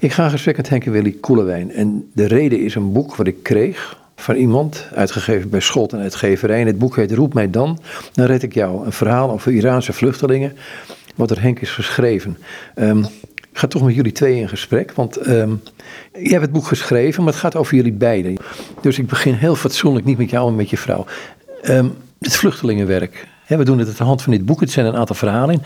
Ik 0.00 0.12
ga 0.12 0.28
gesprek 0.28 0.56
met 0.56 0.68
Henk 0.68 0.84
en 0.84 0.92
Willy 0.92 1.16
Koelewijn. 1.20 1.72
En 1.72 2.10
de 2.14 2.26
reden 2.26 2.60
is 2.60 2.74
een 2.74 2.92
boek 2.92 3.16
wat 3.16 3.26
ik 3.26 3.42
kreeg 3.42 3.98
van 4.16 4.34
iemand, 4.34 4.88
uitgegeven 4.94 5.50
bij 5.50 5.60
Schot 5.60 5.92
en 5.92 5.98
uitgeverij. 5.98 6.60
En 6.60 6.66
het 6.66 6.78
boek 6.78 6.96
heet 6.96 7.12
Roep 7.12 7.34
mij 7.34 7.50
dan, 7.50 7.78
dan 8.12 8.26
red 8.26 8.42
ik 8.42 8.54
jou. 8.54 8.86
Een 8.86 8.92
verhaal 8.92 9.30
over 9.30 9.52
Iraanse 9.52 9.92
vluchtelingen, 9.92 10.56
wat 11.14 11.30
er 11.30 11.42
Henk 11.42 11.60
is 11.60 11.70
geschreven. 11.70 12.38
Ehm, 12.74 12.98
ik 13.34 13.58
ga 13.58 13.66
toch 13.66 13.82
met 13.82 13.94
jullie 13.94 14.12
twee 14.12 14.40
in 14.40 14.48
gesprek, 14.48 14.92
want 14.92 15.18
jij 15.22 15.58
hebt 16.12 16.42
het 16.42 16.52
boek 16.52 16.66
geschreven, 16.66 17.24
maar 17.24 17.32
het 17.32 17.42
gaat 17.42 17.56
over 17.56 17.76
jullie 17.76 17.92
beiden. 17.92 18.36
Dus 18.80 18.98
ik 18.98 19.06
begin 19.06 19.34
heel 19.34 19.56
fatsoenlijk, 19.56 20.04
niet 20.04 20.18
met 20.18 20.30
jou, 20.30 20.46
maar 20.46 20.56
met 20.56 20.70
je 20.70 20.76
vrouw. 20.76 21.06
Um, 21.68 21.92
het 22.18 22.36
vluchtelingenwerk. 22.36 23.26
we 23.46 23.64
doen 23.64 23.78
het 23.78 23.88
aan 23.88 23.94
de 23.96 24.04
hand 24.04 24.22
van 24.22 24.32
dit 24.32 24.44
boek, 24.44 24.60
het 24.60 24.70
zijn 24.70 24.86
een 24.86 24.96
aantal 24.96 25.16
verhalen. 25.16 25.62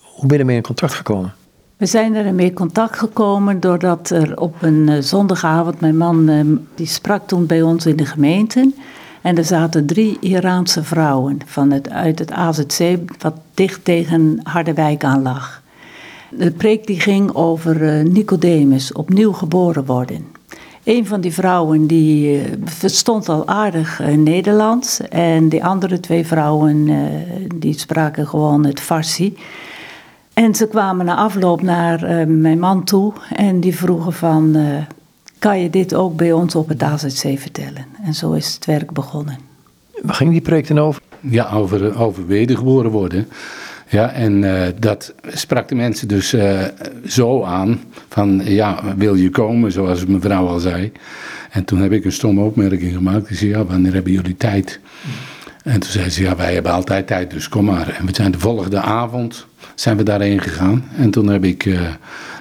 Hoe 0.00 0.26
ben 0.26 0.36
je 0.36 0.38
ermee 0.38 0.56
in 0.56 0.62
contact 0.62 0.94
gekomen? 0.94 1.34
We 1.76 1.86
zijn 1.86 2.14
ermee 2.14 2.46
in 2.46 2.54
contact 2.54 2.98
gekomen 2.98 3.60
doordat 3.60 4.10
er 4.10 4.40
op 4.40 4.62
een 4.62 4.88
uh, 4.88 5.00
zondagavond, 5.00 5.80
mijn 5.80 5.96
man 5.96 6.28
uh, 6.28 6.40
die 6.74 6.86
sprak 6.86 7.26
toen 7.26 7.46
bij 7.46 7.62
ons 7.62 7.86
in 7.86 7.96
de 7.96 8.06
gemeente. 8.06 8.72
En 9.22 9.36
er 9.36 9.44
zaten 9.44 9.86
drie 9.86 10.16
Iraanse 10.20 10.84
vrouwen 10.84 11.38
van 11.46 11.70
het, 11.70 11.90
uit 11.90 12.18
het 12.18 12.30
AZC, 12.30 12.96
wat 13.18 13.34
dicht 13.54 13.84
tegen 13.84 14.40
Harderwijk 14.42 15.04
aan 15.04 15.22
lag. 15.22 15.62
De 16.30 16.50
preek 16.50 16.86
die 16.86 17.00
ging 17.00 17.34
over 17.34 17.82
uh, 17.82 18.04
Nicodemus, 18.04 18.92
opnieuw 18.92 19.32
geboren 19.32 19.86
worden. 19.86 20.26
Een 20.84 21.06
van 21.06 21.20
die 21.20 21.32
vrouwen 21.32 21.86
die 21.86 22.42
verstond 22.64 23.28
al 23.28 23.46
aardig 23.46 24.00
Nederlands 24.16 25.00
en 25.00 25.48
die 25.48 25.64
andere 25.64 26.00
twee 26.00 26.26
vrouwen 26.26 26.88
die 27.54 27.78
spraken 27.78 28.26
gewoon 28.26 28.66
het 28.66 28.80
Farsi. 28.80 29.36
En 30.36 30.54
ze 30.54 30.68
kwamen 30.68 31.06
na 31.06 31.16
afloop 31.16 31.62
naar 31.62 32.02
uh, 32.02 32.26
mijn 32.26 32.58
man 32.58 32.84
toe 32.84 33.12
en 33.34 33.60
die 33.60 33.76
vroegen 33.76 34.12
van, 34.12 34.56
uh, 34.56 34.76
kan 35.38 35.60
je 35.60 35.70
dit 35.70 35.94
ook 35.94 36.16
bij 36.16 36.32
ons 36.32 36.54
op 36.54 36.68
het 36.68 36.82
AZC 36.82 37.38
vertellen? 37.38 37.86
En 38.04 38.14
zo 38.14 38.32
is 38.32 38.54
het 38.54 38.64
werk 38.64 38.92
begonnen. 38.92 39.38
Waar 40.02 40.14
ging 40.14 40.30
die 40.30 40.40
project 40.40 40.68
dan 40.68 40.78
over? 40.78 41.02
Ja, 41.20 41.50
over, 41.50 41.98
over 41.98 42.26
wedergeboren 42.26 42.90
worden. 42.90 43.28
Ja, 43.88 44.12
en 44.12 44.42
uh, 44.42 44.62
dat 44.78 45.14
sprak 45.26 45.68
de 45.68 45.74
mensen 45.74 46.08
dus 46.08 46.34
zo 47.06 47.42
aan 47.42 47.80
van, 48.08 48.40
ja, 48.44 48.96
wil 48.96 49.14
je 49.14 49.30
komen, 49.30 49.72
zoals 49.72 50.06
mevrouw 50.06 50.46
al 50.46 50.58
zei. 50.58 50.92
En 51.50 51.64
toen 51.64 51.78
heb 51.78 51.92
ik 51.92 52.04
een 52.04 52.12
stomme 52.12 52.42
opmerking 52.42 52.94
gemaakt. 52.94 53.30
Ik 53.30 53.36
zei, 53.36 53.50
ja, 53.50 53.64
wanneer 53.64 53.92
hebben 53.92 54.12
jullie 54.12 54.36
tijd? 54.36 54.80
En 55.66 55.80
toen 55.80 55.90
zei 55.90 56.10
ze, 56.10 56.22
ja, 56.22 56.36
wij 56.36 56.54
hebben 56.54 56.72
altijd 56.72 57.06
tijd, 57.06 57.30
dus 57.30 57.48
kom 57.48 57.64
maar. 57.64 57.88
En 57.88 58.06
we 58.06 58.14
zijn 58.14 58.30
de 58.30 58.38
volgende 58.38 58.80
avond 58.80 59.46
zijn 59.74 59.96
we 59.96 60.02
daarheen 60.02 60.40
gegaan. 60.40 60.84
En 60.96 61.10
toen 61.10 61.28
heb 61.28 61.44
ik 61.44 61.64
uh, 61.64 61.80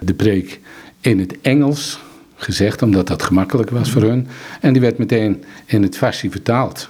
de 0.01 0.13
preek 0.13 0.59
in 1.01 1.19
het 1.19 1.41
Engels 1.41 1.99
gezegd, 2.35 2.81
omdat 2.81 3.07
dat 3.07 3.23
gemakkelijk 3.23 3.69
was 3.69 3.91
voor 3.91 4.01
hun. 4.01 4.27
En 4.61 4.73
die 4.73 4.81
werd 4.81 4.97
meteen 4.97 5.43
in 5.65 5.83
het 5.83 5.97
Farsi 5.97 6.31
vertaald. 6.31 6.89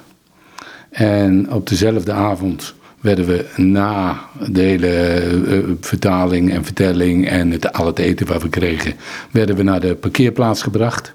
En 0.89 1.51
op 1.51 1.67
dezelfde 1.67 2.11
avond 2.11 2.73
werden 3.01 3.25
we 3.25 3.45
na 3.55 4.19
de 4.49 4.61
hele 4.61 5.23
uh, 5.47 5.63
vertaling 5.81 6.51
en 6.51 6.63
vertelling 6.63 7.27
en 7.27 7.51
het, 7.51 7.73
al 7.73 7.85
het 7.85 7.99
eten 7.99 8.27
wat 8.27 8.41
we 8.41 8.49
kregen, 8.49 8.93
werden 9.31 9.55
we 9.55 9.63
naar 9.63 9.79
de 9.79 9.95
parkeerplaats 9.95 10.61
gebracht. 10.61 11.13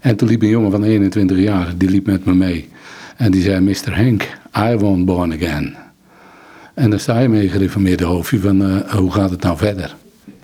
En 0.00 0.16
toen 0.16 0.28
liep 0.28 0.42
een 0.42 0.48
jongen 0.48 0.70
van 0.70 0.82
21 0.82 1.38
jaar, 1.38 1.72
die 1.76 1.90
liep 1.90 2.06
met 2.06 2.24
me 2.24 2.34
mee. 2.34 2.68
En 3.20 3.30
die 3.30 3.42
zei, 3.42 3.60
Mr. 3.60 3.96
Henk, 3.96 4.28
I 4.58 4.76
won't 4.76 5.04
born 5.04 5.32
again. 5.32 5.76
En 6.74 6.90
dan 6.90 6.98
sta 6.98 7.18
je 7.18 7.28
met 7.28 7.42
je 7.42 7.48
gereformeerde 7.48 8.04
hoofdje 8.04 8.38
van 8.38 8.62
uh, 8.62 8.80
hoe 8.90 9.12
gaat 9.12 9.30
het 9.30 9.42
nou 9.42 9.56
verder? 9.56 9.96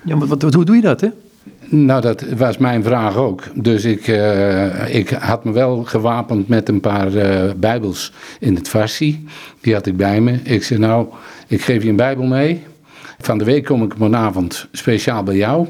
Ja, 0.04 0.16
maar 0.16 0.26
wat, 0.26 0.42
hoe 0.42 0.64
doe 0.64 0.76
je 0.76 0.82
dat, 0.82 1.00
hè? 1.00 1.08
Nou, 1.68 2.00
dat 2.00 2.22
was 2.36 2.58
mijn 2.58 2.82
vraag 2.82 3.16
ook. 3.16 3.42
Dus 3.54 3.84
ik, 3.84 4.06
uh, 4.06 4.94
ik 4.94 5.08
had 5.08 5.44
me 5.44 5.52
wel 5.52 5.84
gewapend 5.84 6.48
met 6.48 6.68
een 6.68 6.80
paar 6.80 7.12
uh, 7.12 7.52
bijbels 7.56 8.12
in 8.40 8.54
het 8.54 8.68
Farsi. 8.68 9.26
Die 9.60 9.74
had 9.74 9.86
ik 9.86 9.96
bij 9.96 10.20
me. 10.20 10.40
Ik 10.42 10.64
zei, 10.64 10.80
nou, 10.80 11.06
ik 11.46 11.62
geef 11.62 11.82
je 11.82 11.88
een 11.88 11.96
bijbel 11.96 12.24
mee. 12.24 12.62
Van 13.18 13.38
de 13.38 13.44
week 13.44 13.64
kom 13.64 13.82
ik 13.82 13.94
vanavond 13.98 14.68
speciaal 14.72 15.22
bij 15.22 15.36
jou. 15.36 15.68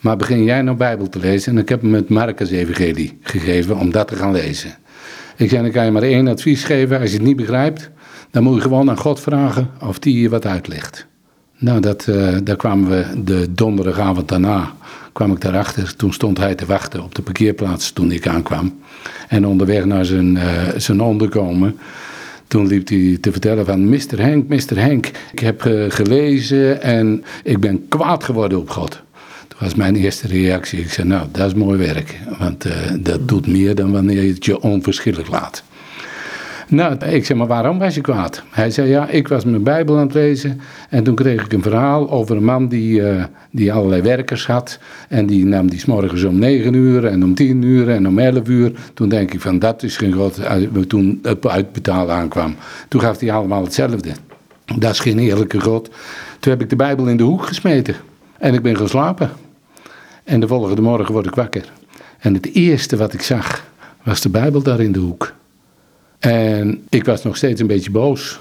Maar 0.00 0.16
begin 0.16 0.44
jij 0.44 0.62
nou 0.62 0.76
bijbel 0.76 1.08
te 1.08 1.18
lezen. 1.18 1.52
En 1.52 1.58
ik 1.58 1.68
heb 1.68 1.82
hem 1.82 1.94
het 1.94 2.08
Marcus 2.08 2.50
evangelie 2.50 3.18
gegeven 3.22 3.78
om 3.78 3.90
dat 3.90 4.08
te 4.08 4.16
gaan 4.16 4.32
lezen. 4.32 4.74
Ik 5.36 5.48
zei, 5.48 5.62
dan 5.62 5.70
kan 5.70 5.84
je 5.84 5.90
maar 5.90 6.02
één 6.02 6.28
advies 6.28 6.64
geven. 6.64 7.00
Als 7.00 7.10
je 7.10 7.16
het 7.16 7.26
niet 7.26 7.36
begrijpt, 7.36 7.90
dan 8.30 8.42
moet 8.42 8.54
je 8.54 8.60
gewoon 8.60 8.90
aan 8.90 8.98
God 8.98 9.20
vragen 9.20 9.70
of 9.80 9.98
die 9.98 10.20
je 10.20 10.28
wat 10.28 10.46
uitlegt. 10.46 11.06
Nou, 11.58 11.80
dat, 11.80 12.06
uh, 12.06 12.36
daar 12.42 12.56
kwamen 12.56 12.88
we 12.88 13.22
de 13.24 13.46
donderdagavond 13.50 14.28
daarna, 14.28 14.72
kwam 15.12 15.32
ik 15.32 15.40
daarachter. 15.40 15.96
Toen 15.96 16.12
stond 16.12 16.38
hij 16.38 16.54
te 16.54 16.66
wachten 16.66 17.02
op 17.02 17.14
de 17.14 17.22
parkeerplaats 17.22 17.90
toen 17.90 18.12
ik 18.12 18.26
aankwam. 18.26 18.78
En 19.28 19.46
onderweg 19.46 19.84
naar 19.84 20.04
zijn, 20.04 20.36
uh, 20.36 20.42
zijn 20.76 21.00
onderkomen, 21.00 21.78
toen 22.46 22.66
liep 22.66 22.88
hij 22.88 23.18
te 23.20 23.32
vertellen 23.32 23.66
van... 23.66 23.88
Mr. 23.88 24.18
Henk, 24.18 24.48
Mr. 24.48 24.78
Henk, 24.78 25.10
ik 25.32 25.38
heb 25.38 25.64
uh, 25.64 25.84
gelezen 25.88 26.82
en 26.82 27.24
ik 27.44 27.60
ben 27.60 27.88
kwaad 27.88 28.24
geworden 28.24 28.58
op 28.58 28.70
God. 28.70 29.02
Toen 29.58 29.66
was 29.66 29.74
mijn 29.74 29.96
eerste 29.96 30.26
reactie. 30.26 30.78
Ik 30.78 30.90
zei, 30.90 31.08
nou, 31.08 31.26
dat 31.32 31.46
is 31.46 31.54
mooi 31.54 31.78
werk. 31.78 32.20
Want 32.38 32.66
dat 33.00 33.28
doet 33.28 33.46
meer 33.46 33.74
dan 33.74 33.92
wanneer 33.92 34.22
je 34.22 34.32
het 34.32 34.44
je 34.44 34.60
onverschillig 34.60 35.30
laat. 35.30 35.62
Nou, 36.68 37.04
ik 37.04 37.26
zeg 37.26 37.36
maar, 37.36 37.46
waarom 37.46 37.78
was 37.78 37.94
je 37.94 38.00
kwaad? 38.00 38.42
Hij 38.50 38.70
zei, 38.70 38.88
ja, 38.88 39.08
ik 39.08 39.28
was 39.28 39.44
mijn 39.44 39.62
Bijbel 39.62 39.96
aan 39.96 40.02
het 40.02 40.14
lezen 40.14 40.60
en 40.90 41.04
toen 41.04 41.14
kreeg 41.14 41.44
ik 41.44 41.52
een 41.52 41.62
verhaal 41.62 42.10
over 42.10 42.36
een 42.36 42.44
man 42.44 42.68
die, 42.68 43.00
uh, 43.00 43.24
die 43.50 43.72
allerlei 43.72 44.02
werkers 44.02 44.46
had. 44.46 44.78
En 45.08 45.26
die 45.26 45.44
nam 45.44 45.70
die 45.70 45.82
morgens 45.86 46.24
om 46.24 46.38
9 46.38 46.74
uur 46.74 47.06
en 47.06 47.24
om 47.24 47.34
10 47.34 47.62
uur 47.62 47.90
en 47.90 48.08
om 48.08 48.18
11 48.18 48.48
uur. 48.48 48.72
Toen 48.94 49.08
denk 49.08 49.32
ik 49.32 49.40
van, 49.40 49.58
dat 49.58 49.82
is 49.82 49.96
geen 49.96 50.12
God, 50.12 50.40
toen 50.88 51.18
het 51.22 51.46
uitbetalen 51.46 52.14
aankwam. 52.14 52.54
Toen 52.88 53.00
gaf 53.00 53.20
hij 53.20 53.32
allemaal 53.32 53.62
hetzelfde. 53.62 54.10
Dat 54.78 54.92
is 54.92 55.00
geen 55.00 55.18
eerlijke 55.18 55.60
God. 55.60 55.90
Toen 56.40 56.52
heb 56.52 56.62
ik 56.62 56.70
de 56.70 56.76
Bijbel 56.76 57.06
in 57.06 57.16
de 57.16 57.22
hoek 57.22 57.46
gesmeten 57.46 57.96
en 58.44 58.54
ik 58.54 58.62
ben 58.62 58.76
geslapen. 58.76 59.30
En 60.24 60.40
de 60.40 60.46
volgende 60.46 60.82
morgen 60.82 61.12
word 61.12 61.26
ik 61.26 61.34
wakker. 61.34 61.72
En 62.18 62.34
het 62.34 62.54
eerste 62.54 62.96
wat 62.96 63.12
ik 63.12 63.22
zag, 63.22 63.64
was 64.02 64.20
de 64.20 64.28
Bijbel 64.28 64.62
daar 64.62 64.80
in 64.80 64.92
de 64.92 64.98
hoek. 64.98 65.32
En 66.18 66.86
ik 66.88 67.04
was 67.04 67.22
nog 67.22 67.36
steeds 67.36 67.60
een 67.60 67.66
beetje 67.66 67.90
boos. 67.90 68.40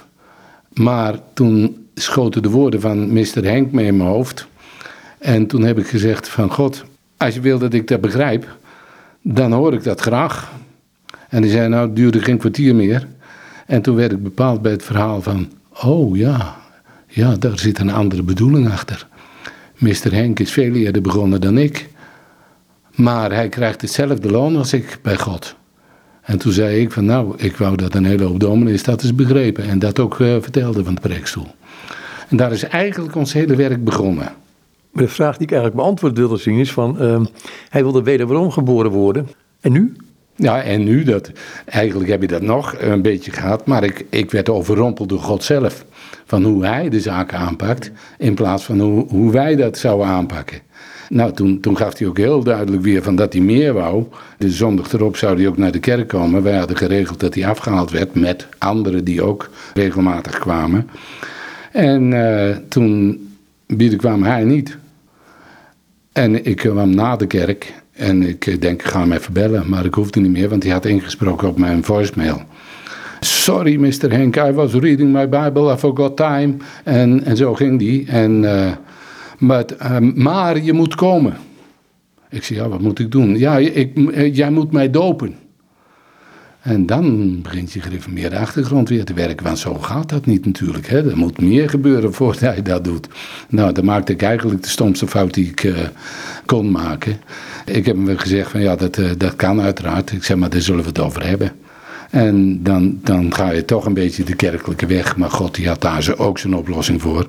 Maar 0.74 1.20
toen 1.34 1.88
schoten 1.94 2.42
de 2.42 2.50
woorden 2.50 2.82
van 2.82 3.14
Mr. 3.14 3.44
Henk 3.44 3.72
mee 3.72 3.86
in 3.86 3.98
mijn 3.98 4.10
hoofd. 4.10 4.48
En 5.20 5.48
toen 5.48 5.64
heb 5.64 5.80
ik 5.80 5.88
gezegd 5.88 6.28
van 6.28 6.52
God, 6.52 6.84
als 7.18 7.34
je 7.34 7.42
wil 7.42 7.60
dat 7.60 7.74
ik 7.74 7.88
dat 7.88 8.02
begrijp, 8.02 8.48
dan 9.22 9.52
hoor 9.52 9.74
ik 9.74 9.84
dat 9.84 10.02
graag. 10.02 10.52
En 11.30 11.42
die 11.42 11.52
zei, 11.52 11.68
nou, 11.68 11.86
het 11.88 11.96
duurde 11.96 12.22
geen 12.22 12.38
kwartier 12.38 12.76
meer. 12.76 13.08
En 13.66 13.82
toen 13.82 13.96
werd 13.96 14.12
ik 14.12 14.24
bepaald 14.24 14.62
bij 14.62 14.72
het 14.72 14.84
verhaal 14.84 15.22
van, 15.22 15.52
oh 15.84 16.18
ja, 16.18 16.56
ja, 17.08 17.36
daar 17.36 17.60
zit 17.60 17.80
een 17.80 17.92
andere 17.92 18.24
bedoeling 18.24 18.72
achter. 18.72 19.08
Mr. 19.84 20.14
Henk 20.14 20.40
is 20.40 20.52
veel 20.52 20.74
eerder 20.74 21.02
begonnen 21.02 21.42
dan 21.42 21.58
ik. 21.58 21.90
Maar 22.96 23.32
hij 23.32 23.50
krijgt 23.50 23.82
hetzelfde 23.82 24.32
loon 24.32 24.56
als 24.56 24.74
ik 24.74 25.00
bij 25.02 25.18
God. 25.18 25.56
En 26.22 26.38
toen 26.38 26.52
zei 26.52 26.82
ik 26.82 26.92
van 26.92 27.06
nou, 27.06 27.34
ik 27.38 27.58
wou 27.58 27.76
dat 27.76 27.94
een 27.94 28.06
hele 28.06 28.24
hoop 28.24 28.40
dominees 28.40 28.84
dat 28.84 29.04
eens 29.04 29.16
begrepen. 29.16 29.64
En 29.64 29.80
dat 29.80 30.00
ook 30.00 30.20
uh, 30.20 30.36
vertelde 30.40 30.84
van 30.84 30.96
de 30.96 31.02
preekstoel. 31.02 31.48
En 32.30 32.38
daar 32.38 32.52
is 32.52 32.64
eigenlijk 32.64 33.16
ons 33.16 33.34
hele 33.34 33.56
werk 33.56 33.84
begonnen. 33.84 34.32
De 34.92 35.08
vraag 35.08 35.38
die 35.38 35.48
ik 35.48 35.52
eigenlijk 35.52 35.82
beantwoord 35.82 36.18
wilde 36.18 36.38
zien 36.38 36.60
is 36.60 36.72
van... 36.72 36.98
Uh, 37.02 37.26
hij 37.70 37.84
wilde 37.84 38.04
wederom 38.04 38.52
geboren 38.52 38.92
worden. 38.92 39.28
En 39.62 39.72
nu? 39.72 39.96
Ja, 40.36 40.62
en 40.62 40.84
nu, 40.84 41.04
dat, 41.04 41.32
eigenlijk 41.66 42.10
heb 42.10 42.22
je 42.22 42.28
dat 42.28 42.42
nog 42.42 42.76
een 42.80 43.02
beetje 43.02 43.32
gehad. 43.32 43.66
Maar 43.66 43.84
ik, 43.84 44.06
ik 44.10 44.32
werd 44.32 44.50
overrompeld 44.50 45.10
door 45.10 45.20
God 45.20 45.44
zelf. 45.44 45.86
Van 46.26 46.44
hoe 46.44 46.66
hij 46.66 46.90
de 46.90 47.00
zaken 47.00 47.38
aanpakt. 47.38 47.92
In 48.18 48.34
plaats 48.34 48.64
van 48.64 48.80
hoe, 48.80 49.08
hoe 49.08 49.32
wij 49.32 49.56
dat 49.56 49.78
zouden 49.78 50.08
aanpakken. 50.08 50.60
Nou, 51.10 51.32
toen, 51.32 51.60
toen 51.60 51.78
gaf 51.78 51.98
hij 51.98 52.08
ook 52.08 52.18
heel 52.18 52.44
duidelijk 52.44 52.84
weer 52.84 53.04
van 53.04 53.16
dat 53.16 53.34
hij 53.34 53.42
meer 53.42 53.74
wou. 53.74 54.06
De 54.38 54.50
zondag 54.50 54.94
erop 54.94 55.18
zou 55.18 55.38
hij 55.38 55.48
ook 55.48 55.58
naar 55.58 55.72
de 55.72 55.80
kerk 55.80 56.08
komen. 56.08 56.44
Wij 56.44 56.58
hadden 56.58 56.78
geregeld 56.78 57.20
dat 57.20 57.36
hij 57.36 57.48
afgehaald 57.48 57.92
werd 57.92 58.16
met 58.16 58.48
anderen 58.58 59.04
die 59.04 59.24
ook 59.24 59.50
regelmatig 59.74 60.40
kwamen. 60.40 60.90
En 61.72 62.12
uh, 62.12 62.56
toen 62.68 63.20
kwam 63.98 64.24
hij 64.24 64.44
niet. 64.44 64.78
En 66.12 66.46
ik 66.46 66.56
kwam 66.56 66.96
na 66.96 67.16
de 67.16 67.28
kerk 67.28 67.74
en 67.94 68.24
ik 68.24 68.62
denk, 68.62 68.82
ik 68.82 68.88
ga 68.88 69.00
hem 69.00 69.12
even 69.12 69.34
bellen. 69.34 69.70
Maar 69.70 69.86
ik 69.86 69.94
hoefde 69.94 70.20
niet 70.20 70.32
meer, 70.32 70.50
want 70.50 70.64
hij 70.64 70.72
had 70.72 70.86
ingesproken 70.86 71.48
op 71.48 71.58
mijn 71.58 71.84
voicemail. 71.84 72.42
Sorry, 73.20 73.76
Mr. 73.76 74.12
Henk, 74.12 74.36
I 74.36 74.52
was 74.52 74.74
reading 74.74 75.14
my 75.14 75.30
Bible, 75.30 75.74
I 75.74 75.78
forgot 75.78 76.18
time. 76.18 76.54
En, 76.84 77.24
en 77.24 77.38
zo 77.38 77.54
ging 77.54 77.80
die. 77.80 78.08
En... 78.08 78.44
Uh, 78.44 78.72
maar, 79.38 79.66
maar 80.16 80.62
je 80.62 80.74
moet 80.74 80.96
komen. 80.96 81.34
Ik 82.30 82.44
zei, 82.44 82.60
ja, 82.60 82.70
wat 82.70 82.82
moet 82.82 83.00
ik 83.00 83.12
doen? 83.12 83.38
Ja, 83.38 83.58
ik, 83.58 84.10
eh, 84.12 84.36
jij 84.36 84.52
moet 84.52 84.72
mij 84.72 84.90
dopen. 84.90 85.36
En 86.64 86.86
dan 86.86 87.42
begint 87.42 87.72
je 87.72 87.82
gereformeerde 87.82 88.38
achtergrond 88.38 88.90
weer 88.90 89.06
te 89.06 89.14
werken. 89.14 89.46
Want 89.46 89.60
zo 89.60 89.74
gaat 89.74 90.10
dat 90.10 90.26
niet 90.26 90.46
natuurlijk. 90.46 90.88
Hè. 90.88 91.10
Er 91.10 91.18
moet 91.18 91.42
meer 91.42 91.70
gebeuren 91.70 92.14
voordat 92.14 92.40
hij 92.40 92.62
dat 92.62 92.84
doet. 92.84 93.08
Nou, 93.50 93.74
dan 93.74 93.86
maakte 93.86 94.12
ik 94.12 94.22
eigenlijk 94.22 94.64
de 94.64 94.70
stomste 94.70 95.08
fout 95.08 95.34
die 95.34 95.50
ik 95.50 95.64
uh, 95.64 95.78
kon 96.46 96.72
maken. 96.72 97.22
Ik 97.66 97.86
heb 97.86 97.96
hem 97.96 98.18
gezegd 98.18 98.52
van 98.52 98.62
ja, 98.62 98.76
dat, 98.76 98.98
uh, 98.98 99.10
dat 99.18 99.36
kan 99.36 99.62
uiteraard. 99.62 100.12
Ik 100.12 100.24
zeg 100.24 100.38
maar, 100.38 100.50
daar 100.50 100.62
zullen 100.62 100.82
we 100.82 100.88
het 100.88 101.00
over 101.00 101.28
hebben. 101.28 101.52
En 102.10 102.64
dan, 102.64 103.00
dan 103.02 103.34
ga 103.34 103.52
je 103.52 103.66
toch 103.66 103.86
een 103.86 103.94
beetje 103.94 104.24
de 104.24 104.36
kerkelijke 104.36 104.86
weg. 104.86 105.18
Maar 105.18 105.32
God 105.32 105.56
die 105.56 105.68
had 105.68 105.82
daar 105.82 106.14
ook 106.18 106.40
zijn 106.40 106.56
oplossing 106.56 107.02
voor. 107.02 107.28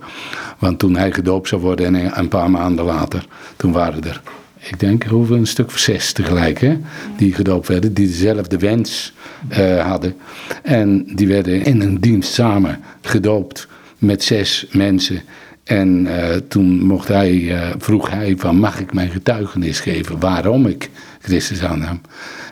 Want 0.58 0.78
toen 0.78 0.96
hij 0.96 1.12
gedoopt 1.12 1.48
zou 1.48 1.60
worden 1.60 1.94
en 1.94 2.18
een 2.18 2.28
paar 2.28 2.50
maanden 2.50 2.84
later, 2.84 3.26
toen 3.56 3.72
waren 3.72 4.04
er 4.04 4.20
ik 4.68 4.80
denk 4.80 5.04
hoeveel 5.04 5.36
een 5.36 5.46
stuk 5.46 5.66
of 5.66 5.78
zes 5.78 6.12
tegelijk, 6.12 6.60
hè, 6.60 6.78
die 7.16 7.34
gedoopt 7.34 7.68
werden, 7.68 7.94
die 7.94 8.06
dezelfde 8.06 8.58
wens 8.58 9.12
uh, 9.58 9.86
hadden. 9.86 10.16
En 10.62 11.06
die 11.14 11.28
werden 11.28 11.64
in 11.64 11.80
een 11.80 12.00
dienst 12.00 12.32
samen 12.32 12.80
gedoopt 13.00 13.68
met 13.98 14.22
zes 14.22 14.66
mensen. 14.70 15.22
En 15.64 16.06
uh, 16.06 16.28
toen 16.48 16.86
mocht 16.86 17.08
hij, 17.08 17.32
uh, 17.32 17.68
vroeg 17.78 18.10
hij 18.10 18.34
van 18.36 18.56
mag 18.56 18.80
ik 18.80 18.94
mijn 18.94 19.10
getuigenis 19.10 19.80
geven 19.80 20.20
waarom 20.20 20.66
ik 20.66 20.90
Christus 21.20 21.62
aannam. 21.62 22.00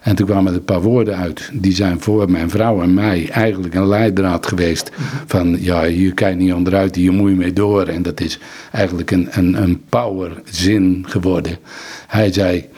En 0.02 0.16
toen 0.16 0.26
kwamen 0.26 0.52
er 0.52 0.58
een 0.58 0.64
paar 0.64 0.82
woorden 0.82 1.16
uit. 1.16 1.50
Die 1.52 1.72
zijn 1.72 2.00
voor 2.00 2.30
mijn 2.30 2.50
vrouw 2.50 2.82
en 2.82 2.94
mij 2.94 3.28
eigenlijk 3.30 3.74
een 3.74 3.88
leidraad 3.88 4.46
geweest. 4.46 4.90
Van 5.26 5.56
ja, 5.60 5.84
hier 5.84 6.14
kan 6.14 6.30
je 6.30 6.36
niet 6.36 6.52
onderuit, 6.52 6.94
hier 6.94 7.12
moet 7.12 7.30
je 7.30 7.36
mee 7.36 7.52
door. 7.52 7.86
En 7.86 8.02
dat 8.02 8.20
is 8.20 8.38
eigenlijk 8.72 9.10
een, 9.10 9.28
een, 9.30 9.62
een 9.62 9.82
powerzin 9.88 11.04
geworden. 11.08 11.58
Hij 12.06 12.32
zei, 12.32 12.68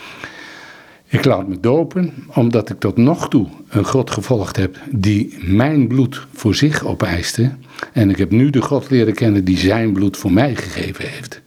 ik 1.09 1.25
laat 1.25 1.49
me 1.49 1.61
dopen 1.61 2.13
omdat 2.27 2.71
ik 2.71 2.81
tot 2.81 2.97
nog 2.97 3.29
toe 3.29 3.47
een 3.69 3.85
God 3.85 4.11
gevolgd 4.11 4.57
heb 4.57 4.79
die 4.91 5.39
mijn 5.41 5.87
bloed 5.87 6.27
voor 6.33 6.55
zich 6.55 6.85
opeiste. 6.85 7.51
En 7.93 8.11
ik 8.11 8.19
heb 8.19 8.31
nu 8.31 8.51
de 8.51 8.63
God 8.63 8.91
leren 8.91 9.15
kennen 9.15 9.45
die 9.45 9.59
zijn 9.59 9.93
bloed 9.93 10.17
voor 10.17 10.33
mij 10.33 10.55
gegeven 10.55 11.09
heeft. 11.09 11.43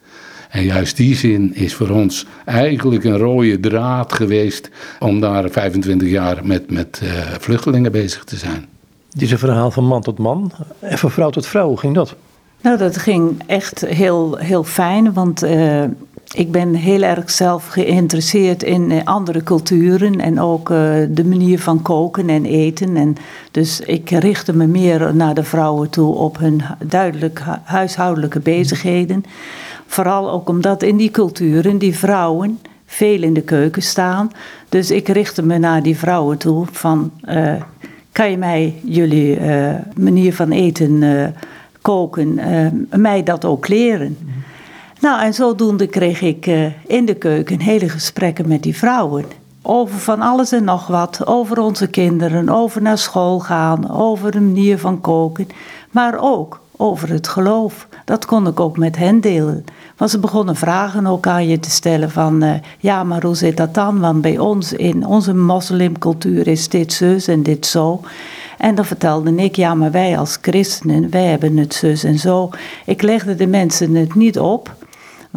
En 0.49 0.63
juist 0.63 0.97
die 0.97 1.15
zin 1.15 1.55
is 1.55 1.73
voor 1.73 1.89
ons 1.89 2.25
eigenlijk 2.45 3.03
een 3.03 3.17
rode 3.17 3.59
draad 3.59 4.13
geweest 4.13 4.69
om 4.99 5.19
daar 5.19 5.49
25 5.49 6.09
jaar 6.09 6.45
met, 6.45 6.71
met 6.71 7.01
uh, 7.03 7.09
vluchtelingen 7.39 7.91
bezig 7.91 8.23
te 8.23 8.35
zijn. 8.35 8.65
Dit 9.09 9.21
is 9.21 9.31
een 9.31 9.37
verhaal 9.37 9.71
van 9.71 9.85
man 9.85 10.01
tot 10.01 10.17
man 10.17 10.51
en 10.79 10.97
van 10.97 11.11
vrouw 11.11 11.29
tot 11.29 11.47
vrouw. 11.47 11.67
Hoe 11.67 11.79
ging 11.79 11.95
dat? 11.95 12.15
Nou, 12.61 12.77
dat 12.77 12.97
ging 12.97 13.41
echt 13.45 13.85
heel, 13.85 14.35
heel 14.35 14.63
fijn, 14.63 15.13
want 15.13 15.43
uh, 15.43 15.83
ik 16.37 16.51
ben 16.51 16.73
heel 16.73 17.01
erg 17.01 17.31
zelf 17.31 17.67
geïnteresseerd 17.67 18.63
in 18.63 18.91
uh, 18.91 19.01
andere 19.03 19.43
culturen 19.43 20.19
en 20.19 20.39
ook 20.39 20.69
uh, 20.69 20.77
de 21.09 21.25
manier 21.25 21.59
van 21.59 21.81
koken 21.81 22.29
en 22.29 22.45
eten. 22.45 22.95
En 22.95 23.15
dus 23.51 23.79
ik 23.79 24.09
richtte 24.09 24.53
me 24.55 24.67
meer 24.67 25.15
naar 25.15 25.33
de 25.33 25.43
vrouwen 25.43 25.89
toe 25.89 26.15
op 26.15 26.37
hun 26.37 26.61
duidelijk 26.83 27.43
huishoudelijke 27.63 28.39
bezigheden. 28.39 29.23
Vooral 29.87 30.31
ook 30.31 30.49
omdat 30.49 30.83
in 30.83 30.97
die 30.97 31.11
culturen 31.11 31.77
die 31.77 31.95
vrouwen 31.95 32.59
veel 32.85 33.21
in 33.23 33.33
de 33.33 33.41
keuken 33.41 33.81
staan. 33.81 34.31
Dus 34.69 34.91
ik 34.91 35.07
richtte 35.07 35.43
me 35.43 35.57
naar 35.57 35.83
die 35.83 35.97
vrouwen 35.97 36.37
toe 36.37 36.65
van... 36.71 37.11
Uh, 37.29 37.53
kan 38.11 38.31
je 38.31 38.37
mij 38.37 38.73
jullie 38.83 39.37
manier 39.95 40.33
van 40.33 40.51
eten, 40.51 41.03
koken, 41.81 42.39
mij 42.89 43.23
dat 43.23 43.45
ook 43.45 43.67
leren? 43.67 44.17
Nou, 45.01 45.21
en 45.21 45.33
zodoende 45.33 45.87
kreeg 45.87 46.21
ik 46.21 46.45
in 46.87 47.05
de 47.05 47.15
keuken 47.15 47.59
hele 47.59 47.89
gesprekken 47.89 48.47
met 48.47 48.63
die 48.63 48.77
vrouwen. 48.77 49.25
Over 49.61 49.99
van 49.99 50.21
alles 50.21 50.51
en 50.51 50.63
nog 50.63 50.87
wat. 50.87 51.25
Over 51.25 51.59
onze 51.59 51.87
kinderen, 51.87 52.49
over 52.49 52.81
naar 52.81 52.97
school 52.97 53.39
gaan, 53.39 53.91
over 53.91 54.31
de 54.31 54.41
manier 54.41 54.79
van 54.79 55.01
koken. 55.01 55.47
Maar 55.91 56.17
ook 56.19 56.59
over 56.77 57.09
het 57.09 57.27
geloof. 57.27 57.87
Dat 58.05 58.25
kon 58.25 58.47
ik 58.47 58.59
ook 58.59 58.77
met 58.77 58.97
hen 58.97 59.21
delen. 59.21 59.65
Want 59.97 60.11
ze 60.11 60.19
begonnen 60.19 60.55
vragen 60.55 61.07
ook 61.07 61.27
aan 61.27 61.47
je 61.47 61.59
te 61.59 61.69
stellen 61.69 62.11
van... 62.11 62.43
Uh, 62.43 62.53
ja, 62.79 63.03
maar 63.03 63.23
hoe 63.23 63.35
zit 63.35 63.57
dat 63.57 63.73
dan? 63.73 63.99
Want 63.99 64.21
bij 64.21 64.37
ons, 64.37 64.73
in 64.73 65.05
onze 65.05 65.33
moslimcultuur 65.33 66.47
is 66.47 66.69
dit 66.69 66.93
zus 66.93 67.27
en 67.27 67.43
dit 67.43 67.65
zo. 67.65 68.01
En 68.57 68.75
dan 68.75 68.85
vertelde 68.85 69.35
ik, 69.35 69.55
ja, 69.55 69.73
maar 69.75 69.91
wij 69.91 70.17
als 70.17 70.37
christenen, 70.41 71.09
wij 71.09 71.25
hebben 71.25 71.57
het 71.57 71.73
zus 71.73 72.03
en 72.03 72.19
zo. 72.19 72.49
Ik 72.85 73.01
legde 73.01 73.35
de 73.35 73.47
mensen 73.47 73.95
het 73.95 74.15
niet 74.15 74.39
op. 74.39 74.75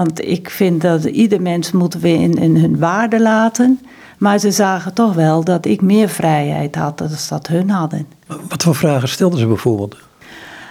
Want 0.01 0.25
ik 0.25 0.51
vind 0.51 0.81
dat 0.81 1.05
ieder 1.05 1.43
mens 1.43 1.73
moeten 1.73 2.01
we 2.01 2.09
in, 2.09 2.35
in 2.35 2.57
hun 2.57 2.79
waarde 2.79 3.21
laten... 3.21 3.81
Maar 4.19 4.39
ze 4.39 4.51
zagen 4.51 4.95
toch 4.95 5.15
wel 5.15 5.45
dat 5.45 5.67
ik 5.67 5.83
meer 5.83 6.09
vrijheid 6.09 6.75
had 6.75 6.99
dan 6.99 7.09
dat 7.29 7.47
hun 7.47 7.71
hadden. 7.71 8.07
Wat 8.49 8.63
voor 8.63 8.75
vragen 8.75 9.09
stelden 9.09 9.39
ze 9.39 9.47
bijvoorbeeld? 9.47 9.97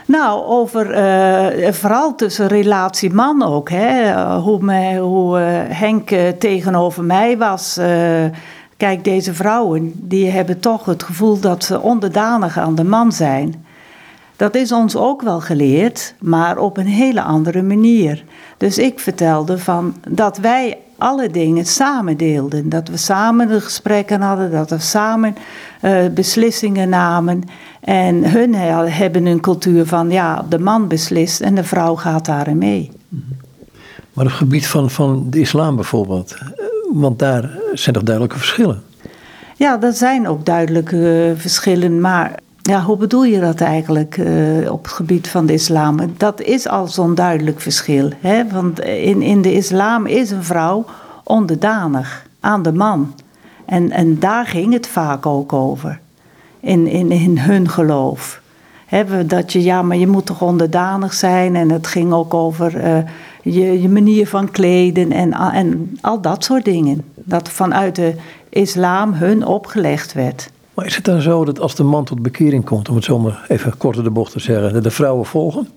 Nou, 0.06 0.46
over 0.46 0.98
uh, 0.98 1.72
vooral 1.72 2.16
tussen 2.16 2.48
relatie 2.48 3.14
man 3.14 3.44
ook. 3.44 3.70
Hè? 3.70 4.14
Hoe, 4.38 4.60
mij, 4.62 4.98
hoe 4.98 5.40
uh, 5.40 5.46
Henk 5.78 6.12
uh, 6.12 6.28
tegenover 6.28 7.04
mij 7.04 7.38
was. 7.38 7.80
kijk, 8.78 9.04
deze 9.04 9.34
vrouwen 9.34 9.92
die 9.96 10.30
hebben 10.30 10.60
toch 10.60 10.86
het 10.86 11.04
gevoel 11.04 11.40
dat 11.40 11.64
ze 11.64 11.82
onderdanig 11.82 12.58
aan 12.58 12.76
de 12.76 12.84
man 12.84 13.12
zijn. 13.12 13.66
Dat 14.40 14.56
is 14.56 14.72
ons 14.72 14.96
ook 14.96 15.22
wel 15.22 15.40
geleerd, 15.40 16.14
maar 16.20 16.58
op 16.58 16.78
een 16.78 16.88
hele 16.88 17.22
andere 17.22 17.62
manier. 17.62 18.24
Dus 18.58 18.78
ik 18.78 19.00
vertelde 19.00 19.58
van 19.58 19.96
dat 20.10 20.38
wij 20.38 20.78
alle 20.98 21.30
dingen 21.30 21.66
samen 21.66 22.18
deelden. 22.18 22.70
Dat 22.70 22.88
we 22.88 22.98
samen 22.98 23.48
de 23.48 23.62
gesprekken 23.62 24.22
hadden, 24.22 24.52
dat 24.52 24.70
we 24.70 24.80
samen 24.80 25.36
uh, 25.82 26.08
beslissingen 26.14 26.90
namen. 26.90 27.44
En 27.80 28.32
hun 28.32 28.56
hebben 28.56 29.26
een 29.26 29.40
cultuur 29.40 29.86
van 29.86 30.10
ja, 30.12 30.46
de 30.50 30.60
man 30.60 30.88
beslist 30.88 31.42
en 31.42 31.56
de 31.56 31.64
vrouw 31.64 31.96
gaat 31.96 32.26
daarin 32.26 32.58
mee. 32.58 32.92
Maar 34.14 34.26
op 34.26 34.32
het 34.32 34.40
gebied 34.40 34.68
van, 34.68 34.90
van 34.90 35.28
de 35.30 35.40
islam 35.40 35.76
bijvoorbeeld, 35.76 36.34
eh, 36.34 36.66
want 36.92 37.20
daar 37.20 37.50
zijn 37.74 37.96
toch 37.96 38.04
duidelijke 38.04 38.38
verschillen? 38.38 38.84
Ja, 39.56 39.82
er 39.82 39.94
zijn 39.94 40.28
ook 40.28 40.46
duidelijke 40.46 41.34
verschillen, 41.38 42.02
maar 42.02 42.40
ja, 42.70 42.82
hoe 42.82 42.98
bedoel 42.98 43.24
je 43.24 43.40
dat 43.40 43.62
eigenlijk 43.62 44.18
uh, 44.18 44.72
op 44.72 44.84
het 44.84 44.94
gebied 44.94 45.30
van 45.30 45.46
de 45.46 45.54
islam? 45.54 46.00
Dat 46.18 46.42
is 46.42 46.68
al 46.68 46.88
zo'n 46.88 47.16
duidelijk 47.16 47.62
verschil. 47.62 48.10
Hè? 48.20 48.48
Want 48.48 48.80
in, 48.80 49.22
in 49.22 49.42
de 49.42 49.54
islam 49.54 50.06
is 50.06 50.32
een 50.32 50.44
vrouw 50.44 50.86
onderdanig 51.24 52.26
aan 52.40 52.62
de 52.62 52.74
man. 52.74 53.14
En, 53.66 53.92
en 53.92 54.20
daar 54.20 54.46
ging 54.46 54.74
het 54.74 54.88
vaak 54.88 55.26
ook 55.26 55.54
over. 55.54 56.00
In, 56.60 56.88
in, 56.88 57.12
in 57.12 57.38
hun 57.38 57.70
geloof. 57.70 58.42
He, 58.86 59.26
dat 59.26 59.54
je, 59.54 59.64
ja, 59.64 59.82
maar 59.82 59.98
je 59.98 60.08
moet 60.08 60.26
toch 60.26 60.42
onderdanig 60.42 61.14
zijn. 61.14 61.56
En 61.56 61.70
het 61.70 61.88
ging 61.88 62.14
ook 62.14 62.34
over 62.34 62.86
uh, 62.86 62.98
je, 63.42 63.82
je 63.82 63.90
manier 63.90 64.28
van 64.28 64.52
kleden 64.52 65.12
en, 65.12 65.34
en 65.34 65.98
al 66.02 66.22
dat 66.22 66.44
soort 66.44 66.66
dingen. 66.66 67.04
Dat 67.16 67.50
vanuit 67.50 67.96
de 67.96 68.16
islam 68.50 69.14
hun 69.14 69.46
opgelegd 69.46 70.14
werd. 70.14 70.50
Maar 70.80 70.88
is 70.88 70.96
het 70.96 71.06
dan 71.06 71.22
zo 71.22 71.46
dat 71.46 71.60
als 71.60 71.76
de 71.76 71.84
man 71.84 72.06
tot 72.06 72.22
bekering 72.22 72.66
komt, 72.66 72.90
om 72.90 72.96
het 72.96 73.04
zo 73.04 73.20
maar 73.20 73.46
even 73.48 73.78
korter 73.78 74.04
de 74.04 74.10
bocht 74.10 74.32
te 74.32 74.40
zeggen, 74.40 74.74
dat 74.74 74.84
de 74.84 74.92
vrouwen 74.92 75.26
volgen? 75.26 75.68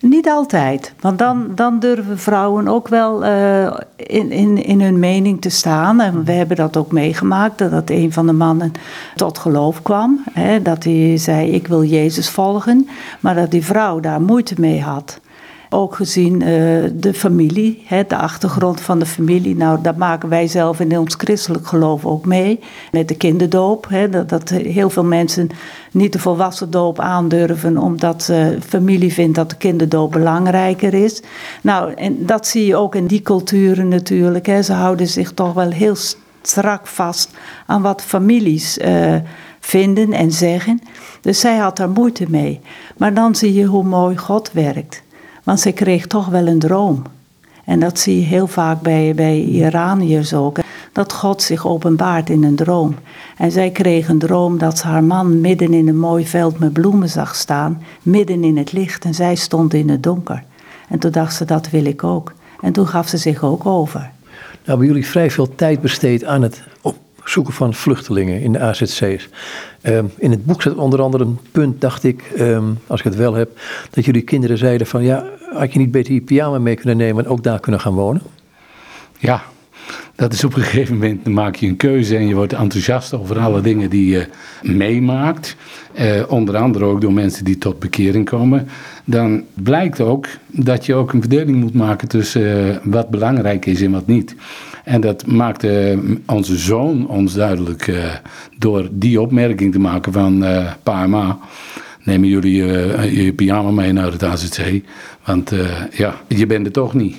Niet 0.00 0.28
altijd, 0.28 0.94
want 1.00 1.18
dan, 1.18 1.46
dan 1.54 1.78
durven 1.78 2.18
vrouwen 2.18 2.68
ook 2.68 2.88
wel 2.88 3.24
uh, 3.24 3.76
in, 3.96 4.30
in, 4.30 4.64
in 4.64 4.80
hun 4.80 4.98
mening 4.98 5.40
te 5.40 5.48
staan. 5.48 6.00
En 6.00 6.24
we 6.24 6.32
hebben 6.32 6.56
dat 6.56 6.76
ook 6.76 6.92
meegemaakt, 6.92 7.58
dat 7.58 7.90
een 7.90 8.12
van 8.12 8.26
de 8.26 8.32
mannen 8.32 8.72
tot 9.14 9.38
geloof 9.38 9.82
kwam. 9.82 10.22
Hè, 10.32 10.62
dat 10.62 10.84
hij 10.84 11.16
zei, 11.16 11.50
ik 11.50 11.66
wil 11.66 11.84
Jezus 11.84 12.28
volgen, 12.28 12.88
maar 13.20 13.34
dat 13.34 13.50
die 13.50 13.64
vrouw 13.64 14.00
daar 14.00 14.20
moeite 14.20 14.54
mee 14.58 14.80
had. 14.80 15.20
Ook 15.74 15.94
gezien 15.94 16.34
uh, 16.40 16.48
de 16.94 17.14
familie, 17.14 17.82
hè, 17.86 18.04
de 18.08 18.16
achtergrond 18.16 18.80
van 18.80 18.98
de 18.98 19.06
familie. 19.06 19.56
Nou, 19.56 19.78
dat 19.82 19.96
maken 19.96 20.28
wij 20.28 20.46
zelf 20.46 20.80
in 20.80 20.98
ons 20.98 21.14
christelijk 21.14 21.66
geloof 21.66 22.06
ook 22.06 22.26
mee. 22.26 22.60
Met 22.90 23.08
de 23.08 23.16
kinderdoop. 23.16 23.86
Hè, 23.88 24.08
dat, 24.08 24.28
dat 24.28 24.48
heel 24.48 24.90
veel 24.90 25.04
mensen 25.04 25.48
niet 25.92 26.12
de 26.12 26.18
volwassen 26.18 26.70
doop 26.70 27.00
aandurven. 27.00 27.78
Omdat 27.78 28.22
de 28.26 28.58
familie 28.66 29.12
vindt 29.12 29.34
dat 29.34 29.50
de 29.50 29.56
kinderdoop 29.56 30.12
belangrijker 30.12 30.94
is. 30.94 31.22
Nou, 31.62 31.92
en 31.92 32.26
dat 32.26 32.46
zie 32.46 32.66
je 32.66 32.76
ook 32.76 32.94
in 32.94 33.06
die 33.06 33.22
culturen 33.22 33.88
natuurlijk. 33.88 34.46
Hè. 34.46 34.62
Ze 34.62 34.72
houden 34.72 35.08
zich 35.08 35.32
toch 35.32 35.52
wel 35.52 35.70
heel 35.70 35.96
strak 36.42 36.86
vast 36.86 37.30
aan 37.66 37.82
wat 37.82 38.02
families 38.02 38.78
uh, 38.78 39.14
vinden 39.60 40.12
en 40.12 40.32
zeggen. 40.32 40.80
Dus 41.20 41.40
zij 41.40 41.56
had 41.56 41.76
daar 41.76 41.90
moeite 41.90 42.24
mee. 42.28 42.60
Maar 42.96 43.14
dan 43.14 43.34
zie 43.34 43.54
je 43.54 43.64
hoe 43.64 43.84
mooi 43.84 44.16
God 44.16 44.52
werkt. 44.52 45.02
Want 45.42 45.60
ze 45.60 45.72
kreeg 45.72 46.06
toch 46.06 46.26
wel 46.26 46.46
een 46.46 46.58
droom. 46.58 47.02
En 47.64 47.80
dat 47.80 47.98
zie 47.98 48.20
je 48.20 48.26
heel 48.26 48.46
vaak 48.46 48.80
bij, 48.80 49.12
bij 49.14 49.40
Iraniërs 49.40 50.34
ook. 50.34 50.58
Dat 50.92 51.12
God 51.12 51.42
zich 51.42 51.66
openbaart 51.66 52.30
in 52.30 52.44
een 52.44 52.56
droom. 52.56 52.94
En 53.36 53.52
zij 53.52 53.70
kreeg 53.70 54.08
een 54.08 54.18
droom 54.18 54.58
dat 54.58 54.78
ze 54.78 54.86
haar 54.86 55.04
man 55.04 55.40
midden 55.40 55.72
in 55.72 55.88
een 55.88 55.98
mooi 55.98 56.26
veld 56.26 56.58
met 56.58 56.72
bloemen 56.72 57.08
zag 57.08 57.34
staan. 57.34 57.82
Midden 58.02 58.44
in 58.44 58.56
het 58.56 58.72
licht. 58.72 59.04
En 59.04 59.14
zij 59.14 59.34
stond 59.34 59.74
in 59.74 59.88
het 59.88 60.02
donker. 60.02 60.44
En 60.88 60.98
toen 60.98 61.10
dacht 61.10 61.34
ze, 61.34 61.44
dat 61.44 61.70
wil 61.70 61.84
ik 61.84 62.04
ook. 62.04 62.32
En 62.60 62.72
toen 62.72 62.86
gaf 62.86 63.08
ze 63.08 63.16
zich 63.16 63.44
ook 63.44 63.66
over. 63.66 64.00
Nou, 64.00 64.10
hebben 64.64 64.86
jullie 64.86 65.06
vrij 65.06 65.30
veel 65.30 65.54
tijd 65.54 65.80
besteed 65.80 66.24
aan 66.24 66.42
het 66.42 66.62
zoeken 67.24 67.52
van 67.52 67.74
vluchtelingen 67.74 68.40
in 68.40 68.52
de 68.52 68.60
AZC's. 68.60 69.28
Ehm, 69.80 70.04
in 70.16 70.30
het 70.30 70.44
boek 70.44 70.60
staat 70.60 70.74
onder 70.74 71.00
andere 71.00 71.24
een 71.24 71.38
punt, 71.52 71.80
dacht 71.80 72.04
ik, 72.04 72.22
ehm, 72.36 72.64
als 72.86 73.00
ik 73.00 73.04
het 73.04 73.16
wel 73.16 73.34
heb, 73.34 73.50
dat 73.90 74.04
jullie 74.04 74.22
kinderen 74.22 74.58
zeiden 74.58 74.86
van 74.86 75.02
ja, 75.02 75.24
had 75.54 75.72
je 75.72 75.78
niet 75.78 75.90
beter 75.90 76.14
je 76.14 76.20
pyjama 76.20 76.58
mee 76.58 76.74
kunnen 76.74 76.96
nemen 76.96 77.24
en 77.24 77.30
ook 77.30 77.42
daar 77.42 77.60
kunnen 77.60 77.80
gaan 77.80 77.94
wonen? 77.94 78.22
Ja, 79.18 79.42
dat 80.14 80.32
is 80.32 80.44
op 80.44 80.56
een 80.56 80.62
gegeven 80.62 80.94
moment, 80.94 81.24
dan 81.24 81.32
maak 81.32 81.56
je 81.56 81.66
een 81.66 81.76
keuze 81.76 82.16
en 82.16 82.26
je 82.26 82.34
wordt 82.34 82.52
enthousiast 82.52 83.14
over 83.14 83.38
alle 83.38 83.60
dingen 83.60 83.90
die 83.90 84.10
je 84.10 84.26
meemaakt. 84.62 85.56
Eh, 85.92 86.22
onder 86.28 86.56
andere 86.56 86.84
ook 86.84 87.00
door 87.00 87.12
mensen 87.12 87.44
die 87.44 87.58
tot 87.58 87.78
bekering 87.78 88.24
komen. 88.24 88.68
Dan 89.04 89.44
blijkt 89.54 90.00
ook 90.00 90.26
dat 90.46 90.86
je 90.86 90.94
ook 90.94 91.12
een 91.12 91.20
verdeling 91.20 91.60
moet 91.60 91.74
maken 91.74 92.08
tussen 92.08 92.74
eh, 92.74 92.76
wat 92.84 93.10
belangrijk 93.10 93.66
is 93.66 93.82
en 93.82 93.90
wat 93.90 94.06
niet. 94.06 94.34
En 94.84 95.00
dat 95.00 95.26
maakte 95.26 95.98
onze 96.26 96.56
zoon 96.56 97.08
ons 97.08 97.34
duidelijk 97.34 97.86
uh, 97.86 98.04
door 98.58 98.88
die 98.90 99.20
opmerking 99.20 99.72
te 99.72 99.78
maken 99.78 100.12
van 100.12 100.44
uh, 100.44 100.72
pa 100.82 101.02
en 101.02 101.10
ma. 101.10 101.38
Nemen 102.04 102.28
jullie 102.28 102.54
je, 102.54 103.32
pyjama 103.36 103.70
mee 103.70 103.92
naar 103.92 104.12
het 104.12 104.22
AZC? 104.22 104.80
Want 105.24 105.52
ja, 105.90 106.14
je 106.28 106.46
bent 106.46 106.66
er 106.66 106.72
toch 106.72 106.94
niet. 106.94 107.16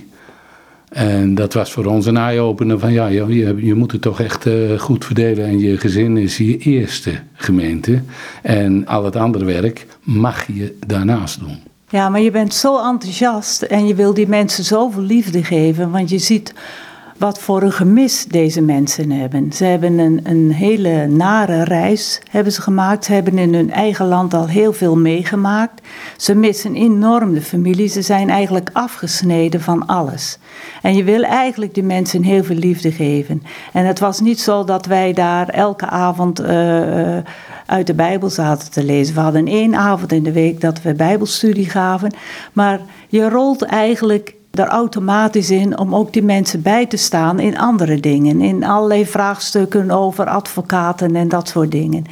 En 0.90 1.36
dat 1.36 1.54
was 1.54 1.72
voor 1.72 1.86
ons 1.86 2.06
een 2.06 2.18
eye-opener 2.18 2.80
van 2.80 2.92
ja, 2.94 3.08
je, 3.08 3.56
je 3.66 3.74
moet 3.74 3.92
het 3.92 4.02
toch 4.02 4.20
echt 4.20 4.48
goed 4.78 5.06
verdelen. 5.06 5.46
En 5.46 5.60
je 5.60 5.78
gezin 5.78 6.18
is 6.18 6.38
je 6.38 6.58
eerste 6.58 7.12
gemeente. 7.34 8.02
En 8.42 8.88
al 8.88 9.06
het 9.06 9.16
andere 9.16 9.46
werk 9.46 9.86
mag 10.02 10.48
je 10.48 10.78
daarnaast 10.88 11.40
doen. 11.40 11.58
Ja, 11.90 12.10
maar 12.10 12.22
je 12.22 12.32
bent 12.32 12.54
zo 12.54 12.90
enthousiast 12.90 13.62
en 13.62 13.88
je 13.88 13.96
wil 13.96 14.14
die 14.14 14.28
mensen 14.28 14.64
zoveel 14.64 15.02
liefde 15.02 15.44
geven. 15.44 15.92
Want 15.92 16.10
je 16.10 16.18
ziet 16.18 16.54
wat 17.24 17.40
voor 17.40 17.62
een 17.62 17.72
gemis 17.72 18.26
deze 18.26 18.62
mensen 18.62 19.12
hebben. 19.12 19.52
Ze 19.52 19.66
hebben 19.66 19.98
een, 19.98 20.20
een 20.24 20.52
hele 20.52 21.08
nare 21.08 21.64
reis 21.64 22.22
hebben 22.30 22.54
ze 22.54 22.62
gemaakt. 22.62 23.06
Ze 23.06 23.14
hebben 23.14 23.38
in 23.38 23.54
hun 23.54 23.72
eigen 23.72 24.06
land 24.06 24.34
al 24.34 24.48
heel 24.48 24.74
veel 24.74 24.98
meegemaakt. 24.98 25.82
Ze 26.18 26.36
missen 26.36 26.76
enorm 26.76 27.34
de 27.34 27.42
familie. 27.42 27.88
Ze 27.88 28.02
zijn 28.02 28.30
eigenlijk 28.30 28.70
afgesneden 28.74 29.62
van 29.62 29.86
alles. 29.88 30.38
En 30.82 30.96
je 30.96 31.04
wil 31.04 31.24
eigenlijk 31.24 31.74
die 31.74 31.84
mensen 31.84 32.24
heel 32.24 32.44
veel 32.44 32.56
liefde 32.56 32.92
geven. 32.92 33.44
En 33.74 33.86
het 33.86 34.00
was 34.00 34.20
niet 34.20 34.40
zo 34.40 34.64
dat 34.64 34.86
wij 34.86 35.14
daar 35.14 35.50
elke 35.50 35.86
avond 35.86 36.42
uh, 36.42 36.48
uit 37.66 37.88
de 37.88 37.94
Bijbel 37.96 38.30
zaten 38.30 38.72
te 38.72 38.84
lezen. 38.84 39.16
We 39.16 39.22
hadden 39.22 39.48
één 39.48 39.76
avond 39.76 40.12
in 40.12 40.24
de 40.24 40.32
week 40.32 40.62
dat 40.62 40.82
we 40.82 40.94
Bijbelstudie 40.94 41.70
gaven. 41.70 42.14
Maar 42.54 42.80
je 43.08 43.30
rolt 43.30 43.62
eigenlijk 43.62 44.36
er 44.60 44.68
automatisch 44.68 45.50
in 45.50 45.78
om 45.78 45.96
ook 45.96 46.14
die 46.14 46.24
mensen 46.24 46.62
bij 46.62 46.86
te 46.86 46.98
staan 46.98 47.40
in 47.40 47.58
andere 47.58 48.00
dingen. 48.00 48.42
In 48.42 48.64
allerlei 48.64 49.06
vraagstukken 49.06 49.92
over 49.92 50.26
advocaten 50.26 51.16
en 51.16 51.28
dat 51.28 51.48
soort 51.48 51.72
dingen. 51.72 52.06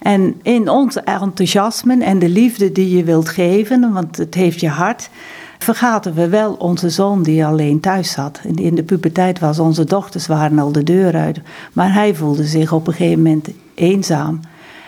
En 0.00 0.40
in 0.42 0.68
ons 0.68 0.96
enthousiasme 1.02 2.04
en 2.04 2.18
de 2.18 2.28
liefde 2.28 2.72
die 2.72 2.96
je 2.96 3.04
wilt 3.04 3.28
geven, 3.28 3.92
want 3.92 4.16
het 4.16 4.34
heeft 4.34 4.60
je 4.60 4.68
hart, 4.68 5.10
vergaten 5.58 6.14
we 6.14 6.28
wel 6.28 6.52
onze 6.52 6.90
zoon 6.90 7.22
die 7.22 7.46
alleen 7.46 7.80
thuis 7.80 8.10
zat. 8.10 8.40
In 8.54 8.74
de 8.74 8.82
puberteit 8.82 9.38
was 9.38 9.58
onze 9.58 9.84
dochters 9.84 10.26
waren 10.26 10.58
al 10.58 10.72
de 10.72 10.82
deur 10.82 11.14
uit. 11.14 11.40
Maar 11.72 11.92
hij 11.92 12.14
voelde 12.14 12.44
zich 12.44 12.72
op 12.72 12.86
een 12.86 12.94
gegeven 12.94 13.22
moment 13.22 13.48
eenzaam. 13.74 14.40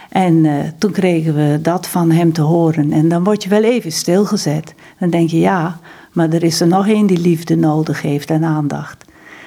En 0.09 0.35
uh, 0.45 0.53
toen 0.79 0.93
kregen 0.93 1.35
we 1.35 1.59
dat 1.63 1.87
van 1.87 2.11
hem 2.11 2.33
te 2.33 2.43
horen. 2.43 2.93
En 2.93 3.09
dan 3.09 3.25
word 3.25 3.43
je 3.43 3.49
wel 3.49 3.63
even 3.63 3.93
stilgezet. 3.93 4.75
Dan 4.99 5.11
denk 5.11 5.31
je 5.31 5.39
ja, 5.39 5.79
maar 6.13 6.33
er 6.33 6.43
is 6.43 6.61
er 6.61 6.67
nog 6.67 6.89
één 6.89 7.07
die 7.07 7.21
liefde 7.21 7.57
nodig 7.57 8.03
heeft 8.03 8.31
en 8.31 8.45
aandacht. 8.45 9.05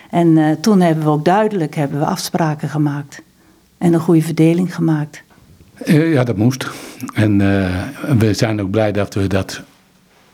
En 0.09 0.27
uh, 0.27 0.51
toen 0.61 0.81
hebben 0.81 1.03
we 1.03 1.09
ook 1.09 1.25
duidelijk 1.25 1.75
hebben 1.75 1.99
we 1.99 2.05
afspraken 2.05 2.69
gemaakt. 2.69 3.21
En 3.77 3.93
een 3.93 3.99
goede 3.99 4.21
verdeling 4.21 4.75
gemaakt. 4.75 5.23
Uh, 5.85 6.13
ja, 6.13 6.23
dat 6.23 6.37
moest. 6.37 6.69
En 7.13 7.37
we 8.17 8.33
zijn 8.33 8.61
ook 8.61 8.69
blij 8.69 8.91
dat 8.91 9.13
we 9.13 9.27
dat 9.27 9.61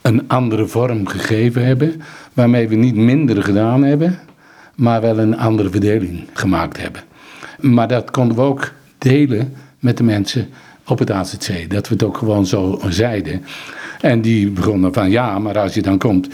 een 0.01 0.27
andere 0.27 0.67
vorm 0.67 1.07
gegeven 1.07 1.65
hebben. 1.65 2.01
Waarmee 2.33 2.67
we 2.67 2.75
niet 2.75 2.95
minder 2.95 3.43
gedaan 3.43 3.83
hebben, 3.83 4.19
maar 4.75 5.01
wel 5.01 5.19
een 5.19 5.37
andere 5.37 5.69
verdeling 5.69 6.23
gemaakt 6.33 6.81
hebben. 6.81 7.01
Maar 7.59 7.87
dat 7.87 8.11
konden 8.11 8.37
we 8.37 8.43
ook 8.43 8.71
delen 8.97 9.53
met 9.79 9.97
de 9.97 10.03
mensen 10.03 10.49
op 10.85 10.99
het 10.99 11.11
AZC. 11.11 11.69
Dat 11.69 11.87
we 11.87 11.93
het 11.93 12.03
ook 12.03 12.17
gewoon 12.17 12.45
zo 12.45 12.79
zeiden. 12.89 13.43
En 14.01 14.21
die 14.21 14.49
begonnen 14.49 14.93
van 14.93 15.09
ja, 15.09 15.39
maar 15.39 15.57
als 15.57 15.73
je 15.73 15.81
dan 15.81 15.97
komt, 15.97 16.27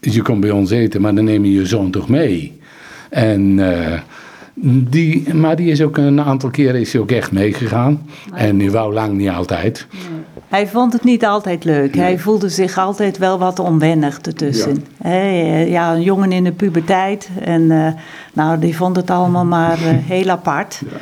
je 0.00 0.22
komt 0.22 0.40
bij 0.40 0.50
ons 0.50 0.70
eten, 0.70 1.00
maar 1.00 1.14
dan 1.14 1.24
neem 1.24 1.44
je 1.44 1.52
je 1.52 1.66
zoon 1.66 1.90
toch 1.90 2.08
mee. 2.08 2.60
En, 3.10 3.58
uh, 3.58 4.00
die, 4.90 5.34
maar 5.34 5.56
die 5.56 5.70
is 5.70 5.82
ook 5.82 5.96
een 5.96 6.20
aantal 6.20 6.50
keren 6.50 6.80
is 6.80 6.92
hij 6.92 7.02
ook 7.02 7.10
echt 7.10 7.32
meegegaan. 7.32 8.06
En 8.34 8.58
die 8.58 8.70
wou 8.70 8.94
lang 8.94 9.12
niet 9.12 9.28
altijd. 9.28 9.86
Hij 10.48 10.66
vond 10.66 10.92
het 10.92 11.04
niet 11.04 11.24
altijd 11.24 11.64
leuk. 11.64 11.96
Hij 11.96 12.18
voelde 12.18 12.48
zich 12.48 12.78
altijd 12.78 13.18
wel 13.18 13.38
wat 13.38 13.58
onwennig 13.58 14.18
ertussen. 14.18 14.84
Ja. 15.02 15.10
Eh, 15.10 15.70
ja, 15.70 15.94
een 15.94 16.02
jongen 16.02 16.32
in 16.32 16.44
de 16.44 16.52
puberteit. 16.52 17.30
En 17.40 17.62
uh, 17.62 17.86
nou, 18.32 18.58
die 18.58 18.76
vond 18.76 18.96
het 18.96 19.10
allemaal 19.10 19.44
maar 19.44 19.78
uh, 19.78 19.88
heel 20.14 20.28
apart. 20.28 20.82
Ja. 20.90 20.96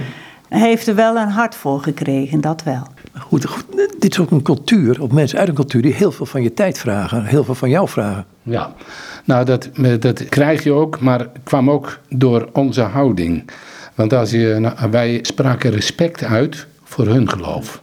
Hij 0.48 0.68
heeft 0.68 0.86
er 0.86 0.94
wel 0.94 1.16
een 1.16 1.28
hart 1.28 1.54
voor 1.54 1.80
gekregen, 1.80 2.40
dat 2.40 2.62
wel. 2.62 2.82
Goed, 3.18 3.44
goed, 3.44 3.64
dit 3.98 4.12
is 4.12 4.18
ook 4.18 4.30
een 4.30 4.42
cultuur, 4.42 5.02
of 5.02 5.10
mensen 5.10 5.38
uit 5.38 5.48
een 5.48 5.54
cultuur 5.54 5.82
die 5.82 5.92
heel 5.92 6.12
veel 6.12 6.26
van 6.26 6.42
je 6.42 6.54
tijd 6.54 6.78
vragen, 6.78 7.24
heel 7.24 7.44
veel 7.44 7.54
van 7.54 7.70
jou 7.70 7.88
vragen. 7.88 8.24
Ja, 8.42 8.74
nou 9.24 9.44
dat, 9.44 9.70
dat 9.98 10.28
krijg 10.28 10.64
je 10.64 10.72
ook, 10.72 11.00
maar 11.00 11.26
kwam 11.44 11.70
ook 11.70 11.98
door 12.08 12.48
onze 12.52 12.80
houding. 12.80 13.50
Want 13.94 14.12
als 14.12 14.30
je, 14.30 14.56
nou, 14.60 14.90
wij 14.90 15.18
spraken 15.22 15.70
respect 15.70 16.24
uit 16.24 16.66
voor 16.84 17.06
hun 17.06 17.28
geloof. 17.28 17.82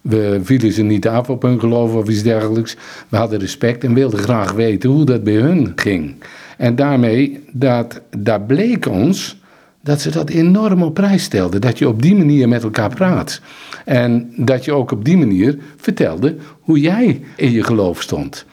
We 0.00 0.40
vielen 0.42 0.72
ze 0.72 0.82
niet 0.82 1.08
af 1.08 1.30
op 1.30 1.42
hun 1.42 1.60
geloof 1.60 1.94
of 1.94 2.08
iets 2.08 2.22
dergelijks. 2.22 2.76
We 3.08 3.16
hadden 3.16 3.38
respect 3.38 3.84
en 3.84 3.94
wilden 3.94 4.18
graag 4.18 4.52
weten 4.52 4.90
hoe 4.90 5.04
dat 5.04 5.24
bij 5.24 5.34
hun 5.34 5.72
ging. 5.76 6.14
En 6.56 6.76
daarmee, 6.76 7.44
dat, 7.52 8.00
daar 8.16 8.40
bleek 8.40 8.86
ons 8.86 9.36
dat 9.80 10.00
ze 10.00 10.10
dat 10.10 10.30
enorm 10.30 10.82
op 10.82 10.94
prijs 10.94 11.22
stelden. 11.22 11.60
Dat 11.60 11.78
je 11.78 11.88
op 11.88 12.02
die 12.02 12.16
manier 12.16 12.48
met 12.48 12.62
elkaar 12.62 12.94
praat. 12.94 13.40
En 13.86 14.32
dat 14.36 14.64
je 14.64 14.72
ook 14.72 14.90
op 14.90 15.04
die 15.04 15.16
manier 15.16 15.58
vertelde 15.76 16.36
hoe 16.60 16.80
jij 16.80 17.20
in 17.36 17.50
je 17.50 17.62
geloof 17.62 18.02
stond. 18.02 18.44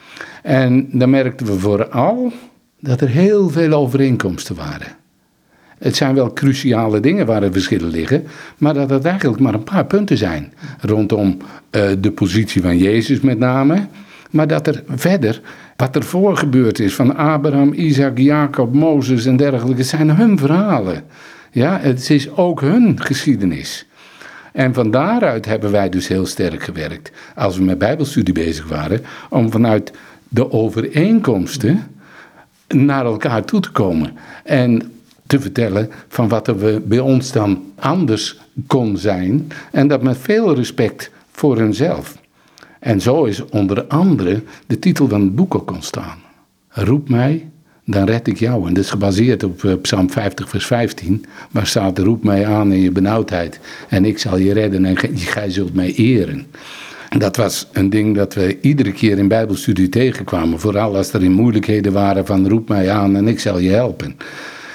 En 0.44 0.88
dan 0.92 1.10
merkten 1.10 1.46
we 1.46 1.60
vooral 1.60 2.32
dat 2.80 3.02
er 3.02 3.10
heel 3.10 3.50
veel 3.50 3.74
overeenkomsten 3.74 4.56
waren. 4.56 4.88
Het 5.78 5.96
zijn 5.96 6.16
wel 6.16 6.34
cruciale 6.34 7.00
dingen 7.00 7.26
waar 7.26 7.44
er 7.44 7.52
verschillen 7.52 7.90
liggen, 7.90 8.24
maar 8.58 8.74
dat 8.74 8.90
het 8.90 9.06
eigenlijk 9.06 9.42
maar 9.42 9.54
een 9.54 9.64
paar 9.64 9.86
punten 9.86 10.18
zijn. 10.18 10.54
Rondom 10.82 11.38
uh, 11.72 11.84
de 12.00 12.12
positie 12.12 12.62
van 12.62 12.78
Jezus 12.78 13.20
met 13.20 13.40
name, 13.40 13.88
maar 14.30 14.48
dat 14.48 14.68
er 14.68 14.84
verder, 14.88 15.42
wat 15.76 15.96
er 15.96 16.04
voor 16.04 16.38
gebeurd 16.38 16.80
is 16.80 16.96
van 16.96 17.16
Abraham, 17.16 17.74
Isaac, 17.74 18.18
Jacob, 18.18 18.74
Mozes 18.74 19.26
en 19.26 19.38
dergelijke, 19.38 19.84
zijn 19.84 20.10
hun 20.10 20.38
verhalen. 20.38 21.04
Ja, 21.52 21.80
het 21.82 22.10
is 22.10 22.36
ook 22.36 22.62
hun 22.62 23.02
geschiedenis. 23.02 23.88
En 24.54 24.74
van 24.74 24.92
daaruit 24.92 25.46
hebben 25.46 25.72
wij 25.72 25.90
dus 25.90 26.08
heel 26.08 26.26
sterk 26.26 26.64
gewerkt, 26.64 27.12
als 27.36 27.58
we 27.58 27.64
met 27.64 27.78
Bijbelstudie 27.78 28.34
bezig 28.34 28.68
waren, 28.68 29.02
om 29.30 29.52
vanuit 29.52 29.92
de 30.28 30.52
overeenkomsten 30.52 31.88
naar 32.68 33.06
elkaar 33.06 33.46
toe 33.46 33.60
te 33.60 33.72
komen. 33.72 34.14
En 34.44 34.92
te 35.28 35.40
vertellen 35.40 35.90
van 36.08 36.28
wat 36.28 36.48
er 36.48 36.82
bij 36.88 37.00
ons 37.00 37.32
dan 37.32 37.64
anders 37.76 38.40
kon 38.68 38.98
zijn. 38.98 39.52
En 39.72 39.88
dat 39.88 40.04
met 40.04 40.18
veel 40.18 40.56
respect 40.56 41.12
voor 41.32 41.58
hunzelf. 41.58 42.18
En 42.80 43.02
zo 43.02 43.24
is 43.24 43.46
onder 43.46 43.84
andere 43.84 44.44
de 44.68 44.80
titel 44.80 45.08
van 45.08 45.22
het 45.22 45.36
boek 45.36 45.56
ook 45.56 45.72
ontstaan. 45.72 46.18
Roep 46.70 47.10
mij, 47.10 47.50
dan 47.86 48.06
red 48.06 48.28
ik 48.28 48.38
jou. 48.38 48.68
En 48.68 48.74
dat 48.74 48.84
is 48.84 48.90
gebaseerd 48.90 49.44
op 49.44 49.64
eh, 49.64 49.74
Psalm 49.82 50.12
50, 50.12 50.50
vers 50.50 50.66
15. 50.66 51.26
Waar 51.52 51.68
staat: 51.68 52.00
Roep 52.00 52.24
mij 52.24 52.48
aan 52.48 52.72
in 52.72 52.82
je 52.82 52.92
benauwdheid. 52.92 53.60
En 53.90 54.06
ik 54.06 54.20
zal 54.20 54.38
je 54.38 54.54
redden 54.54 54.86
en 54.86 54.98
gij 55.16 55.50
zult 55.50 55.74
mij 55.74 55.94
eren. 55.94 56.46
Dat 57.18 57.36
was 57.36 57.68
een 57.72 57.90
ding 57.90 58.16
dat 58.16 58.34
we 58.34 58.58
iedere 58.62 58.92
keer 58.92 59.18
in 59.18 59.28
Bijbelstudie 59.28 59.90
tegenkwamen. 59.90 60.60
Vooral 60.60 60.96
als 60.96 61.14
er 61.14 61.24
in 61.24 61.32
moeilijkheden 61.32 61.94
waren: 61.94 62.26
van 62.26 62.48
roep 62.48 62.70
mij 62.70 62.92
aan 62.92 63.16
en 63.16 63.28
ik 63.28 63.40
zal 63.40 63.60
je 63.60 63.70
helpen. 63.70 64.16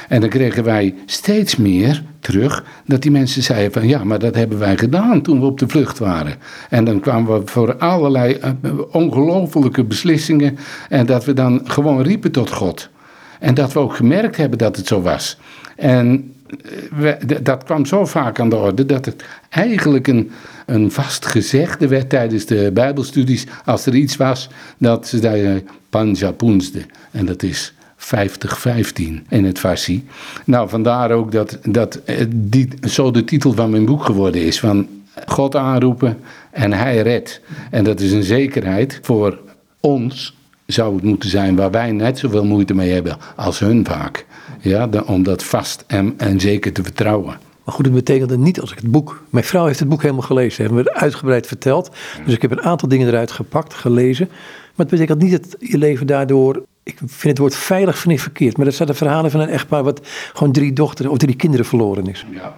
En 0.09 0.21
dan 0.21 0.29
kregen 0.29 0.65
wij 0.65 0.95
steeds 1.07 1.57
meer 1.57 2.03
terug 2.21 2.65
dat 2.87 3.03
die 3.03 3.11
mensen 3.11 3.43
zeiden 3.43 3.73
van 3.73 3.89
ja, 3.89 4.05
maar 4.05 4.19
dat 4.19 4.35
hebben 4.35 4.59
wij 4.59 4.77
gedaan 4.77 5.23
toen 5.23 5.41
we 5.41 5.47
op 5.47 5.59
de 5.59 5.69
vlucht 5.69 5.99
waren. 5.99 6.35
En 6.71 6.85
dan 6.85 7.01
kwamen 7.01 7.41
we 7.41 7.47
voor 7.47 7.77
allerlei 7.77 8.39
uh, 8.45 8.73
ongelofelijke 8.91 9.85
beslissingen 9.85 10.59
en 10.89 11.07
dat 11.07 11.25
we 11.25 11.33
dan 11.33 11.61
gewoon 11.65 12.03
riepen 12.03 12.33
tot 12.33 12.51
God. 12.51 12.89
En 13.41 13.55
dat 13.55 13.73
we 13.73 13.79
ook 13.79 13.95
gemerkt 13.95 14.37
hebben 14.37 14.59
dat 14.59 14.77
het 14.77 14.87
zo 14.87 15.01
was. 15.03 15.39
En 15.77 16.35
eh, 17.01 17.13
dat 17.43 17.65
kwam 17.65 17.87
zo 17.87 18.05
vaak 18.07 18.41
aan 18.41 18.49
de 18.49 18.57
orde 18.57 18.87
dat 18.87 19.05
het 19.05 19.25
eigenlijk 19.49 20.07
een, 20.07 20.31
een 20.67 20.93
vast 20.93 21.27
gezegde 21.27 21.89
werd 21.89 22.09
tijdens 22.09 22.47
de 22.47 22.71
Bijbelstudies. 22.75 23.47
Als 23.65 23.87
er 23.87 23.95
iets 23.95 24.17
was 24.17 24.49
dat 24.79 25.07
ze 25.07 25.19
zeiden 25.19 25.69
panjapoensde. 25.91 26.83
En 27.11 27.27
dat 27.27 27.43
is 27.43 27.73
5015 27.97 29.27
in 29.29 29.45
het 29.45 29.59
Farsi. 29.59 30.07
Nou, 30.45 30.69
vandaar 30.69 31.11
ook 31.11 31.33
dat, 31.33 31.59
dat 31.63 32.01
die, 32.29 32.69
zo 32.89 33.11
de 33.11 33.25
titel 33.25 33.53
van 33.53 33.71
mijn 33.71 33.85
boek 33.85 34.05
geworden 34.05 34.43
is. 34.43 34.61
Van 34.61 34.89
God 35.27 35.57
aanroepen 35.57 36.19
en 36.51 36.73
hij 36.73 37.03
redt. 37.03 37.41
En 37.71 37.85
dat 37.85 38.01
is 38.01 38.13
een 38.13 38.23
zekerheid 38.23 38.99
voor 39.03 39.39
ons, 39.81 40.37
zou 40.73 40.95
het 40.95 41.05
moeten 41.05 41.29
zijn, 41.29 41.57
waar 41.57 41.71
wij 41.71 41.93
net 41.93 42.19
zoveel 42.19 42.45
moeite 42.45 42.75
mee 42.75 42.93
hebben 42.93 43.17
als 43.37 43.59
hun 43.59 43.85
vaak. 43.85 44.27
Ja, 44.61 44.89
om 45.07 45.23
dat 45.23 45.45
vast 45.45 45.85
en, 45.87 46.15
en 46.17 46.41
zeker 46.41 46.73
te 46.73 46.83
vertrouwen. 46.83 47.39
Maar 47.65 47.75
goed, 47.75 47.85
het 47.85 47.95
betekende 47.95 48.39
niet 48.39 48.61
als 48.61 48.73
ik 48.73 48.77
het 48.79 48.91
boek. 48.91 49.23
Mijn 49.31 49.45
vrouw 49.45 49.67
heeft 49.67 49.79
het 49.79 49.89
boek 49.89 50.03
helemaal 50.03 50.23
gelezen, 50.23 50.65
hebben 50.65 50.85
we 50.85 50.95
uitgebreid 50.95 51.47
verteld. 51.47 51.91
Dus 52.25 52.35
ik 52.35 52.43
heb 52.43 52.51
een 52.51 52.63
aantal 52.63 52.89
dingen 52.89 53.09
eruit 53.09 53.31
gepakt, 53.31 53.75
gelezen. 53.75 54.27
Maar 54.29 54.87
het 54.87 54.89
betekent 54.89 55.23
niet 55.23 55.31
dat 55.31 55.57
je 55.59 55.79
leven 55.79 56.07
daardoor. 56.07 56.63
Ik 56.83 56.99
vind 56.99 57.23
het 57.23 57.39
woord 57.39 57.57
veilig 57.57 57.99
vind 57.99 58.15
ik 58.15 58.21
verkeerd. 58.21 58.57
Maar 58.57 58.67
dat 58.67 58.75
zijn 58.75 58.89
de 58.89 58.95
verhalen 58.95 59.31
van 59.31 59.41
een 59.41 59.49
echtpaar 59.49 59.83
wat 59.83 60.01
gewoon 60.33 60.53
drie 60.53 60.73
dochteren 60.73 61.11
of 61.11 61.19
drie 61.19 61.37
kinderen 61.37 61.67
verloren 61.67 62.07
is. 62.07 62.27
Ja, 62.31 62.55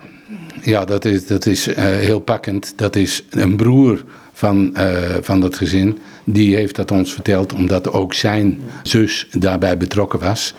ja 0.62 0.84
dat 0.84 1.04
is, 1.04 1.26
dat 1.26 1.46
is 1.46 1.68
uh, 1.68 1.74
heel 1.76 2.20
pakkend. 2.20 2.72
Dat 2.76 2.96
is 2.96 3.24
een 3.30 3.56
broer 3.56 4.04
van, 4.32 4.74
uh, 4.76 4.98
van 5.20 5.40
dat 5.40 5.56
gezin. 5.56 5.98
Die 6.32 6.56
heeft 6.56 6.76
dat 6.76 6.90
ons 6.90 7.12
verteld, 7.12 7.52
omdat 7.52 7.92
ook 7.92 8.14
zijn 8.14 8.60
zus 8.82 9.26
daarbij 9.32 9.76
betrokken 9.76 10.18
was. 10.18 10.54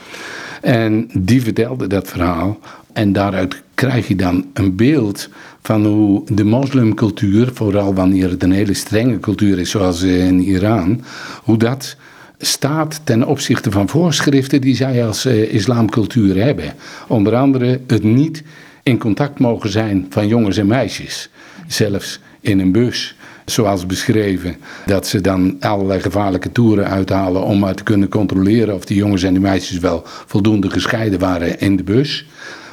En 0.62 1.10
die 1.14 1.42
vertelde 1.42 1.88
dat 1.88 2.08
verhaal. 2.08 2.60
En 2.94 3.14
daaruit 3.14 3.62
krijg 3.76 4.08
je 4.08 4.16
dan 4.16 4.46
een 4.54 4.76
beeld 4.76 5.30
van 5.62 5.86
hoe 5.86 6.24
de 6.34 6.44
moslimcultuur, 6.44 7.50
vooral 7.54 7.94
wanneer 7.94 8.30
het 8.30 8.44
een 8.44 8.52
hele 8.52 8.74
strenge 8.74 9.20
cultuur 9.20 9.60
is, 9.60 9.70
zoals 9.70 10.02
in 10.02 10.40
Iran, 10.40 11.04
hoe 11.44 11.58
dat 11.58 11.96
staat 12.38 13.02
ten 13.04 13.28
opzichte 13.28 13.72
van 13.72 13.90
voorschriften 13.90 14.62
die 14.62 14.76
zij 14.76 15.06
als 15.06 15.26
uh, 15.26 15.54
islamcultuur 15.54 16.44
hebben. 16.44 16.74
Onder 17.08 17.36
andere 17.36 17.80
het 17.88 18.04
niet 18.04 18.44
in 18.84 18.98
contact 18.98 19.40
mogen 19.40 19.70
zijn 19.70 20.06
van 20.10 20.28
jongens 20.28 20.58
en 20.58 20.68
meisjes, 20.68 21.30
zelfs 21.68 22.20
in 22.40 22.60
een 22.60 22.72
bus 22.72 23.16
zoals 23.46 23.86
beschreven. 23.86 24.56
Dat 24.86 25.08
ze 25.08 25.22
dan 25.22 25.56
allerlei 25.60 26.00
gevaarlijke 26.00 26.52
toeren 26.52 26.88
uithalen 26.88 27.44
om 27.44 27.60
maar 27.60 27.76
te 27.76 27.84
kunnen 27.84 28.10
controleren 28.10 28.76
of 28.76 28.86
die 28.86 28.98
jongens 28.98 29.24
en 29.24 29.34
die 29.34 29.42
meisjes 29.42 29.80
wel 29.80 30.04
voldoende 30.06 30.70
gescheiden 30.70 31.20
waren 31.20 31.60
in 31.60 31.76
de 31.76 31.84
bus. 31.84 32.26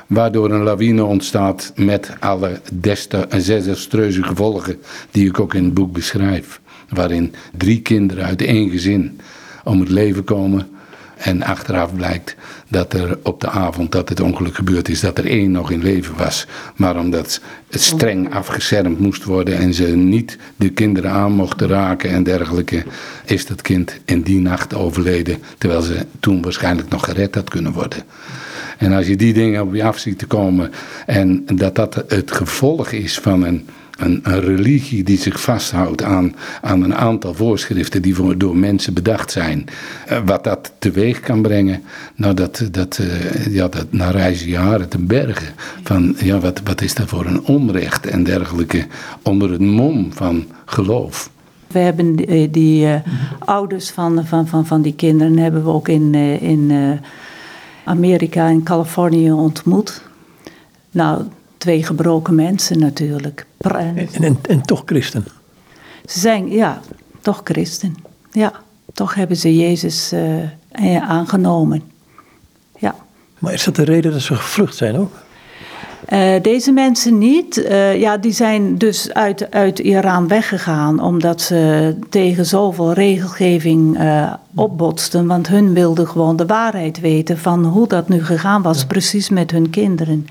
Waardoor 0.07 0.51
een 0.51 0.63
lawine 0.63 1.05
ontstaat 1.05 1.73
met 1.77 2.13
alle 2.21 2.61
desastreuze 3.29 4.23
gevolgen 4.23 4.77
die 5.11 5.27
ik 5.27 5.41
ook 5.41 5.55
in 5.55 5.65
het 5.65 5.75
boek 5.75 5.93
beschrijf. 5.93 6.61
Waarin 6.89 7.35
drie 7.57 7.81
kinderen 7.81 8.25
uit 8.25 8.43
één 8.43 8.71
gezin 8.71 9.21
om 9.65 9.81
het 9.81 9.89
leven 9.89 10.25
komen 10.25 10.69
en 11.19 11.43
achteraf 11.43 11.95
blijkt 11.95 12.37
dat 12.69 12.93
er 12.93 13.19
op 13.23 13.41
de 13.41 13.51
avond 13.51 13.93
dat 13.93 14.09
het 14.09 14.21
ongeluk 14.21 14.55
gebeurd 14.55 14.89
is, 14.89 15.01
dat 15.01 15.19
er 15.19 15.27
één 15.27 15.51
nog 15.51 15.71
in 15.71 15.83
leven 15.83 16.17
was. 16.17 16.47
Maar 16.77 16.99
omdat 16.99 17.41
het 17.71 17.83
streng 17.83 18.35
afgeschermd 18.35 18.99
moest 18.99 19.25
worden 19.25 19.59
en 19.59 19.75
ze 19.75 19.87
niet 19.87 20.39
de 20.57 20.69
kinderen 20.69 21.11
aan 21.11 21.33
mochten 21.33 21.69
raken 21.69 22.11
en 22.11 22.23
dergelijke, 22.23 22.85
is 23.25 23.47
dat 23.47 23.63
kind 23.63 23.99
in 24.05 24.23
die 24.23 24.41
nacht 24.41 24.75
overleden. 24.75 25.39
Terwijl 25.59 25.83
ze 25.83 26.07
toen 26.21 26.43
waarschijnlijk 26.43 26.89
nog 26.89 27.05
gered 27.05 27.35
had 27.35 27.51
kunnen 27.51 27.73
worden. 27.73 28.03
En 28.79 28.93
als 28.93 29.07
je 29.07 29.17
die 29.17 29.33
dingen 29.33 29.63
op 29.63 29.75
je 29.75 29.85
af 29.85 29.99
ziet 29.99 30.19
te 30.19 30.27
komen 30.27 30.73
en 31.07 31.47
dat 31.47 31.75
dat 31.75 32.05
het 32.09 32.33
gevolg 32.33 32.91
is 32.91 33.19
van 33.19 33.45
een 33.45 33.69
een, 33.99 34.21
een, 34.23 34.41
religie 34.41 35.03
die 35.03 35.19
zich 35.19 35.41
vasthoudt 35.41 36.03
aan, 36.03 36.35
aan 36.63 36.83
een 36.83 36.95
aantal 36.95 37.35
voorschriften 37.35 38.03
die 38.03 38.37
door 38.37 38.57
mensen 38.57 38.95
bedacht 38.95 39.31
zijn. 39.31 39.65
Uh, 40.11 40.19
wat 40.25 40.45
dat 40.45 40.73
teweeg 40.79 41.21
kan 41.21 41.43
brengen, 41.43 41.83
nou 42.15 42.35
dat, 42.35 42.69
dat, 42.71 42.99
uh, 43.01 43.47
ja, 43.47 43.69
dat 43.69 43.87
naar 43.91 44.13
reizen 44.13 44.49
jaren 44.49 44.89
te 44.89 44.99
bergen. 44.99 45.55
Van 45.83 46.17
ja, 46.19 46.39
wat, 46.39 46.61
wat 46.65 46.81
is 46.81 46.95
dat 46.95 47.09
voor 47.09 47.27
een 47.27 47.45
onrecht 47.45 48.07
en 48.07 48.25
dergelijke 48.25 48.87
onder 49.23 49.51
het 49.51 49.61
mom 49.61 50.13
van 50.13 50.47
geloof. 50.65 51.31
We 51.67 51.79
hebben 51.79 52.17
die, 52.17 52.51
die 52.51 52.89
ouders 53.39 53.91
van, 53.91 54.27
van, 54.27 54.47
van, 54.47 54.67
van 54.67 54.83
die 54.83 54.95
kinderen 54.95 55.39
hebben 55.39 55.65
we 55.65 55.71
ook 55.71 55.89
in, 55.89 56.15
in 56.41 56.71
Amerika 57.85 58.49
en 58.49 58.63
Californië 58.63 59.33
ontmoet. 59.33 60.03
Nou, 60.91 61.23
twee 61.59 61.83
gebroken 61.85 62.35
mensen 62.35 62.79
natuurlijk. 62.79 63.47
En, 63.59 64.09
en, 64.21 64.39
en, 64.43 64.63
toch 64.63 64.83
christen? 64.85 65.25
Ze 66.07 66.19
zijn, 66.19 66.51
ja, 66.51 66.81
toch 67.21 67.41
christen. 67.45 67.95
Ja, 68.33 68.53
toch 68.93 69.15
hebben 69.15 69.37
ze 69.37 69.57
Jezus 69.57 70.13
uh, 70.13 71.03
aangenomen. 71.09 71.83
Ja. 72.79 72.95
Maar 73.39 73.53
is 73.53 73.65
dat 73.65 73.77
de 73.77 73.85
reden 73.85 74.13
dat 74.13 74.21
ze 74.21 74.35
gevlucht 74.35 74.77
zijn 74.77 74.97
ook? 74.97 75.13
Uh, 76.13 76.43
deze 76.43 76.73
mensen 76.73 77.19
niet. 77.19 77.57
Uh, 77.57 78.01
ja, 78.01 78.17
die 78.17 78.33
zijn 78.33 78.79
dus 78.79 79.13
uit, 79.13 79.51
uit 79.51 79.79
Iran 79.79 80.29
weggegaan 80.29 81.01
omdat 81.01 81.41
ze 81.41 81.95
tegen 82.09 82.47
zoveel 82.47 82.93
regelgeving 82.93 84.01
uh, 84.01 84.33
opbotsten. 84.55 85.27
Want 85.27 85.49
hun 85.49 85.73
wilden 85.73 86.09
gewoon 86.09 86.37
de 86.37 86.47
waarheid 86.47 87.01
weten 87.01 87.39
van 87.39 87.65
hoe 87.65 87.89
dat 87.89 88.09
nu 88.09 88.25
gegaan 88.25 88.63
was, 88.63 88.87
precies 88.87 89.29
met 89.29 89.51
hun 89.51 89.71
kinderen. 89.71 90.27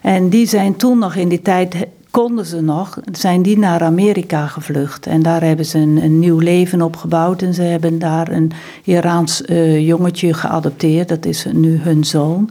En 0.00 0.28
die 0.28 0.46
zijn 0.46 0.76
toen 0.76 0.98
nog 0.98 1.14
in 1.14 1.28
die 1.28 1.42
tijd, 1.42 1.86
konden 2.10 2.46
ze 2.46 2.60
nog, 2.60 2.98
zijn 3.12 3.42
die 3.42 3.58
naar 3.58 3.82
Amerika 3.82 4.46
gevlucht. 4.46 5.06
En 5.06 5.22
daar 5.22 5.42
hebben 5.42 5.66
ze 5.66 5.78
een, 5.78 6.18
nieuw 6.18 6.38
leven 6.38 6.82
opgebouwd. 6.82 7.42
En 7.42 7.54
ze 7.54 7.62
hebben 7.62 7.98
daar 7.98 8.30
een 8.30 8.52
Iraans 8.84 9.42
uh, 9.42 9.86
jongetje 9.86 10.34
geadopteerd. 10.34 11.08
Dat 11.08 11.24
is 11.24 11.46
nu 11.52 11.76
hun 11.76 12.04
zoon. 12.04 12.50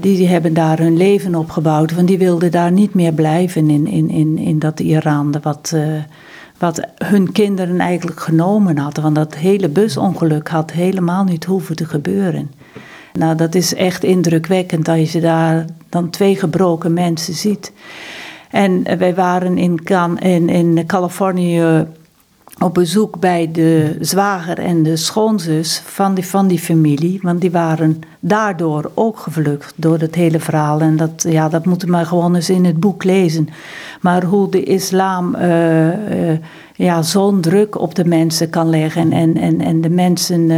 Die, 0.00 0.16
die, 0.16 0.28
hebben 0.28 0.54
daar 0.54 0.78
hun 0.78 0.96
leven 0.96 1.34
opgebouwd. 1.34 1.94
Want 1.94 2.08
die 2.08 2.18
wilden 2.18 2.50
daar 2.50 2.72
niet 2.72 2.94
meer 2.94 3.12
blijven 3.12 3.70
in, 3.70 3.86
in, 3.86 4.08
in, 4.08 4.38
in 4.38 4.58
dat 4.58 4.80
Iran. 4.80 5.34
Wat, 5.42 5.72
uh, 5.74 5.82
wat 6.58 6.80
hun 6.94 7.32
kinderen 7.32 7.80
eigenlijk 7.80 8.20
genomen 8.20 8.78
hadden. 8.78 9.02
Want 9.02 9.14
dat 9.14 9.34
hele 9.34 9.68
busongeluk 9.68 10.48
had 10.48 10.72
helemaal 10.72 11.24
niet 11.24 11.44
hoeven 11.44 11.76
te 11.76 11.84
gebeuren. 11.84 12.50
Nou, 13.18 13.36
dat 13.36 13.54
is 13.54 13.74
echt 13.74 14.04
indrukwekkend 14.04 14.88
als 14.88 15.12
je 15.12 15.20
daar 15.20 15.64
dan 15.88 16.10
twee 16.10 16.36
gebroken 16.36 16.92
mensen 16.92 17.34
ziet. 17.34 17.72
En 18.50 18.98
wij 18.98 19.14
waren 19.14 19.58
in, 19.58 19.80
in, 20.18 20.48
in 20.48 20.86
Californië 20.86 21.86
op 22.58 22.74
bezoek 22.74 23.20
bij 23.20 23.48
de 23.52 23.96
zwager 24.00 24.58
en 24.58 24.82
de 24.82 24.96
schoonzus 24.96 25.82
van 25.84 26.14
die, 26.14 26.26
van 26.26 26.46
die 26.48 26.58
familie. 26.58 27.18
Want 27.22 27.40
die 27.40 27.50
waren 27.50 28.00
daardoor 28.20 28.90
ook 28.94 29.18
gevlucht 29.18 29.72
door 29.76 29.98
het 29.98 30.14
hele 30.14 30.40
verhaal. 30.40 30.80
En 30.80 30.96
dat, 30.96 31.26
ja, 31.28 31.48
dat 31.48 31.64
moeten 31.64 31.90
we 31.90 32.04
gewoon 32.04 32.34
eens 32.34 32.50
in 32.50 32.64
het 32.64 32.80
boek 32.80 33.04
lezen. 33.04 33.48
Maar 34.00 34.24
hoe 34.24 34.50
de 34.50 34.62
islam 34.62 35.34
uh, 35.34 35.86
uh, 35.86 36.38
ja, 36.74 37.02
zo'n 37.02 37.40
druk 37.40 37.80
op 37.80 37.94
de 37.94 38.04
mensen 38.04 38.50
kan 38.50 38.70
leggen 38.70 39.12
en, 39.12 39.36
en, 39.36 39.60
en 39.60 39.80
de 39.80 39.90
mensen... 39.90 40.50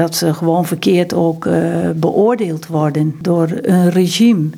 dat 0.00 0.14
ze 0.14 0.34
gewoon 0.34 0.66
verkeerd 0.66 1.14
ook 1.14 1.44
uh, 1.44 1.54
beoordeeld 1.96 2.66
worden 2.66 3.16
door 3.20 3.48
een 3.62 3.90
regime 3.90 4.48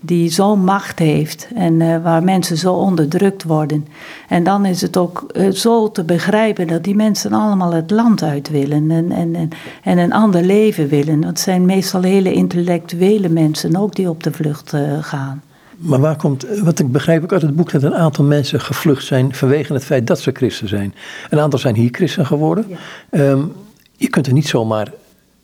die 0.00 0.30
zo'n 0.30 0.64
macht 0.64 0.98
heeft 0.98 1.48
en 1.54 1.80
uh, 1.80 2.02
waar 2.02 2.22
mensen 2.22 2.56
zo 2.56 2.74
onderdrukt 2.74 3.42
worden. 3.42 3.86
En 4.28 4.44
dan 4.44 4.64
is 4.64 4.80
het 4.80 4.96
ook 4.96 5.26
uh, 5.32 5.50
zo 5.50 5.90
te 5.90 6.04
begrijpen 6.04 6.66
dat 6.66 6.84
die 6.84 6.94
mensen 6.94 7.32
allemaal 7.32 7.72
het 7.72 7.90
land 7.90 8.22
uit 8.22 8.48
willen 8.48 8.90
en, 8.90 9.12
en, 9.12 9.34
en, 9.34 9.48
en 9.82 9.98
een 9.98 10.12
ander 10.12 10.42
leven 10.42 10.88
willen. 10.88 11.24
Het 11.24 11.40
zijn 11.40 11.64
meestal 11.64 12.02
hele 12.02 12.32
intellectuele 12.32 13.28
mensen 13.28 13.76
ook 13.76 13.94
die 13.94 14.08
op 14.08 14.22
de 14.22 14.32
vlucht 14.32 14.74
gaan. 15.00 15.42
Maar 15.76 16.00
waar 16.00 16.16
komt, 16.16 16.46
wat 16.62 16.78
ik 16.78 16.92
begrijp 16.92 17.22
ook 17.22 17.32
uit 17.32 17.42
het 17.42 17.56
boek, 17.56 17.70
dat 17.70 17.82
een 17.82 17.94
aantal 17.94 18.24
mensen 18.24 18.60
gevlucht 18.60 19.04
zijn 19.04 19.34
vanwege 19.34 19.72
het 19.72 19.84
feit 19.84 20.06
dat 20.06 20.20
ze 20.20 20.30
christen 20.32 20.68
zijn. 20.68 20.94
Een 21.30 21.40
aantal 21.40 21.58
zijn 21.58 21.74
hier 21.74 21.90
christen 21.92 22.26
geworden. 22.26 22.64
Ja. 22.68 23.30
Um, 23.30 23.52
je 23.98 24.08
kunt 24.08 24.26
er 24.26 24.32
niet 24.32 24.48
zomaar 24.48 24.92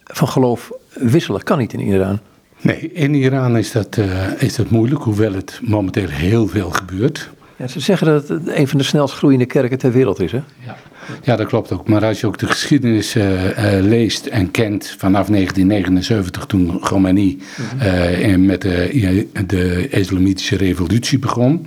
van 0.04 0.28
geloof 0.28 0.72
wisselen. 0.92 1.42
Kan 1.42 1.58
niet 1.58 1.72
in 1.72 1.80
Iran. 1.80 2.18
Nee, 2.60 2.92
in 2.92 3.14
Iran 3.14 3.56
is 3.56 3.72
dat, 3.72 3.96
uh, 3.96 4.42
is 4.42 4.54
dat 4.54 4.70
moeilijk, 4.70 5.02
hoewel 5.02 5.32
het 5.32 5.60
momenteel 5.62 6.08
heel 6.08 6.48
veel 6.48 6.70
gebeurt. 6.70 7.30
Ja, 7.56 7.66
ze 7.66 7.80
zeggen 7.80 8.06
dat 8.06 8.28
het 8.28 8.48
een 8.48 8.68
van 8.68 8.78
de 8.78 8.84
snelst 8.84 9.14
groeiende 9.14 9.46
kerken 9.46 9.78
ter 9.78 9.92
wereld 9.92 10.20
is, 10.20 10.32
hè? 10.32 10.40
Ja, 10.66 10.76
ja 11.22 11.36
dat 11.36 11.46
klopt 11.46 11.72
ook. 11.72 11.88
Maar 11.88 12.04
als 12.04 12.20
je 12.20 12.26
ook 12.26 12.38
de 12.38 12.46
geschiedenis 12.46 13.16
uh, 13.16 13.44
uh, 13.44 13.84
leest 13.84 14.26
en 14.26 14.50
kent 14.50 14.94
vanaf 14.98 15.26
1979, 15.26 16.46
toen 16.46 16.80
Khomeini 16.80 17.38
mm-hmm. 17.56 18.46
met 18.46 18.62
de, 18.62 19.26
de 19.46 19.88
islamitische 19.88 20.56
revolutie 20.56 21.18
begon. 21.18 21.66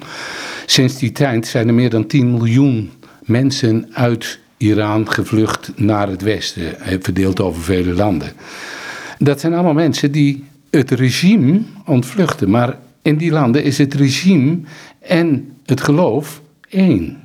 Sinds 0.66 0.98
die 0.98 1.12
tijd 1.12 1.48
zijn 1.48 1.68
er 1.68 1.74
meer 1.74 1.90
dan 1.90 2.08
10 2.08 2.32
miljoen 2.32 2.92
mensen 3.22 3.90
uit 3.94 4.40
Iran 4.58 5.12
gevlucht 5.12 5.72
naar 5.76 6.08
het 6.08 6.22
westen, 6.22 6.76
verdeeld 7.02 7.40
over 7.42 7.62
vele 7.62 7.94
landen. 7.94 8.32
Dat 9.18 9.40
zijn 9.40 9.54
allemaal 9.54 9.74
mensen 9.74 10.12
die 10.12 10.44
het 10.70 10.92
regime 10.92 11.62
ontvluchten. 11.86 12.50
Maar 12.50 12.78
in 13.02 13.18
die 13.18 13.32
landen 13.32 13.64
is 13.64 13.78
het 13.78 13.94
regime 13.94 14.60
en 15.00 15.52
het 15.66 15.82
geloof 15.82 16.42
één. 16.70 17.18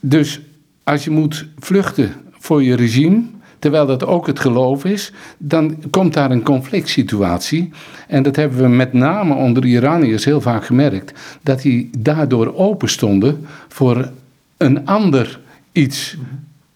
Dus 0.00 0.40
als 0.84 1.04
je 1.04 1.10
moet 1.10 1.46
vluchten 1.58 2.12
voor 2.30 2.62
je 2.62 2.76
regime, 2.76 3.22
terwijl 3.58 3.86
dat 3.86 4.04
ook 4.04 4.26
het 4.26 4.40
geloof 4.40 4.84
is, 4.84 5.12
dan 5.38 5.76
komt 5.90 6.14
daar 6.14 6.30
een 6.30 6.42
conflict 6.42 6.88
situatie. 6.88 7.70
En 8.08 8.22
dat 8.22 8.36
hebben 8.36 8.58
we 8.58 8.68
met 8.68 8.92
name 8.92 9.34
onder 9.34 9.62
de 9.62 9.68
Iraniërs 9.68 10.24
heel 10.24 10.40
vaak 10.40 10.64
gemerkt, 10.64 11.38
dat 11.42 11.62
die 11.62 11.90
daardoor 11.98 12.54
open 12.54 12.88
stonden 12.88 13.46
voor 13.68 14.10
een 14.56 14.86
ander 14.86 15.40
iets 15.76 16.16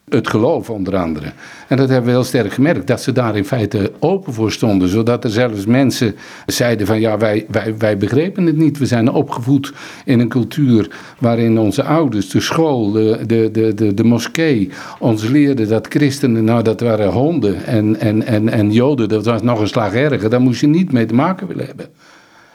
het 0.09 0.29
geloof 0.29 0.71
onder 0.71 0.97
andere. 0.97 1.33
En 1.69 1.77
dat 1.77 1.89
hebben 1.89 2.07
we 2.07 2.11
heel 2.11 2.25
sterk 2.25 2.53
gemerkt, 2.53 2.87
dat 2.87 3.03
ze 3.03 3.13
daar 3.13 3.37
in 3.37 3.45
feite 3.45 3.93
open 3.99 4.33
voor 4.33 4.53
stonden. 4.53 4.89
Zodat 4.89 5.25
er 5.25 5.31
zelfs 5.31 5.67
mensen 5.67 6.15
zeiden 6.47 6.87
van 6.87 7.01
ja, 7.01 7.19
wij, 7.19 7.47
wij, 7.49 7.75
wij 7.79 7.97
begrepen 7.97 8.47
het 8.47 8.57
niet. 8.57 8.79
We 8.79 8.87
zijn 8.87 9.11
opgevoed 9.11 9.73
in 10.05 10.21
een 10.21 10.29
cultuur 10.29 10.91
waarin 11.19 11.59
onze 11.59 11.83
ouders, 11.83 12.31
de 12.31 12.41
school, 12.41 12.91
de, 12.91 13.27
de, 13.27 13.51
de, 13.75 13.95
de, 13.95 14.05
moskee 14.05 14.71
ons 14.99 15.29
leerden 15.29 15.69
dat 15.69 15.87
christenen, 15.89 16.45
nou 16.45 16.63
dat 16.63 16.81
waren 16.81 17.11
honden 17.13 17.65
en, 17.65 18.01
en, 18.01 18.27
en, 18.27 18.49
en 18.49 18.73
joden, 18.73 19.09
dat 19.09 19.25
was 19.25 19.43
nog 19.43 19.61
een 19.61 19.69
slag 19.69 19.95
erger. 19.95 20.31
Daar 20.31 20.41
moest 20.41 20.61
je 20.61 20.67
niet 20.67 20.93
mee 20.93 21.07
te 21.07 21.15
maken 21.15 21.47
willen 21.47 21.67
hebben. 21.67 21.87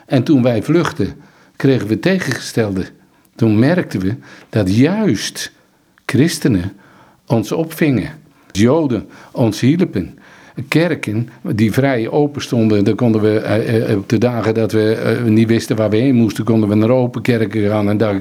En 0.05 0.23
toen 0.23 0.41
wij 0.41 0.63
vluchtten, 0.63 1.13
kregen 1.55 1.87
we 1.87 1.99
tegengestelde. 1.99 2.85
Toen 3.35 3.59
merkten 3.59 3.99
we 3.99 4.15
dat 4.49 4.75
juist 4.75 5.53
christenen 6.15 6.71
ons 7.25 7.51
opvingen. 7.51 8.11
Joden 8.51 9.07
ons 9.31 9.59
hielpen. 9.59 10.19
Kerken 10.67 11.29
die 11.41 11.73
vrij 11.73 12.09
open 12.09 12.41
stonden, 12.41 12.83
dan 12.83 12.95
konden 12.95 13.21
we 13.21 13.39
eh, 13.39 13.91
eh, 13.91 13.97
op 13.97 14.09
de 14.09 14.17
dagen 14.17 14.53
dat 14.53 14.71
we 14.71 14.93
eh, 14.93 15.23
niet 15.23 15.47
wisten 15.47 15.75
waar 15.75 15.89
we 15.89 15.97
heen 15.97 16.15
moesten, 16.15 16.43
konden 16.43 16.69
we 16.69 16.75
naar 16.75 16.89
open 16.89 17.21
kerken 17.21 17.69
gaan 17.69 17.89
en 17.89 17.97
daar 17.97 18.19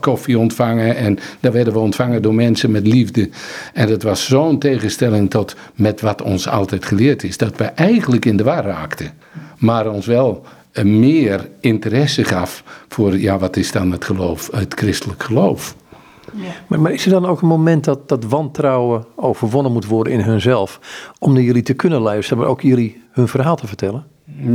koffie 0.00 0.38
ontvangen. 0.38 0.96
En 0.96 1.18
daar 1.40 1.52
werden 1.52 1.72
we 1.72 1.78
ontvangen 1.78 2.22
door 2.22 2.34
mensen 2.34 2.70
met 2.70 2.86
liefde. 2.86 3.28
En 3.72 3.88
dat 3.88 4.02
was 4.02 4.26
zo'n 4.26 4.58
tegenstelling 4.58 5.30
tot 5.30 5.56
met 5.74 6.00
wat 6.00 6.22
ons 6.22 6.48
altijd 6.48 6.84
geleerd 6.84 7.24
is, 7.24 7.36
dat 7.36 7.56
we 7.56 7.64
eigenlijk 7.64 8.24
in 8.24 8.36
de 8.36 8.44
war 8.44 8.64
raakten. 8.64 9.10
Maar 9.58 9.90
ons 9.90 10.06
wel 10.06 10.46
meer 10.82 11.48
interesse 11.60 12.24
gaf 12.24 12.64
voor, 12.88 13.18
ja, 13.18 13.38
wat 13.38 13.56
is 13.56 13.72
dan 13.72 13.92
het 13.92 14.04
geloof, 14.04 14.50
het 14.52 14.74
christelijk 14.74 15.22
geloof. 15.22 15.76
Maar, 16.66 16.80
maar, 16.80 16.92
is 16.92 17.04
er 17.04 17.10
dan 17.10 17.26
ook 17.26 17.42
een 17.42 17.48
moment 17.48 17.84
dat, 17.84 18.08
dat 18.08 18.24
wantrouwen 18.24 19.04
overwonnen 19.14 19.72
moet 19.72 19.86
worden 19.86 20.12
in 20.12 20.20
hunzelf? 20.20 20.80
Om 21.18 21.32
naar 21.32 21.42
jullie 21.42 21.62
te 21.62 21.74
kunnen 21.74 22.00
luisteren, 22.00 22.38
maar 22.38 22.48
ook 22.48 22.60
jullie 22.60 23.02
hun 23.10 23.28
verhaal 23.28 23.56
te 23.56 23.66
vertellen? 23.66 24.06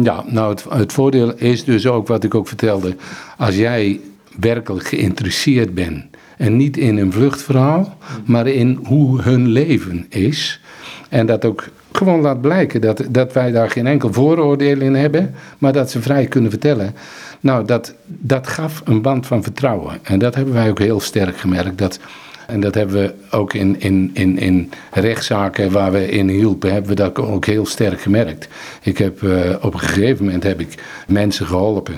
Ja, 0.01 0.23
nou 0.27 0.49
het, 0.49 0.65
het 0.69 0.93
voordeel 0.93 1.33
is 1.35 1.63
dus 1.63 1.87
ook 1.87 2.07
wat 2.07 2.23
ik 2.23 2.35
ook 2.35 2.47
vertelde. 2.47 2.95
Als 3.37 3.55
jij 3.55 3.99
werkelijk 4.39 4.87
geïnteresseerd 4.87 5.73
bent 5.73 6.05
en 6.37 6.57
niet 6.57 6.77
in 6.77 6.97
een 6.97 7.11
vluchtverhaal, 7.11 7.97
maar 8.25 8.47
in 8.47 8.79
hoe 8.83 9.21
hun 9.21 9.47
leven 9.47 10.05
is. 10.09 10.61
En 11.09 11.25
dat 11.25 11.45
ook 11.45 11.67
gewoon 11.91 12.21
laat 12.21 12.41
blijken 12.41 12.81
dat, 12.81 13.03
dat 13.09 13.33
wij 13.33 13.51
daar 13.51 13.69
geen 13.69 13.87
enkel 13.87 14.13
vooroordeel 14.13 14.79
in 14.79 14.95
hebben, 14.95 15.35
maar 15.57 15.73
dat 15.73 15.91
ze 15.91 16.01
vrij 16.01 16.25
kunnen 16.25 16.49
vertellen. 16.49 16.95
Nou, 17.39 17.65
dat, 17.65 17.93
dat 18.05 18.47
gaf 18.47 18.81
een 18.85 19.01
band 19.01 19.27
van 19.27 19.43
vertrouwen. 19.43 19.99
En 20.01 20.19
dat 20.19 20.35
hebben 20.35 20.53
wij 20.53 20.69
ook 20.69 20.79
heel 20.79 20.99
sterk 20.99 21.37
gemerkt. 21.37 21.77
Dat, 21.77 21.99
en 22.47 22.59
dat 22.59 22.75
hebben 22.75 22.95
we 23.01 23.13
ook 23.37 23.53
in, 23.53 23.79
in, 23.79 24.09
in, 24.13 24.37
in 24.37 24.71
rechtszaken 24.91 25.71
waar 25.71 25.91
we 25.91 26.11
in 26.11 26.29
hielpen, 26.29 26.71
hebben 26.71 26.89
we 26.89 26.95
dat 26.95 27.17
ook 27.17 27.45
heel 27.45 27.65
sterk 27.65 28.01
gemerkt. 28.01 28.47
Ik 28.81 28.97
heb 28.97 29.21
uh, 29.21 29.55
op 29.61 29.73
een 29.73 29.79
gegeven 29.79 30.25
moment 30.25 30.43
heb 30.43 30.59
ik 30.59 30.83
mensen 31.07 31.45
geholpen. 31.45 31.95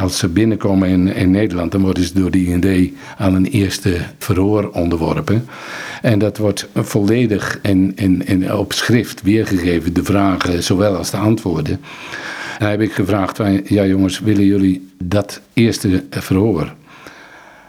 Als 0.00 0.18
ze 0.18 0.28
binnenkomen 0.28 0.88
in, 0.88 1.14
in 1.14 1.30
Nederland, 1.30 1.72
dan 1.72 1.80
worden 1.80 2.04
ze 2.04 2.14
door 2.14 2.30
de 2.30 2.44
IND 2.44 2.92
aan 3.18 3.34
een 3.34 3.46
eerste 3.46 3.96
verhoor 4.18 4.70
onderworpen. 4.70 5.46
En 6.02 6.18
dat 6.18 6.36
wordt 6.38 6.68
volledig 6.74 7.58
in, 7.62 7.92
in, 7.96 8.26
in, 8.26 8.52
op 8.52 8.72
schrift 8.72 9.22
weergegeven, 9.22 9.92
de 9.92 10.04
vragen 10.04 10.62
zowel 10.62 10.96
als 10.96 11.10
de 11.10 11.16
antwoorden. 11.16 11.80
En 12.58 12.70
heb 12.70 12.80
ik 12.80 12.92
gevraagd, 12.92 13.40
ja 13.64 13.86
jongens, 13.86 14.20
willen 14.20 14.44
jullie 14.44 14.88
dat 15.02 15.40
eerste 15.52 16.04
verhoor? 16.10 16.74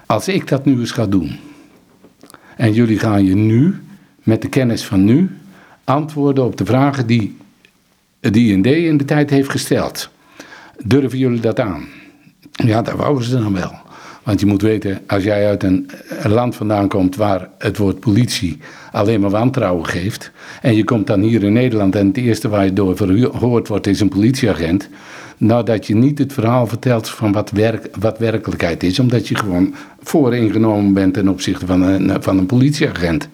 Als 0.05 0.27
ik 0.27 0.47
dat 0.47 0.65
nu 0.65 0.79
eens 0.79 0.91
ga 0.91 1.05
doen, 1.05 1.39
en 2.55 2.73
jullie 2.73 2.99
gaan 2.99 3.25
je 3.25 3.35
nu, 3.35 3.81
met 4.23 4.41
de 4.41 4.49
kennis 4.49 4.85
van 4.85 5.03
nu, 5.03 5.29
antwoorden 5.83 6.45
op 6.45 6.57
de 6.57 6.65
vragen 6.65 7.07
die 7.07 7.37
de 8.19 8.39
IND 8.39 8.65
in 8.65 8.97
de 8.97 9.05
tijd 9.05 9.29
heeft 9.29 9.49
gesteld. 9.49 10.09
Durven 10.85 11.17
jullie 11.17 11.39
dat 11.39 11.59
aan? 11.59 11.85
Ja, 12.51 12.81
dat 12.81 12.95
wouden 12.95 13.23
ze 13.23 13.39
dan 13.39 13.53
wel. 13.53 13.84
Want 14.25 14.39
je 14.39 14.45
moet 14.45 14.61
weten, 14.61 14.99
als 15.07 15.23
jij 15.23 15.47
uit 15.47 15.63
een, 15.63 15.89
land 16.23 16.55
vandaan 16.55 16.87
komt 16.87 17.15
waar 17.15 17.49
het 17.57 17.77
woord 17.77 17.99
politie 17.99 18.57
alleen 18.91 19.19
maar 19.19 19.29
wantrouwen 19.29 19.85
geeft. 19.85 20.31
En 20.61 20.75
je 20.75 20.83
komt 20.83 21.07
dan 21.07 21.21
hier 21.21 21.43
in 21.43 21.53
Nederland 21.53 21.95
en 21.95 22.07
het 22.07 22.17
eerste 22.17 22.49
waar 22.49 22.65
je 22.65 22.73
door 22.73 22.95
verhoord 22.95 23.67
wordt 23.67 23.87
is 23.87 23.99
een 23.99 24.09
politieagent. 24.09 24.89
Nou, 25.37 25.65
dat 25.65 25.87
je 25.87 25.95
niet 25.95 26.17
het 26.17 26.33
verhaal 26.33 26.67
vertelt 26.67 27.09
van 27.09 27.31
wat, 27.31 27.51
werk, 27.51 27.87
wat 27.99 28.17
werkelijkheid 28.17 28.83
is, 28.83 28.99
omdat 28.99 29.27
je 29.27 29.35
gewoon 29.35 29.73
vooringenomen 29.99 30.93
bent 30.93 31.13
ten 31.13 31.27
opzichte 31.27 31.65
van 31.65 31.81
een, 31.81 32.23
van 32.23 32.37
een 32.37 32.45
politieagent. 32.45 33.29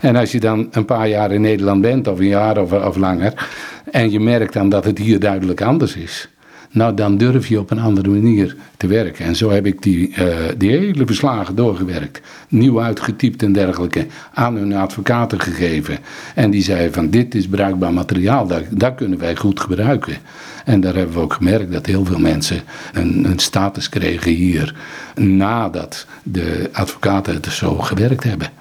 En 0.00 0.16
als 0.16 0.32
je 0.32 0.40
dan 0.40 0.68
een 0.70 0.84
paar 0.84 1.08
jaar 1.08 1.32
in 1.32 1.40
Nederland 1.40 1.80
bent, 1.80 2.08
of 2.08 2.18
een 2.18 2.26
jaar 2.26 2.58
of, 2.58 2.72
of 2.72 2.96
langer, 2.96 3.48
en 3.90 4.10
je 4.10 4.20
merkt 4.20 4.52
dan 4.52 4.68
dat 4.68 4.84
het 4.84 4.98
hier 4.98 5.20
duidelijk 5.20 5.62
anders 5.62 5.96
is 5.96 6.28
nou, 6.70 6.94
dan 6.94 7.16
durf 7.16 7.46
je 7.46 7.60
op 7.60 7.70
een 7.70 7.78
andere 7.78 8.08
manier 8.08 8.56
te 8.76 8.86
werken. 8.86 9.24
En 9.24 9.36
zo 9.36 9.50
heb 9.50 9.66
ik 9.66 9.82
die, 9.82 10.08
uh, 10.18 10.36
die 10.56 10.70
hele 10.70 11.06
verslagen 11.06 11.54
doorgewerkt. 11.54 12.20
Nieuw 12.48 12.80
uitgetypt 12.80 13.42
en 13.42 13.52
dergelijke. 13.52 14.06
Aan 14.34 14.56
hun 14.56 14.74
advocaten 14.74 15.40
gegeven. 15.40 15.98
En 16.34 16.50
die 16.50 16.62
zeiden 16.62 16.92
van 16.92 17.10
dit 17.10 17.34
is 17.34 17.48
bruikbaar 17.48 17.92
materiaal. 17.92 18.46
Dat, 18.46 18.62
dat 18.70 18.94
kunnen 18.94 19.18
wij 19.18 19.36
goed 19.36 19.60
gebruiken. 19.60 20.16
En 20.64 20.80
daar 20.80 20.94
hebben 20.94 21.14
we 21.14 21.20
ook 21.20 21.32
gemerkt 21.32 21.72
dat 21.72 21.86
heel 21.86 22.04
veel 22.04 22.18
mensen 22.18 22.60
een, 22.92 23.24
een 23.24 23.38
status 23.38 23.88
kregen 23.88 24.32
hier. 24.32 24.74
Nadat 25.14 26.06
de 26.22 26.68
advocaten 26.72 27.34
het 27.34 27.46
zo 27.46 27.78
gewerkt 27.78 28.24
hebben. 28.24 28.57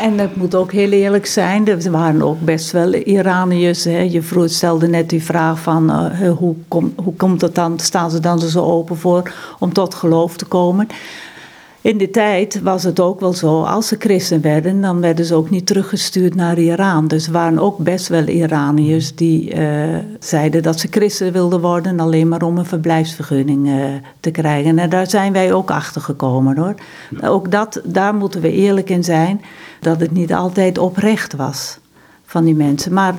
En 0.00 0.18
het 0.18 0.36
moet 0.36 0.54
ook 0.54 0.72
heel 0.72 0.90
eerlijk 0.90 1.26
zijn, 1.26 1.68
er 1.68 1.90
waren 1.90 2.22
ook 2.22 2.40
best 2.40 2.70
wel 2.70 2.94
Iraniërs. 2.94 3.84
Hè. 3.84 3.98
Je 4.00 4.22
vroeg, 4.22 4.50
stelde 4.50 4.88
net 4.88 5.08
die 5.08 5.22
vraag 5.22 5.60
van 5.60 5.90
hoe, 6.26 6.54
kom, 6.68 6.92
hoe 6.96 7.14
komt 7.14 7.40
het 7.40 7.54
dan, 7.54 7.78
staan 7.78 8.10
ze 8.10 8.20
dan 8.20 8.40
zo 8.40 8.62
open 8.64 8.96
voor 8.96 9.32
om 9.58 9.72
tot 9.72 9.94
geloof 9.94 10.36
te 10.36 10.44
komen? 10.44 10.88
In 11.82 11.98
die 11.98 12.10
tijd 12.10 12.62
was 12.62 12.82
het 12.82 13.00
ook 13.00 13.20
wel 13.20 13.32
zo, 13.32 13.62
als 13.62 13.88
ze 13.88 13.96
christen 13.98 14.40
werden, 14.40 14.80
dan 14.80 15.00
werden 15.00 15.24
ze 15.24 15.34
ook 15.34 15.50
niet 15.50 15.66
teruggestuurd 15.66 16.34
naar 16.34 16.58
Iran. 16.58 17.08
Dus 17.08 17.26
er 17.26 17.32
waren 17.32 17.58
ook 17.58 17.78
best 17.78 18.08
wel 18.08 18.22
Iraniërs 18.22 19.14
die 19.14 19.54
uh, 19.54 19.96
zeiden 20.18 20.62
dat 20.62 20.80
ze 20.80 20.88
christen 20.90 21.32
wilden 21.32 21.60
worden, 21.60 22.00
alleen 22.00 22.28
maar 22.28 22.42
om 22.42 22.58
een 22.58 22.64
verblijfsvergunning 22.64 23.66
uh, 23.66 23.84
te 24.20 24.30
krijgen. 24.30 24.78
En 24.78 24.90
daar 24.90 25.10
zijn 25.10 25.32
wij 25.32 25.52
ook 25.52 25.70
achter 25.70 26.00
gekomen 26.00 26.56
hoor. 26.56 26.74
Ook 27.22 27.50
dat, 27.50 27.80
daar 27.84 28.14
moeten 28.14 28.40
we 28.40 28.52
eerlijk 28.52 28.90
in 28.90 29.04
zijn, 29.04 29.40
dat 29.80 30.00
het 30.00 30.10
niet 30.10 30.34
altijd 30.34 30.78
oprecht 30.78 31.36
was 31.36 31.78
van 32.24 32.44
die 32.44 32.54
mensen. 32.54 32.92
Maar 32.92 33.14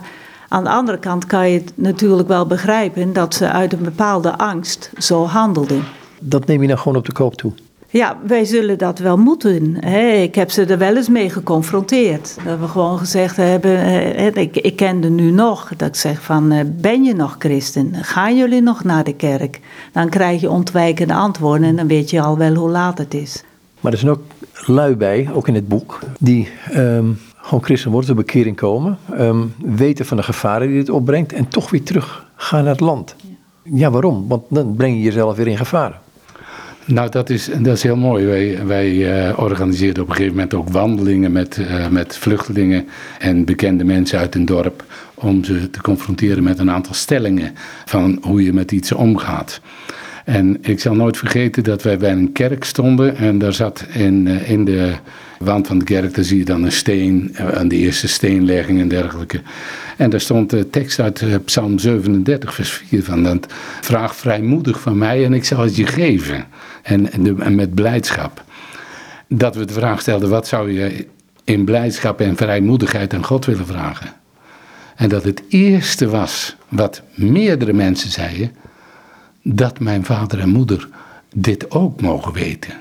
aan 0.48 0.64
de 0.64 0.70
andere 0.70 1.00
kant 1.00 1.26
kan 1.26 1.50
je 1.50 1.60
het 1.60 1.72
natuurlijk 1.76 2.28
wel 2.28 2.46
begrijpen 2.46 3.14
dat 3.14 3.34
ze 3.34 3.52
uit 3.52 3.74
een 3.74 3.84
bepaalde 3.84 4.38
angst 4.38 4.92
zo 4.98 5.26
handelden. 5.26 5.84
Dat 6.20 6.46
neem 6.46 6.62
je 6.62 6.68
nou 6.68 6.80
gewoon 6.80 6.98
op 6.98 7.06
de 7.06 7.14
koop 7.14 7.36
toe? 7.36 7.52
Ja, 7.94 8.18
wij 8.28 8.46
zullen 8.46 8.78
dat 8.78 9.00
wel 9.00 9.18
moeten. 9.18 9.84
ik 10.24 10.36
heb 10.36 10.52
ze 10.52 10.66
er 10.66 10.78
wel 10.78 10.96
eens 10.96 11.10
mee 11.10 11.30
geconfronteerd. 11.30 12.38
Dat 12.46 12.60
we 12.60 12.68
gewoon 12.68 12.98
gezegd 12.98 13.38
hebben, 13.38 14.38
ik, 14.38 14.58
ik 14.58 14.76
kende 14.76 15.10
nu 15.10 15.32
nog, 15.32 15.74
dat 15.78 15.88
ik 15.88 15.96
zeg 15.96 16.22
van, 16.22 16.52
eh, 16.52 16.60
ben 16.66 17.04
je 17.04 17.14
nog 17.14 17.36
christen? 17.40 17.94
Gaan 17.94 18.38
jullie 18.38 18.62
nog 18.62 18.84
naar 18.84 19.04
de 19.04 19.14
kerk? 19.14 19.60
Dan 19.92 20.10
krijg 20.10 20.42
je 20.42 20.50
ontwijkende 20.50 21.14
antwoorden 21.14 21.68
en 21.68 21.76
dan 21.76 21.88
weet 21.88 22.10
je 22.10 22.22
al 22.22 22.38
wel 22.38 22.56
hoe 22.56 22.70
laat 22.70 22.98
het 22.98 23.14
is. 23.14 23.44
Maar 23.80 23.92
er 23.92 23.98
zijn 23.98 24.12
ook 24.12 24.24
lui 24.66 24.96
bij, 24.96 25.30
ook 25.34 25.48
in 25.48 25.56
het 25.56 25.68
boek, 25.68 26.00
die 26.20 26.48
um, 26.76 27.20
gewoon 27.36 27.64
christen 27.64 27.92
worden, 27.92 28.10
tot 28.10 28.26
bekering 28.26 28.56
komen, 28.56 28.98
ehm, 29.14 29.44
weten 29.58 30.06
van 30.06 30.18
de 30.18 30.24
gevaren 30.24 30.68
die 30.68 30.78
dit 30.78 30.90
opbrengt 30.90 31.34
en 31.34 31.48
toch 31.48 31.70
weer 31.70 31.84
terug 31.84 32.26
gaan 32.36 32.64
naar 32.64 32.72
het 32.72 32.80
land. 32.80 33.16
Ja, 33.64 33.92
waarom? 33.92 34.28
Want 34.28 34.44
dan 34.50 34.76
breng 34.76 34.96
je 34.96 35.02
jezelf 35.02 35.36
weer 35.36 35.48
in 35.48 35.58
gevaren. 35.58 35.96
Nou, 36.86 37.10
dat 37.10 37.30
is, 37.30 37.50
dat 37.60 37.76
is 37.76 37.84
heel 37.84 37.96
mooi. 37.96 38.26
Wij, 38.26 38.66
wij 38.66 38.92
uh, 39.30 39.40
organiseerden 39.40 40.04
op 40.04 40.10
een 40.10 40.16
gegeven 40.16 40.36
moment 40.36 40.54
ook 40.54 40.70
wandelingen 40.70 41.32
met, 41.32 41.58
uh, 41.58 41.88
met 41.88 42.18
vluchtelingen 42.18 42.88
en 43.20 43.46
bekende 43.46 43.84
mensen 43.84 44.20
uit 44.20 44.36
een 44.36 44.46
dorp. 44.46 44.84
Om 45.14 45.44
ze 45.44 45.70
te 45.70 45.82
confronteren 45.82 46.44
met 46.44 46.60
een 46.60 46.72
aantal 46.72 46.94
stellingen 46.94 47.54
van 47.86 48.18
hoe 48.22 48.44
je 48.44 48.54
met 48.54 48.72
iets 48.72 48.92
omgaat. 48.92 49.62
En 50.26 50.58
ik 50.62 50.80
zal 50.80 50.96
nooit 50.96 51.18
vergeten 51.18 51.64
dat 51.64 51.84
wij 51.84 51.98
bij 51.98 52.12
een 52.12 52.32
kerk 52.32 52.64
stonden 52.64 53.16
en 53.16 53.38
daar 53.38 53.54
zat 53.54 53.86
in, 53.94 54.26
uh, 54.26 54.50
in 54.50 54.66
de 54.66 54.94
wand 55.44 55.68
van 55.68 55.80
de 55.80 55.86
kerk, 55.86 56.16
daar 56.16 56.24
zie 56.24 56.38
je 56.38 56.46
dan 56.46 56.64
een 56.64 56.72
steen, 56.72 57.36
aan 57.38 57.68
de 57.68 57.76
eerste 57.76 58.08
steenlegging 58.08 58.80
en 58.80 58.88
dergelijke. 58.88 59.42
En 59.98 60.10
daar 60.10 60.22
stond 60.22 60.50
de 60.50 60.70
tekst 60.70 61.00
uit 61.00 61.46
Psalm 61.46 61.80
37, 61.80 62.54
vers 62.54 62.70
4 62.70 63.04
van, 63.04 63.44
vraag 63.82 64.16
vrijmoedig 64.16 64.80
van 64.80 64.98
mij 64.98 65.26
en 65.26 65.34
ik 65.34 65.46
zal 65.46 65.60
het 65.60 65.76
je 65.76 65.86
geven 65.86 66.46
en, 66.84 67.12
en 67.42 67.56
met 67.56 67.76
blijdschap. 67.76 68.44
Dat 69.28 69.56
we 69.56 69.66
de 69.66 69.74
vraag 69.74 70.02
stelden, 70.02 70.30
wat 70.30 70.48
zou 70.48 70.72
je 70.72 71.08
in 71.44 71.66
blijdschap 71.66 72.22
en 72.22 72.36
vrijmoedigheid 72.36 73.14
aan 73.14 73.26
God 73.26 73.46
willen 73.46 73.66
vragen? 73.66 74.14
En 74.96 75.10
dat 75.10 75.24
het 75.24 75.44
eerste 75.50 76.10
was 76.10 76.56
wat 76.70 77.02
meerdere 77.16 77.74
mensen 77.74 78.10
zeiden, 78.10 78.52
dat 79.44 79.80
mijn 79.80 80.06
vader 80.06 80.40
en 80.40 80.50
moeder 80.50 80.88
dit 81.36 81.72
ook 81.72 82.02
mogen 82.02 82.34
weten. 82.34 82.74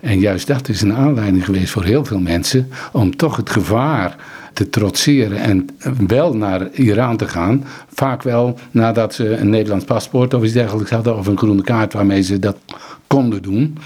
En 0.00 0.18
juist 0.18 0.46
dat 0.46 0.68
is 0.68 0.82
een 0.82 0.94
aanleiding 0.94 1.44
geweest 1.44 1.70
voor 1.70 1.84
heel 1.84 2.04
veel 2.04 2.20
mensen 2.20 2.68
om 2.92 3.16
toch 3.16 3.36
het 3.36 3.50
gevaar 3.50 4.16
te 4.52 4.68
trotseren 4.68 5.38
en 5.38 5.68
wel 6.06 6.36
naar 6.36 6.70
Iran 6.70 7.16
te 7.16 7.28
gaan. 7.28 7.64
Vaak 7.92 8.22
wel 8.22 8.58
nadat 8.70 9.14
ze 9.14 9.36
een 9.36 9.50
Nederlands 9.50 9.84
paspoort 9.84 10.34
of 10.34 10.42
iets 10.42 10.52
dergelijks 10.52 10.90
hadden 10.90 11.16
of 11.16 11.26
een 11.26 11.38
groene 11.38 11.62
kaart 11.62 11.92
waarmee 11.92 12.22
ze 12.22 12.38
dat 12.38 12.56
konden 13.06 13.42
doen. 13.42 13.78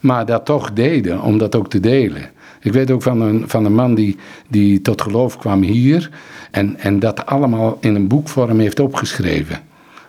Maar 0.00 0.26
dat 0.26 0.44
toch 0.44 0.72
deden 0.72 1.22
om 1.22 1.38
dat 1.38 1.54
ook 1.54 1.70
te 1.70 1.80
delen. 1.80 2.30
Ik 2.60 2.72
weet 2.72 2.90
ook 2.90 3.02
van 3.02 3.20
een, 3.20 3.44
van 3.46 3.64
een 3.64 3.74
man 3.74 3.94
die, 3.94 4.16
die 4.48 4.80
tot 4.80 5.02
geloof 5.02 5.38
kwam 5.38 5.62
hier 5.62 6.10
en, 6.50 6.78
en 6.78 6.98
dat 6.98 7.26
allemaal 7.26 7.78
in 7.80 7.94
een 7.94 8.08
boekvorm 8.08 8.58
heeft 8.58 8.80
opgeschreven. 8.80 9.58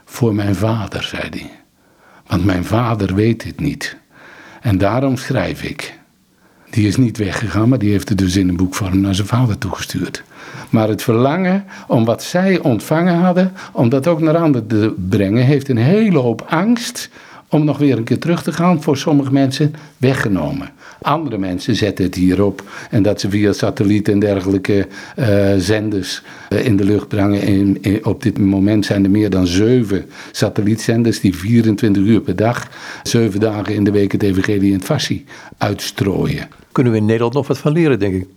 Voor 0.05 0.35
mijn 0.35 0.55
vader, 0.55 1.03
zei 1.03 1.23
hij. 1.29 1.51
Want 2.27 2.45
mijn 2.45 2.65
vader 2.65 3.15
weet 3.15 3.43
het 3.43 3.59
niet. 3.59 3.97
En 4.65 4.77
daarom 4.77 5.17
schrijf 5.17 5.63
ik. 5.63 5.99
Die 6.69 6.87
is 6.87 6.95
niet 6.95 7.17
weggegaan, 7.17 7.69
maar 7.69 7.79
die 7.79 7.91
heeft 7.91 8.09
het 8.09 8.17
dus 8.17 8.35
in 8.35 8.49
een 8.49 8.55
boekvorm 8.55 9.01
naar 9.01 9.15
zijn 9.15 9.27
vader 9.27 9.57
toegestuurd. 9.57 10.23
Maar 10.69 10.87
het 10.87 11.01
verlangen 11.01 11.65
om 11.87 12.05
wat 12.05 12.23
zij 12.23 12.59
ontvangen 12.59 13.15
hadden, 13.15 13.51
om 13.71 13.89
dat 13.89 14.07
ook 14.07 14.19
naar 14.21 14.37
anderen 14.37 14.67
te 14.67 14.93
brengen, 15.09 15.45
heeft 15.45 15.69
een 15.69 15.77
hele 15.77 16.17
hoop 16.17 16.45
angst 16.49 17.09
om 17.55 17.65
nog 17.65 17.77
weer 17.77 17.97
een 17.97 18.03
keer 18.03 18.19
terug 18.19 18.43
te 18.43 18.51
gaan, 18.51 18.81
voor 18.81 18.97
sommige 18.97 19.31
mensen 19.31 19.73
weggenomen. 19.97 20.69
Andere 21.01 21.37
mensen 21.37 21.75
zetten 21.75 22.05
het 22.05 22.15
hierop 22.15 22.63
en 22.89 23.03
dat 23.03 23.19
ze 23.19 23.29
via 23.29 23.53
satelliet 23.53 24.09
en 24.09 24.19
dergelijke 24.19 24.87
uh, 25.19 25.53
zenders 25.57 26.21
uh, 26.49 26.65
in 26.65 26.77
de 26.77 26.83
lucht 26.83 27.07
brengen. 27.07 27.41
In, 27.41 28.05
op 28.05 28.23
dit 28.23 28.37
moment 28.39 28.85
zijn 28.85 29.03
er 29.03 29.09
meer 29.09 29.29
dan 29.29 29.47
zeven 29.47 30.05
satellietzenders 30.31 31.19
die 31.19 31.35
24 31.35 32.03
uur 32.03 32.21
per 32.21 32.35
dag, 32.35 32.67
zeven 33.03 33.39
dagen 33.39 33.73
in 33.73 33.83
de 33.83 33.91
week 33.91 34.11
het 34.11 34.23
evangelie 34.23 34.67
in 34.67 34.77
het 34.77 34.85
Fassi 34.85 35.25
uitstrooien. 35.57 36.47
Kunnen 36.71 36.91
we 36.91 36.97
in 36.97 37.05
Nederland 37.05 37.33
nog 37.33 37.47
wat 37.47 37.57
van 37.57 37.71
leren, 37.71 37.99
denk 37.99 38.13
ik? 38.13 38.27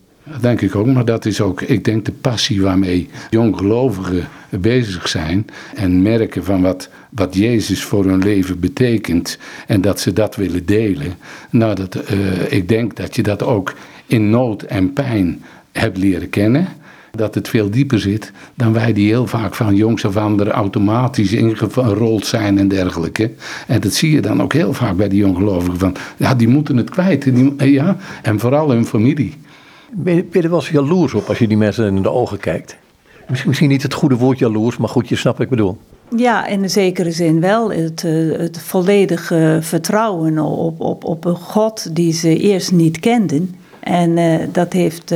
Denk 0.40 0.60
ik 0.60 0.74
ook, 0.74 0.86
maar 0.86 1.04
dat 1.04 1.24
is 1.24 1.40
ook, 1.40 1.62
ik 1.62 1.84
denk, 1.84 2.04
de 2.04 2.12
passie 2.12 2.62
waarmee 2.62 3.08
jonggelovigen 3.30 4.28
bezig 4.50 5.08
zijn. 5.08 5.46
En 5.74 6.02
merken 6.02 6.44
van 6.44 6.62
wat, 6.62 6.88
wat 7.10 7.34
Jezus 7.34 7.84
voor 7.84 8.04
hun 8.04 8.22
leven 8.22 8.60
betekent. 8.60 9.38
En 9.66 9.80
dat 9.80 10.00
ze 10.00 10.12
dat 10.12 10.36
willen 10.36 10.66
delen. 10.66 11.14
Nou, 11.50 11.74
dat, 11.74 11.96
uh, 11.96 12.52
ik 12.52 12.68
denk 12.68 12.96
dat 12.96 13.16
je 13.16 13.22
dat 13.22 13.42
ook 13.42 13.74
in 14.06 14.30
nood 14.30 14.62
en 14.62 14.92
pijn 14.92 15.42
hebt 15.72 15.98
leren 15.98 16.30
kennen. 16.30 16.68
Dat 17.10 17.34
het 17.34 17.48
veel 17.48 17.70
dieper 17.70 18.00
zit 18.00 18.32
dan 18.54 18.72
wij 18.72 18.92
die 18.92 19.06
heel 19.06 19.26
vaak 19.26 19.54
van 19.54 19.74
jongs 19.74 20.04
af 20.04 20.16
er 20.16 20.48
automatisch 20.48 21.32
ingerold 21.32 22.26
zijn 22.26 22.58
en 22.58 22.68
dergelijke. 22.68 23.30
En 23.66 23.80
dat 23.80 23.92
zie 23.92 24.10
je 24.10 24.20
dan 24.20 24.42
ook 24.42 24.52
heel 24.52 24.72
vaak 24.72 24.96
bij 24.96 25.08
die 25.08 25.18
jonggelovigen 25.18 25.78
van, 25.78 25.96
ja, 26.16 26.34
die 26.34 26.48
moeten 26.48 26.76
het 26.76 26.90
kwijt. 26.90 27.34
Die, 27.34 27.72
ja, 27.72 27.96
en 28.22 28.38
vooral 28.38 28.70
hun 28.70 28.86
familie. 28.86 29.34
Ben 29.90 30.14
je, 30.14 30.24
er 30.30 30.50
wel 30.50 30.58
eens 30.58 30.68
jaloers 30.68 31.14
op 31.14 31.28
als 31.28 31.38
je 31.38 31.48
die 31.48 31.56
mensen 31.56 31.96
in 31.96 32.02
de 32.02 32.10
ogen 32.10 32.38
kijkt? 32.38 32.76
Misschien, 33.46 33.68
niet 33.68 33.82
het 33.82 33.94
goede 33.94 34.16
woord 34.16 34.38
jaloers, 34.38 34.76
maar 34.76 34.88
goed, 34.88 35.08
je 35.08 35.16
snapt 35.16 35.36
wat 35.38 35.46
ik 35.46 35.52
bedoel. 35.52 35.78
Ja, 36.16 36.46
in 36.46 36.62
een 36.62 36.70
zekere 36.70 37.10
zin 37.10 37.40
wel. 37.40 37.72
Het, 37.72 38.02
het 38.36 38.60
volledige 38.60 39.58
vertrouwen 39.60 40.38
op, 40.38 40.80
op, 40.80 41.04
op 41.04 41.24
een 41.24 41.36
God 41.36 41.96
die 41.96 42.12
ze 42.12 42.36
eerst 42.36 42.72
niet 42.72 43.00
kenden. 43.00 43.54
En 43.80 44.16
uh, 44.16 44.34
dat 44.52 44.72
heeft 44.72 45.14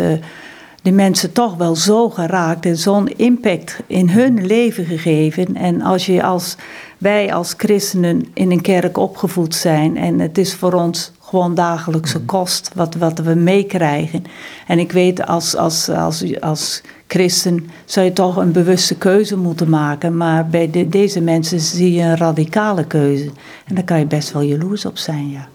de 0.82 0.92
mensen 0.92 1.32
toch 1.32 1.56
wel 1.56 1.76
zo 1.76 2.10
geraakt 2.10 2.66
en 2.66 2.76
zo'n 2.76 3.08
impact 3.16 3.78
in 3.86 4.08
hun 4.08 4.46
leven 4.46 4.84
gegeven. 4.84 5.56
En 5.56 5.80
als 5.80 6.06
je 6.06 6.22
als 6.22 6.56
wij 7.02 7.34
als 7.34 7.54
christenen 7.56 8.26
in 8.34 8.50
een 8.50 8.60
kerk 8.60 8.96
opgevoed 8.96 9.54
zijn 9.54 9.96
en 9.96 10.18
het 10.18 10.38
is 10.38 10.54
voor 10.54 10.72
ons 10.72 11.12
gewoon 11.20 11.54
dagelijkse 11.54 12.20
kost 12.20 12.70
wat, 12.74 12.94
wat 12.94 13.18
we 13.18 13.34
meekrijgen. 13.34 14.24
En 14.66 14.78
ik 14.78 14.92
weet 14.92 15.26
als, 15.26 15.56
als, 15.56 15.88
als, 15.88 16.40
als 16.40 16.82
christen 17.06 17.70
zou 17.84 18.06
je 18.06 18.12
toch 18.12 18.36
een 18.36 18.52
bewuste 18.52 18.94
keuze 18.94 19.36
moeten 19.36 19.68
maken. 19.68 20.16
Maar 20.16 20.46
bij 20.46 20.70
de, 20.70 20.88
deze 20.88 21.20
mensen 21.20 21.60
zie 21.60 21.92
je 21.92 22.02
een 22.02 22.16
radicale 22.16 22.84
keuze. 22.84 23.30
En 23.64 23.74
daar 23.74 23.84
kan 23.84 23.98
je 23.98 24.06
best 24.06 24.32
wel 24.32 24.42
jaloers 24.42 24.84
op 24.84 24.98
zijn, 24.98 25.30
ja. 25.30 25.48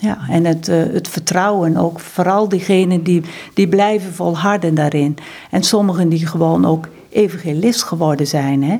Ja, 0.00 0.18
en 0.28 0.44
het, 0.44 0.68
uh, 0.68 0.82
het 0.92 1.08
vertrouwen 1.08 1.76
ook. 1.76 2.00
Vooral 2.00 2.48
diegenen 2.48 3.02
die, 3.02 3.22
die 3.54 3.68
blijven 3.68 4.12
volharden 4.12 4.74
daarin. 4.74 5.16
En 5.50 5.62
sommigen 5.62 6.08
die 6.08 6.26
gewoon 6.26 6.66
ook 6.66 6.88
evangelist 7.18 7.82
geworden 7.82 8.26
zijn. 8.26 8.62
Hè? 8.62 8.78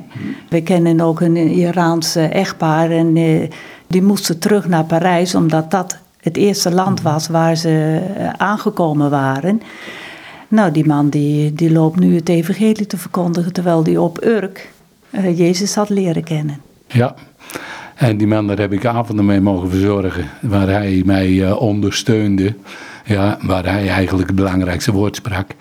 We 0.49 0.61
kennen 0.61 1.01
ook 1.01 1.21
een 1.21 1.35
Iraanse 1.35 2.21
echtpaar 2.21 2.91
en 2.91 3.15
uh, 3.15 3.49
die 3.87 4.01
moesten 4.01 4.39
terug 4.39 4.67
naar 4.67 4.83
Parijs 4.83 5.35
omdat 5.35 5.71
dat 5.71 5.97
het 6.21 6.37
eerste 6.37 6.71
land 6.71 7.01
was 7.01 7.27
waar 7.27 7.55
ze 7.55 8.01
uh, 8.17 8.29
aangekomen 8.29 9.09
waren. 9.09 9.61
Nou, 10.47 10.71
die 10.71 10.85
man 10.85 11.09
die, 11.09 11.53
die 11.53 11.71
loopt 11.71 11.99
nu 11.99 12.15
het 12.15 12.29
evangelie 12.29 12.87
te 12.87 12.97
verkondigen 12.97 13.53
terwijl 13.53 13.83
die 13.83 14.01
op 14.01 14.25
Urk 14.25 14.69
Jezus 15.35 15.75
had 15.75 15.89
leren 15.89 16.23
kennen. 16.23 16.61
Ja, 16.87 17.15
en 17.99 18.17
die 18.17 18.27
man, 18.27 18.47
daar 18.47 18.57
heb 18.57 18.73
ik 18.73 18.85
avonden 18.85 19.25
mee 19.25 19.41
mogen 19.41 19.69
verzorgen, 19.69 20.25
waar 20.41 20.67
hij 20.67 21.01
mij 21.05 21.29
uh, 21.29 21.61
ondersteunde. 21.61 22.55
Ja, 23.05 23.37
waar 23.41 23.65
hij 23.65 23.89
eigenlijk 23.89 24.27
het 24.27 24.35
belangrijkste 24.35 24.91
woord 24.91 25.15
sprak. 25.15 25.51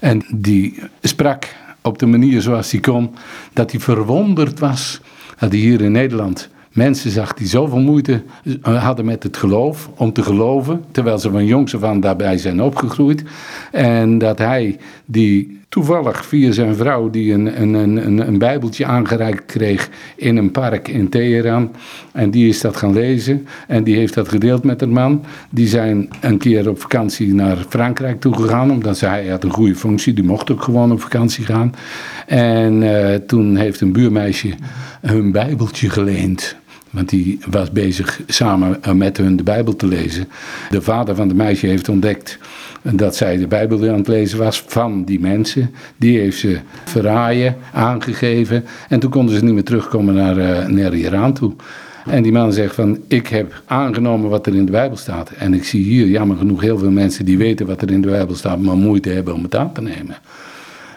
En 0.00 0.24
die 0.34 0.82
sprak 1.02 1.54
op 1.82 1.98
de 1.98 2.06
manier 2.06 2.40
zoals 2.40 2.70
hij 2.70 2.80
kon, 2.80 3.10
dat 3.52 3.70
hij 3.70 3.80
verwonderd 3.80 4.58
was 4.58 5.00
dat 5.38 5.50
hij 5.50 5.60
hier 5.60 5.80
in 5.80 5.92
Nederland 5.92 6.50
mensen 6.72 7.10
zag 7.10 7.34
die 7.34 7.46
zoveel 7.46 7.78
moeite 7.78 8.22
eh, 8.62 8.84
hadden 8.84 9.04
met 9.04 9.22
het 9.22 9.36
geloof, 9.36 9.90
om 9.96 10.12
te 10.12 10.22
geloven, 10.22 10.84
terwijl 10.90 11.18
ze 11.18 11.30
van 11.30 11.46
jongs 11.46 11.74
af 11.74 11.82
aan 11.82 12.00
daarbij 12.00 12.38
zijn 12.38 12.62
opgegroeid. 12.62 13.24
En 13.72 14.18
dat 14.18 14.38
hij, 14.38 14.78
die 15.04 15.59
toevallig 15.70 16.26
via 16.26 16.52
zijn 16.52 16.74
vrouw, 16.74 17.10
die 17.10 17.32
een, 17.32 17.62
een, 17.62 17.74
een, 17.74 18.28
een 18.28 18.38
bijbeltje 18.38 18.86
aangereikt 18.86 19.46
kreeg 19.46 19.88
in 20.16 20.36
een 20.36 20.50
park 20.50 20.88
in 20.88 21.08
Teheran. 21.08 21.70
En 22.12 22.30
die 22.30 22.48
is 22.48 22.60
dat 22.60 22.76
gaan 22.76 22.92
lezen 22.92 23.46
en 23.66 23.84
die 23.84 23.96
heeft 23.96 24.14
dat 24.14 24.28
gedeeld 24.28 24.64
met 24.64 24.82
een 24.82 24.92
man. 24.92 25.24
Die 25.50 25.68
zijn 25.68 26.08
een 26.20 26.38
keer 26.38 26.68
op 26.68 26.80
vakantie 26.80 27.34
naar 27.34 27.56
Frankrijk 27.68 28.20
toegegaan, 28.20 28.70
omdat 28.70 28.98
zij 28.98 29.08
hij 29.08 29.28
had 29.28 29.44
een 29.44 29.50
goede 29.50 29.76
functie, 29.76 30.12
die 30.12 30.24
mocht 30.24 30.50
ook 30.50 30.62
gewoon 30.62 30.92
op 30.92 31.00
vakantie 31.00 31.44
gaan. 31.44 31.74
En 32.26 32.82
uh, 32.82 33.14
toen 33.14 33.56
heeft 33.56 33.80
een 33.80 33.92
buurmeisje 33.92 34.54
hun 35.00 35.32
bijbeltje 35.32 35.90
geleend. 35.90 36.56
Want 36.90 37.08
die 37.08 37.38
was 37.50 37.70
bezig 37.70 38.20
samen 38.26 38.80
met 38.92 39.16
hun 39.16 39.36
de 39.36 39.42
Bijbel 39.42 39.76
te 39.76 39.86
lezen. 39.86 40.28
De 40.70 40.82
vader 40.82 41.14
van 41.14 41.28
de 41.28 41.34
meisje 41.34 41.66
heeft 41.66 41.88
ontdekt 41.88 42.38
dat 42.82 43.16
zij 43.16 43.36
de 43.36 43.46
Bijbel 43.46 43.88
aan 43.88 43.96
het 43.96 44.08
lezen 44.08 44.38
was 44.38 44.64
van 44.66 45.04
die 45.04 45.20
mensen. 45.20 45.74
Die 45.96 46.18
heeft 46.18 46.38
ze 46.38 46.58
verraaien, 46.84 47.56
aangegeven. 47.72 48.64
En 48.88 49.00
toen 49.00 49.10
konden 49.10 49.36
ze 49.36 49.44
niet 49.44 49.54
meer 49.54 49.64
terugkomen 49.64 50.14
naar, 50.14 50.38
uh, 50.38 50.66
naar 50.66 50.94
Iran 50.94 51.32
toe. 51.32 51.52
En 52.06 52.22
die 52.22 52.32
man 52.32 52.52
zegt 52.52 52.74
van, 52.74 52.98
ik 53.08 53.26
heb 53.26 53.62
aangenomen 53.66 54.30
wat 54.30 54.46
er 54.46 54.54
in 54.54 54.64
de 54.64 54.72
Bijbel 54.72 54.96
staat. 54.96 55.30
En 55.30 55.54
ik 55.54 55.64
zie 55.64 55.82
hier 55.82 56.06
jammer 56.06 56.36
genoeg 56.36 56.60
heel 56.60 56.78
veel 56.78 56.90
mensen 56.90 57.24
die 57.24 57.38
weten 57.38 57.66
wat 57.66 57.82
er 57.82 57.90
in 57.90 58.00
de 58.00 58.08
Bijbel 58.08 58.34
staat, 58.34 58.60
maar 58.60 58.76
moeite 58.76 59.10
hebben 59.10 59.34
om 59.34 59.42
het 59.42 59.56
aan 59.56 59.72
te 59.72 59.82
nemen. 59.82 60.16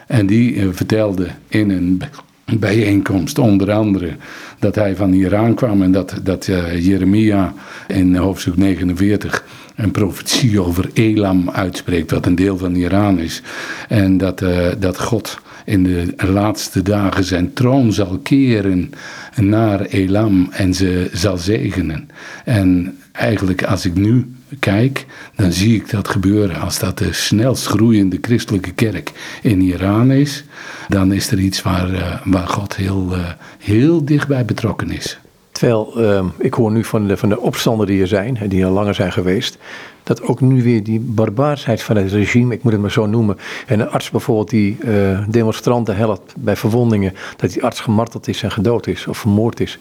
En 0.06 0.26
die 0.26 0.54
uh, 0.54 0.68
vertelde 0.72 1.28
in 1.48 1.70
een 1.70 2.02
bijeenkomst, 2.44 3.38
onder 3.38 3.72
andere 3.72 4.16
dat 4.58 4.74
hij 4.74 4.96
van 4.96 5.12
Iran 5.12 5.54
kwam 5.54 5.82
en 5.82 5.92
dat, 5.92 6.14
dat 6.22 6.46
uh, 6.46 6.86
Jeremia 6.86 7.54
in 7.86 8.16
hoofdstuk 8.16 8.56
49 8.56 9.44
een 9.76 9.90
profetie 9.90 10.60
over 10.60 10.90
Elam 10.92 11.50
uitspreekt, 11.50 12.10
wat 12.10 12.26
een 12.26 12.34
deel 12.34 12.58
van 12.58 12.74
Iran 12.74 13.18
is. 13.18 13.42
En 13.88 14.18
dat, 14.18 14.42
uh, 14.42 14.68
dat 14.78 15.00
God 15.00 15.38
in 15.64 15.82
de 15.82 16.14
laatste 16.26 16.82
dagen 16.82 17.24
zijn 17.24 17.52
troon 17.52 17.92
zal 17.92 18.18
keren 18.18 18.92
naar 19.36 19.80
Elam 19.80 20.48
en 20.50 20.74
ze 20.74 21.10
zal 21.12 21.36
zegenen. 21.36 22.08
En 22.44 22.98
eigenlijk 23.12 23.64
als 23.64 23.84
ik 23.86 23.94
nu 23.94 24.34
kijk, 24.58 25.06
dan 25.36 25.52
zie 25.52 25.74
ik 25.74 25.90
dat 25.90 26.08
gebeuren. 26.08 26.60
Als 26.60 26.78
dat 26.78 26.98
de 26.98 27.12
snelst 27.12 27.66
groeiende 27.66 28.18
christelijke 28.20 28.72
kerk 28.72 29.12
in 29.42 29.60
Iran 29.60 30.10
is, 30.10 30.44
dan 30.88 31.12
is 31.12 31.30
er 31.30 31.38
iets 31.38 31.62
waar, 31.62 31.90
uh, 31.90 32.20
waar 32.24 32.48
God 32.48 32.76
heel, 32.76 33.16
uh, 33.16 33.28
heel 33.58 34.04
dichtbij 34.04 34.44
betrokken 34.44 34.90
is. 34.90 35.18
Terwijl, 35.54 35.92
uh, 35.96 36.24
ik 36.38 36.54
hoor 36.54 36.70
nu 36.70 36.84
van 36.84 37.06
de, 37.06 37.16
van 37.16 37.28
de 37.28 37.40
opstanden 37.40 37.86
die 37.86 38.00
er 38.00 38.06
zijn, 38.06 38.38
die 38.48 38.66
al 38.66 38.72
langer 38.72 38.94
zijn 38.94 39.12
geweest, 39.12 39.58
dat 40.02 40.22
ook 40.22 40.40
nu 40.40 40.62
weer 40.62 40.84
die 40.84 41.00
barbaarsheid 41.00 41.82
van 41.82 41.96
het 41.96 42.12
regime, 42.12 42.54
ik 42.54 42.62
moet 42.62 42.72
het 42.72 42.80
maar 42.80 42.90
zo 42.90 43.06
noemen, 43.06 43.38
en 43.66 43.80
een 43.80 43.88
arts 43.88 44.10
bijvoorbeeld 44.10 44.50
die 44.50 44.76
uh, 44.84 45.18
demonstranten 45.28 45.96
helpt 45.96 46.34
bij 46.38 46.56
verwondingen, 46.56 47.14
dat 47.36 47.52
die 47.52 47.64
arts 47.64 47.80
gemarteld 47.80 48.28
is 48.28 48.42
en 48.42 48.50
gedood 48.50 48.86
is 48.86 49.06
of 49.06 49.18
vermoord 49.18 49.60
is. 49.60 49.78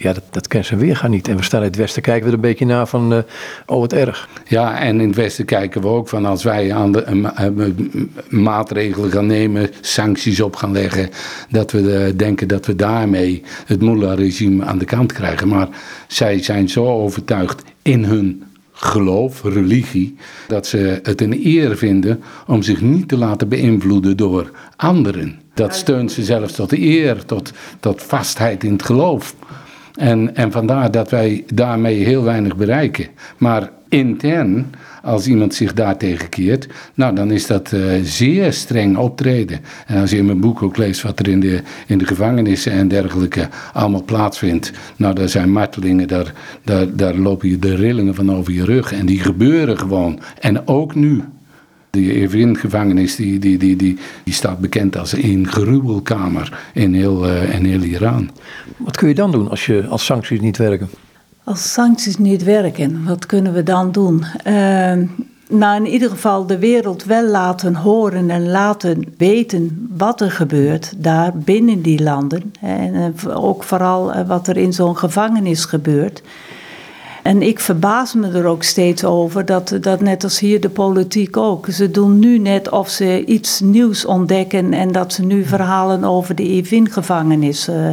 Ja, 0.00 0.12
dat, 0.12 0.22
dat 0.30 0.48
kent 0.48 0.66
zijn 0.66 0.80
weergaan 0.80 1.10
niet. 1.10 1.28
En 1.28 1.36
we 1.36 1.42
staan 1.42 1.60
in 1.60 1.66
het 1.66 1.76
Westen, 1.76 2.02
kijken 2.02 2.22
we 2.22 2.28
er 2.28 2.34
een 2.34 2.40
beetje 2.40 2.66
naar 2.66 2.86
van, 2.86 3.12
uh, 3.12 3.18
oh 3.66 3.80
wat 3.80 3.92
erg. 3.92 4.28
Ja, 4.46 4.78
en 4.80 5.00
in 5.00 5.06
het 5.06 5.16
Westen 5.16 5.44
kijken 5.44 5.80
we 5.80 5.86
ook 5.86 6.08
van 6.08 6.24
als 6.24 6.44
wij 6.44 6.72
aan 6.72 6.92
de, 6.92 7.04
uh, 7.10 8.40
maatregelen 8.42 9.10
gaan 9.10 9.26
nemen, 9.26 9.70
sancties 9.80 10.40
op 10.40 10.56
gaan 10.56 10.72
leggen, 10.72 11.10
dat 11.50 11.70
we 11.70 12.12
denken 12.16 12.48
dat 12.48 12.66
we 12.66 12.76
daarmee 12.76 13.42
het 13.66 13.82
Mullah-regime 13.82 14.64
aan 14.64 14.78
de 14.78 14.84
kant 14.84 15.12
krijgen. 15.12 15.48
Maar 15.48 15.68
zij 16.08 16.42
zijn 16.42 16.68
zo 16.68 16.86
overtuigd 16.86 17.62
in 17.82 18.04
hun 18.04 18.42
geloof, 18.72 19.42
religie, 19.42 20.16
dat 20.48 20.66
ze 20.66 21.00
het 21.02 21.20
een 21.20 21.46
eer 21.46 21.76
vinden 21.76 22.22
om 22.46 22.62
zich 22.62 22.80
niet 22.80 23.08
te 23.08 23.16
laten 23.16 23.48
beïnvloeden 23.48 24.16
door 24.16 24.50
anderen. 24.76 25.40
Dat 25.54 25.74
steunt 25.74 26.12
ze 26.12 26.22
zelfs 26.24 26.52
tot 26.52 26.72
eer, 26.72 27.24
tot, 27.24 27.52
tot 27.80 28.02
vastheid 28.02 28.64
in 28.64 28.72
het 28.72 28.82
geloof. 28.82 29.34
En, 29.98 30.36
en 30.36 30.52
vandaar 30.52 30.90
dat 30.90 31.10
wij 31.10 31.44
daarmee 31.54 32.04
heel 32.04 32.22
weinig 32.22 32.56
bereiken. 32.56 33.06
Maar 33.38 33.70
intern, 33.88 34.66
als 35.02 35.26
iemand 35.26 35.54
zich 35.54 35.72
daartegen 35.72 36.28
keert, 36.28 36.68
nou 36.94 37.14
dan 37.14 37.30
is 37.30 37.46
dat 37.46 37.72
uh, 37.72 37.80
zeer 38.02 38.52
streng 38.52 38.96
optreden. 38.96 39.60
En 39.86 40.00
als 40.00 40.10
je 40.10 40.16
in 40.16 40.26
mijn 40.26 40.40
boek 40.40 40.62
ook 40.62 40.76
leest 40.76 41.02
wat 41.02 41.18
er 41.18 41.28
in 41.28 41.40
de, 41.40 41.62
in 41.86 41.98
de 41.98 42.06
gevangenissen 42.06 42.72
en 42.72 42.88
dergelijke 42.88 43.48
allemaal 43.72 44.04
plaatsvindt, 44.04 44.72
nou 44.96 45.14
daar 45.14 45.28
zijn 45.28 45.52
martelingen, 45.52 46.08
daar, 46.08 46.32
daar, 46.64 46.96
daar 46.96 47.14
lopen 47.14 47.48
je 47.48 47.58
de 47.58 47.74
rillingen 47.74 48.14
van 48.14 48.32
over 48.32 48.52
je 48.52 48.64
rug. 48.64 48.92
En 48.92 49.06
die 49.06 49.20
gebeuren 49.20 49.78
gewoon. 49.78 50.20
En 50.40 50.68
ook 50.68 50.94
nu. 50.94 51.22
Die 51.98 52.12
Evin-gevangenis 52.12 53.16
die, 53.16 53.38
die, 53.38 53.58
die, 53.58 53.76
die, 53.76 53.98
die 54.24 54.34
staat 54.34 54.58
bekend 54.58 54.96
als 54.96 55.12
een 55.12 55.46
gruwelkamer 55.48 56.58
in 56.74 56.94
heel, 56.94 57.26
uh, 57.26 57.54
in 57.54 57.64
heel 57.64 57.82
Iran. 57.82 58.30
Wat 58.76 58.96
kun 58.96 59.08
je 59.08 59.14
dan 59.14 59.30
doen 59.30 59.50
als, 59.50 59.66
je, 59.66 59.86
als 59.86 60.04
sancties 60.04 60.40
niet 60.40 60.56
werken? 60.56 60.88
Als 61.44 61.72
sancties 61.72 62.18
niet 62.18 62.44
werken, 62.44 63.04
wat 63.04 63.26
kunnen 63.26 63.52
we 63.52 63.62
dan 63.62 63.92
doen? 63.92 64.24
Uh, 64.46 64.92
nou, 65.48 65.76
in 65.76 65.86
ieder 65.86 66.10
geval 66.10 66.46
de 66.46 66.58
wereld 66.58 67.04
wel 67.04 67.26
laten 67.26 67.74
horen 67.74 68.30
en 68.30 68.48
laten 68.48 69.14
weten 69.16 69.88
wat 69.96 70.20
er 70.20 70.30
gebeurt 70.30 70.92
daar 70.96 71.32
binnen 71.34 71.82
die 71.82 72.02
landen. 72.02 72.52
En 72.60 73.14
ook 73.34 73.62
vooral 73.64 74.12
eh, 74.12 74.26
wat 74.26 74.48
er 74.48 74.56
in 74.56 74.72
zo'n 74.72 74.96
gevangenis 74.96 75.64
gebeurt. 75.64 76.22
En 77.28 77.42
ik 77.42 77.60
verbaas 77.60 78.14
me 78.14 78.30
er 78.30 78.46
ook 78.46 78.62
steeds 78.62 79.04
over 79.04 79.44
dat, 79.44 79.78
dat 79.80 80.00
net 80.00 80.24
als 80.24 80.38
hier 80.38 80.60
de 80.60 80.68
politiek 80.68 81.36
ook. 81.36 81.66
Ze 81.66 81.90
doen 81.90 82.18
nu 82.18 82.38
net 82.38 82.70
of 82.70 82.88
ze 82.88 83.24
iets 83.24 83.60
nieuws 83.60 84.04
ontdekken 84.04 84.72
en 84.72 84.92
dat 84.92 85.12
ze 85.12 85.24
nu 85.24 85.44
verhalen 85.44 86.04
over 86.04 86.34
de 86.34 86.42
Evin-gevangenis 86.42 87.68
uh, 87.68 87.88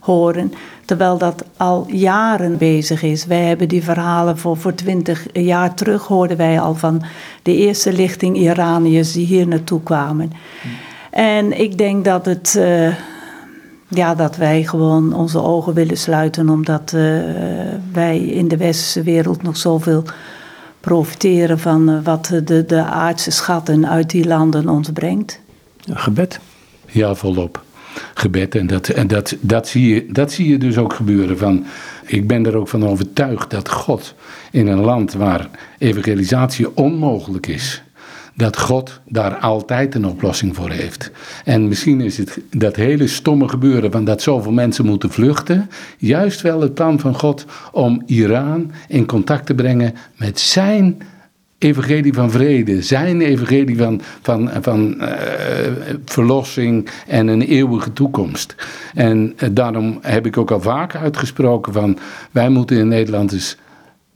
horen. 0.00 0.52
Terwijl 0.84 1.18
dat 1.18 1.44
al 1.56 1.86
jaren 1.88 2.58
bezig 2.58 3.02
is. 3.02 3.26
Wij 3.26 3.44
hebben 3.44 3.68
die 3.68 3.82
verhalen 3.82 4.38
voor, 4.38 4.56
voor 4.56 4.74
twintig 4.74 5.26
jaar 5.32 5.74
terug 5.74 6.06
hoorden 6.06 6.36
wij 6.36 6.60
al 6.60 6.74
van 6.74 7.02
de 7.42 7.56
eerste 7.56 7.92
lichting 7.92 8.36
Iraniërs 8.36 9.12
die 9.12 9.26
hier 9.26 9.48
naartoe 9.48 9.82
kwamen. 9.82 10.32
En 11.10 11.60
ik 11.60 11.78
denk 11.78 12.04
dat 12.04 12.24
het. 12.26 12.54
Uh, 12.58 12.88
ja, 13.90 14.14
dat 14.14 14.36
wij 14.36 14.62
gewoon 14.62 15.12
onze 15.12 15.42
ogen 15.42 15.74
willen 15.74 15.96
sluiten, 15.96 16.48
omdat 16.48 16.92
uh, 16.94 17.20
wij 17.92 18.18
in 18.18 18.48
de 18.48 18.56
westerse 18.56 19.02
wereld 19.02 19.42
nog 19.42 19.56
zoveel 19.56 20.04
profiteren 20.80 21.58
van 21.58 21.90
uh, 21.90 21.98
wat 22.02 22.32
de, 22.44 22.64
de 22.66 22.84
aardse 22.84 23.30
schatten 23.30 23.88
uit 23.88 24.10
die 24.10 24.26
landen 24.26 24.68
ons 24.68 24.90
brengt. 24.92 25.40
gebed. 25.90 26.40
Ja, 26.86 27.14
volop. 27.14 27.62
Gebed. 28.14 28.54
En, 28.54 28.66
dat, 28.66 28.88
en 28.88 29.06
dat, 29.06 29.36
dat, 29.40 29.68
zie 29.68 29.94
je, 29.94 30.06
dat 30.12 30.32
zie 30.32 30.48
je 30.48 30.58
dus 30.58 30.78
ook 30.78 30.92
gebeuren. 30.92 31.38
Van, 31.38 31.64
ik 32.06 32.26
ben 32.26 32.46
er 32.46 32.56
ook 32.56 32.68
van 32.68 32.86
overtuigd 32.86 33.50
dat 33.50 33.68
God 33.68 34.14
in 34.50 34.66
een 34.66 34.80
land 34.80 35.12
waar 35.12 35.48
evangelisatie 35.78 36.76
onmogelijk 36.76 37.46
is, 37.46 37.82
dat 38.40 38.58
God 38.58 39.00
daar 39.08 39.36
altijd 39.36 39.94
een 39.94 40.06
oplossing 40.06 40.56
voor 40.56 40.70
heeft. 40.70 41.10
En 41.44 41.68
misschien 41.68 42.00
is 42.00 42.18
het 42.18 42.40
dat 42.50 42.76
hele 42.76 43.06
stomme 43.06 43.48
gebeuren 43.48 43.90
van 43.90 44.04
dat 44.04 44.22
zoveel 44.22 44.52
mensen 44.52 44.86
moeten 44.86 45.10
vluchten, 45.10 45.70
juist 45.98 46.40
wel 46.40 46.60
het 46.60 46.74
plan 46.74 47.00
van 47.00 47.14
God 47.14 47.44
om 47.72 48.02
Iran 48.06 48.70
in 48.88 49.06
contact 49.06 49.46
te 49.46 49.54
brengen 49.54 49.94
met 50.16 50.40
zijn 50.40 51.02
evangelie 51.58 52.12
van 52.12 52.30
vrede, 52.30 52.82
zijn 52.82 53.20
evangelie 53.20 53.76
van, 53.76 54.00
van, 54.22 54.50
van 54.60 54.94
uh, 55.00 55.08
verlossing 56.04 56.88
en 57.06 57.28
een 57.28 57.42
eeuwige 57.42 57.92
toekomst. 57.92 58.54
En 58.94 59.34
uh, 59.36 59.48
daarom 59.52 59.98
heb 60.02 60.26
ik 60.26 60.36
ook 60.36 60.50
al 60.50 60.60
vaak 60.60 60.94
uitgesproken 60.94 61.72
van 61.72 61.98
wij 62.30 62.48
moeten 62.48 62.76
in 62.76 62.88
Nederland 62.88 63.30
dus 63.30 63.56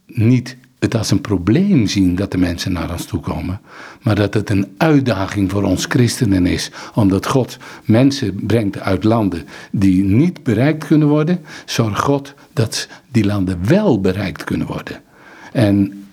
niet 0.05 0.57
het 0.85 0.95
als 0.95 1.11
een 1.11 1.21
probleem 1.21 1.87
zien 1.87 2.15
dat 2.15 2.31
de 2.31 2.37
mensen 2.37 2.71
naar 2.71 2.91
ons 2.91 3.05
toe 3.05 3.19
komen. 3.19 3.61
Maar 4.01 4.15
dat 4.15 4.33
het 4.33 4.49
een 4.49 4.73
uitdaging 4.77 5.51
voor 5.51 5.63
ons 5.63 5.85
christenen 5.85 6.45
is. 6.45 6.71
Omdat 6.93 7.25
God 7.25 7.57
mensen 7.83 8.45
brengt 8.45 8.79
uit 8.79 9.03
landen 9.03 9.43
die 9.71 10.03
niet 10.03 10.43
bereikt 10.43 10.87
kunnen 10.87 11.07
worden. 11.07 11.41
Zorg 11.65 11.99
God 11.99 12.33
dat 12.53 12.87
die 13.11 13.25
landen 13.25 13.59
wel 13.67 14.01
bereikt 14.01 14.43
kunnen 14.43 14.67
worden. 14.67 15.01
En 15.51 16.05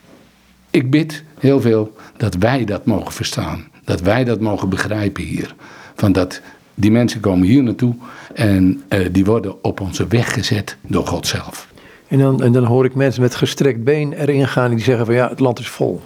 ik 0.71 0.91
bid 0.91 1.23
heel 1.39 1.61
veel 1.61 1.97
dat 2.17 2.35
wij 2.35 2.65
dat 2.65 2.87
mogen 2.87 3.13
verstaan. 3.13 3.65
Dat 3.85 4.01
wij 4.01 4.25
dat 4.25 4.41
mogen 4.41 4.69
begrijpen 4.69 5.25
hier. 5.25 5.55
Van 5.95 6.13
dat 6.13 6.41
die 6.75 6.91
mensen 6.91 7.21
komen 7.21 7.47
hier 7.47 7.63
naartoe 7.63 7.95
en 8.35 8.83
uh, 8.89 9.07
die 9.13 9.25
worden 9.25 9.65
op 9.65 9.81
onze 9.81 10.07
weg 10.07 10.33
gezet 10.33 10.77
door 10.87 11.07
God 11.07 11.27
zelf. 11.27 11.72
En 12.13 12.19
dan, 12.19 12.43
en 12.43 12.53
dan 12.53 12.65
hoor 12.65 12.85
ik 12.85 12.95
mensen 12.95 13.23
met 13.23 13.35
gestrekt 13.35 13.85
been 13.85 14.13
erin 14.13 14.49
gaan 14.49 14.71
die 14.71 14.79
zeggen 14.79 15.07
van 15.07 15.15
ja, 15.15 15.29
het 15.29 15.41
land 15.41 15.59
is 15.59 15.69
vol. 15.69 16.01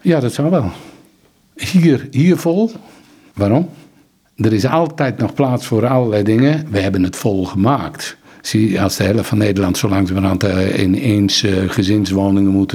Ja, 0.00 0.20
dat 0.20 0.32
zou 0.32 0.50
wel. 0.50 0.70
Hier, 1.54 2.08
hier 2.10 2.36
vol. 2.36 2.70
Waarom? 3.34 3.68
Er 4.36 4.52
is 4.52 4.66
altijd 4.66 5.18
nog 5.18 5.34
plaats 5.34 5.66
voor 5.66 5.86
allerlei 5.86 6.22
dingen. 6.22 6.66
We 6.70 6.80
hebben 6.80 7.02
het 7.02 7.16
vol 7.16 7.44
gemaakt. 7.44 8.16
Als 8.78 8.96
de 8.96 9.04
helft 9.04 9.28
van 9.28 9.38
Nederland 9.38 9.78
zo 9.78 9.88
langzamerhand 9.88 10.44
uh, 10.44 10.78
in 10.78 10.94
eens 10.94 11.42
uh, 11.42 11.70
gezinswoningen 11.70 12.50
moet, 12.50 12.74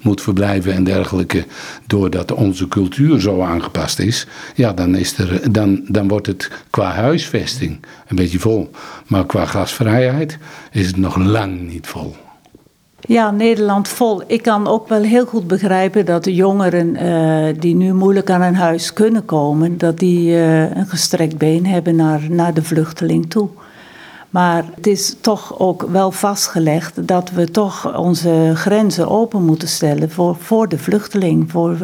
moet 0.00 0.22
verblijven 0.22 0.72
en 0.72 0.84
dergelijke, 0.84 1.44
doordat 1.86 2.32
onze 2.32 2.68
cultuur 2.68 3.20
zo 3.20 3.40
aangepast 3.40 3.98
is, 3.98 4.26
ja, 4.54 4.72
dan, 4.72 4.94
is 4.94 5.18
er, 5.18 5.52
dan, 5.52 5.84
dan 5.88 6.08
wordt 6.08 6.26
het 6.26 6.50
qua 6.70 6.90
huisvesting 6.90 7.78
een 8.08 8.16
beetje 8.16 8.38
vol. 8.38 8.70
Maar 9.06 9.26
qua 9.26 9.44
gasvrijheid 9.44 10.38
is 10.72 10.86
het 10.86 10.96
nog 10.96 11.16
lang 11.16 11.60
niet 11.72 11.86
vol. 11.86 12.16
Ja, 13.00 13.30
Nederland 13.30 13.88
vol. 13.88 14.22
Ik 14.26 14.42
kan 14.42 14.68
ook 14.68 14.88
wel 14.88 15.02
heel 15.02 15.26
goed 15.26 15.46
begrijpen 15.46 16.06
dat 16.06 16.24
de 16.24 16.34
jongeren 16.34 17.02
uh, 17.02 17.54
die 17.60 17.74
nu 17.74 17.92
moeilijk 17.92 18.30
aan 18.30 18.42
een 18.42 18.54
huis 18.54 18.92
kunnen 18.92 19.24
komen, 19.24 19.78
dat 19.78 19.98
die 19.98 20.34
een 20.36 20.86
gestrekt 20.86 21.38
been 21.38 21.66
hebben 21.66 21.96
naar, 21.96 22.20
naar 22.28 22.54
de 22.54 22.62
vluchteling 22.62 23.30
toe. 23.30 23.48
Maar 24.34 24.64
het 24.74 24.86
is 24.86 25.16
toch 25.20 25.58
ook 25.58 25.82
wel 25.82 26.10
vastgelegd 26.10 27.08
dat 27.08 27.30
we 27.30 27.50
toch 27.50 27.96
onze 27.96 28.52
grenzen 28.54 29.08
open 29.08 29.44
moeten 29.44 29.68
stellen 29.68 30.10
voor, 30.10 30.36
voor 30.36 30.68
de 30.68 30.78
vluchteling. 30.78 31.50
Voor, 31.50 31.76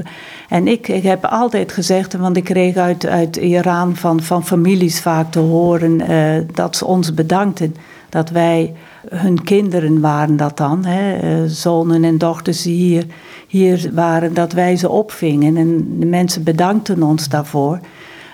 en 0.49 0.69
ik, 0.69 0.89
ik 0.89 1.03
heb 1.03 1.25
altijd 1.25 1.73
gezegd, 1.73 2.17
want 2.17 2.37
ik 2.37 2.45
kreeg 2.45 2.77
uit, 2.77 3.07
uit 3.07 3.37
Iran 3.37 3.97
van, 3.97 4.23
van 4.23 4.45
families 4.47 5.01
vaak 5.01 5.33
te 5.33 5.39
horen 5.39 6.11
uh, 6.11 6.47
dat 6.55 6.77
ze 6.77 6.85
ons 6.85 7.15
bedankten. 7.15 7.75
Dat 8.09 8.31
wij 8.31 8.75
hun 9.09 9.45
kinderen 9.45 10.01
waren 10.01 10.37
dat 10.37 10.57
dan, 10.57 10.85
hè, 10.85 11.23
uh, 11.43 11.49
zonen 11.49 12.05
en 12.05 12.19
dochters 12.19 12.63
die 12.63 12.75
hier, 12.75 13.07
hier 13.49 13.91
waren, 13.93 14.35
dat 14.35 14.53
wij 14.53 14.77
ze 14.77 14.89
opvingen. 14.89 15.57
En 15.57 15.99
de 15.99 16.07
mensen 16.07 16.45
bedankten 16.45 17.03
ons 17.03 17.29
daarvoor. 17.29 17.79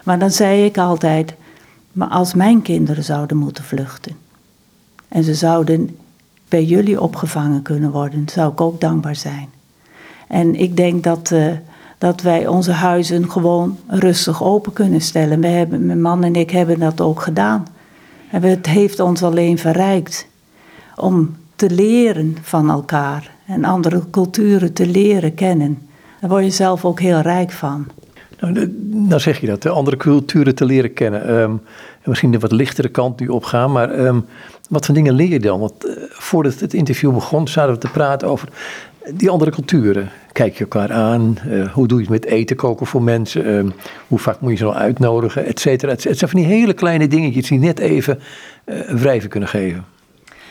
Maar 0.04 0.18
dan 0.18 0.30
zei 0.30 0.64
ik 0.64 0.78
altijd 0.78 1.34
maar 1.96 2.08
als 2.08 2.34
mijn 2.34 2.62
kinderen 2.62 3.04
zouden 3.04 3.36
moeten 3.36 3.64
vluchten 3.64 4.16
en 5.08 5.24
ze 5.24 5.34
zouden 5.34 5.96
bij 6.48 6.64
jullie 6.64 7.00
opgevangen 7.00 7.62
kunnen 7.62 7.90
worden, 7.90 8.28
zou 8.28 8.52
ik 8.52 8.60
ook 8.60 8.80
dankbaar 8.80 9.16
zijn. 9.16 9.48
En 10.28 10.54
ik 10.54 10.76
denk 10.76 11.04
dat, 11.04 11.30
uh, 11.30 11.52
dat 11.98 12.20
wij 12.20 12.46
onze 12.46 12.72
huizen 12.72 13.30
gewoon 13.30 13.78
rustig 13.86 14.42
open 14.42 14.72
kunnen 14.72 15.00
stellen. 15.00 15.40
We 15.40 15.46
hebben, 15.46 15.86
mijn 15.86 16.00
man 16.00 16.24
en 16.24 16.34
ik 16.34 16.50
hebben 16.50 16.78
dat 16.78 17.00
ook 17.00 17.22
gedaan. 17.22 17.66
En 18.30 18.42
het 18.42 18.66
heeft 18.66 19.00
ons 19.00 19.22
alleen 19.22 19.58
verrijkt 19.58 20.26
om 20.96 21.36
te 21.54 21.70
leren 21.70 22.36
van 22.42 22.70
elkaar 22.70 23.30
en 23.46 23.64
andere 23.64 24.10
culturen 24.10 24.72
te 24.72 24.86
leren 24.86 25.34
kennen. 25.34 25.78
Daar 26.20 26.30
word 26.30 26.44
je 26.44 26.50
zelf 26.50 26.84
ook 26.84 27.00
heel 27.00 27.20
rijk 27.20 27.52
van. 27.52 27.86
Nou, 28.40 28.74
nou 28.90 29.20
zeg 29.20 29.40
je 29.40 29.46
dat, 29.46 29.62
de 29.62 29.68
andere 29.68 29.96
culturen 29.96 30.54
te 30.54 30.64
leren 30.64 30.92
kennen. 30.92 31.22
Ehm, 31.22 31.50
en 32.02 32.10
misschien 32.12 32.30
de 32.30 32.38
wat 32.38 32.52
lichtere 32.52 32.88
kant 32.88 33.20
nu 33.20 33.28
opgaan, 33.28 33.72
maar 33.72 33.90
ehm, 33.90 34.20
wat 34.68 34.86
voor 34.86 34.94
dingen 34.94 35.14
leer 35.14 35.28
je 35.28 35.40
dan? 35.40 35.60
Want 35.60 35.84
eh, 35.84 35.94
voordat 36.08 36.60
het 36.60 36.74
interview 36.74 37.12
begon, 37.12 37.48
zaten 37.48 37.72
we 37.72 37.78
te 37.78 37.90
praten 37.90 38.28
over 38.28 38.48
die 39.10 39.30
andere 39.30 39.50
culturen. 39.50 40.10
Kijk 40.32 40.54
je 40.54 40.60
elkaar 40.60 40.92
aan? 40.92 41.38
Eh, 41.50 41.72
hoe 41.72 41.86
doe 41.86 41.98
je 41.98 42.04
het 42.04 42.12
met 42.12 42.24
eten 42.24 42.56
koken 42.56 42.86
voor 42.86 43.02
mensen? 43.02 43.44
Ehm, 43.44 43.70
hoe 44.08 44.18
vaak 44.18 44.40
moet 44.40 44.50
je 44.50 44.56
ze 44.56 44.64
nou 44.64 44.76
uitnodigen? 44.76 45.46
Et 45.46 45.60
cetera. 45.60 45.92
et 45.92 46.00
cetera. 46.00 46.10
Het 46.10 46.18
zijn 46.18 46.30
van 46.30 46.40
die 46.40 46.48
hele 46.48 46.72
kleine 46.72 47.08
dingetjes 47.08 47.48
die 47.48 47.58
net 47.58 47.78
even 47.78 48.20
eh, 48.64 48.80
wrijven 48.80 49.28
kunnen 49.28 49.48
geven. 49.48 49.84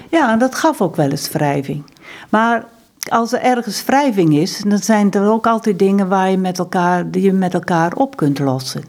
Ja, 0.10 0.32
en 0.32 0.40
dat 0.40 0.56
gaf 0.56 0.82
ook 0.82 0.96
wel 0.96 1.10
eens 1.10 1.32
wrijving. 1.32 1.84
Maar 2.30 2.66
als 3.10 3.34
er 3.34 3.42
ergens 3.42 3.86
wrijving 3.86 4.36
is, 4.36 4.62
dan 4.68 4.78
zijn 4.78 5.12
er 5.12 5.30
ook 5.30 5.48
altijd 5.48 5.80
dingen 5.80 6.08
waar 6.08 6.32
je 6.32 6.38
met 6.38 6.60
elkaar, 6.60 7.12
die 7.12 7.22
je 7.22 7.34
met 7.34 7.54
elkaar 7.54 7.94
op 7.94 8.16
kunt 8.16 8.40
lossen. 8.40 8.84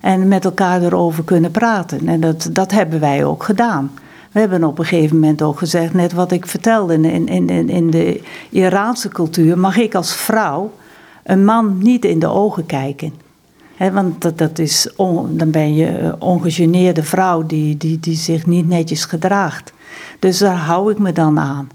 En 0.00 0.28
met 0.28 0.44
elkaar 0.44 0.82
erover 0.82 1.24
kunnen 1.24 1.50
praten. 1.50 2.08
En 2.08 2.20
dat, 2.20 2.48
dat 2.52 2.70
hebben 2.70 3.00
wij 3.00 3.24
ook 3.24 3.42
gedaan. 3.42 3.90
We 4.32 4.40
hebben 4.40 4.64
op 4.64 4.78
een 4.78 4.84
gegeven 4.84 5.18
moment 5.18 5.42
ook 5.42 5.58
gezegd, 5.58 5.94
net 5.94 6.12
wat 6.12 6.32
ik 6.32 6.46
vertelde, 6.46 6.94
in, 6.94 7.28
in, 7.28 7.68
in, 7.68 7.90
de 7.90 8.20
Iraanse 8.50 9.08
cultuur 9.08 9.58
mag 9.58 9.76
ik 9.76 9.94
als 9.94 10.16
vrouw 10.16 10.72
een 11.22 11.44
man 11.44 11.78
niet 11.78 12.04
in 12.04 12.18
de 12.18 12.28
ogen 12.28 12.66
kijken. 12.66 13.14
Hè, 13.76 13.92
want 13.92 14.22
dat, 14.22 14.38
dat 14.38 14.58
is 14.58 14.88
dan 15.28 15.50
ben 15.50 15.74
je 15.74 16.14
ongegeneerde 16.18 17.02
vrouw 17.02 17.46
die, 17.46 17.76
die, 17.76 18.00
die 18.00 18.16
zich 18.16 18.46
niet 18.46 18.68
netjes 18.68 19.04
gedraagt. 19.04 19.72
Dus 20.18 20.38
daar 20.38 20.56
hou 20.56 20.90
ik 20.90 20.98
me 20.98 21.12
dan 21.12 21.38
aan. 21.38 21.68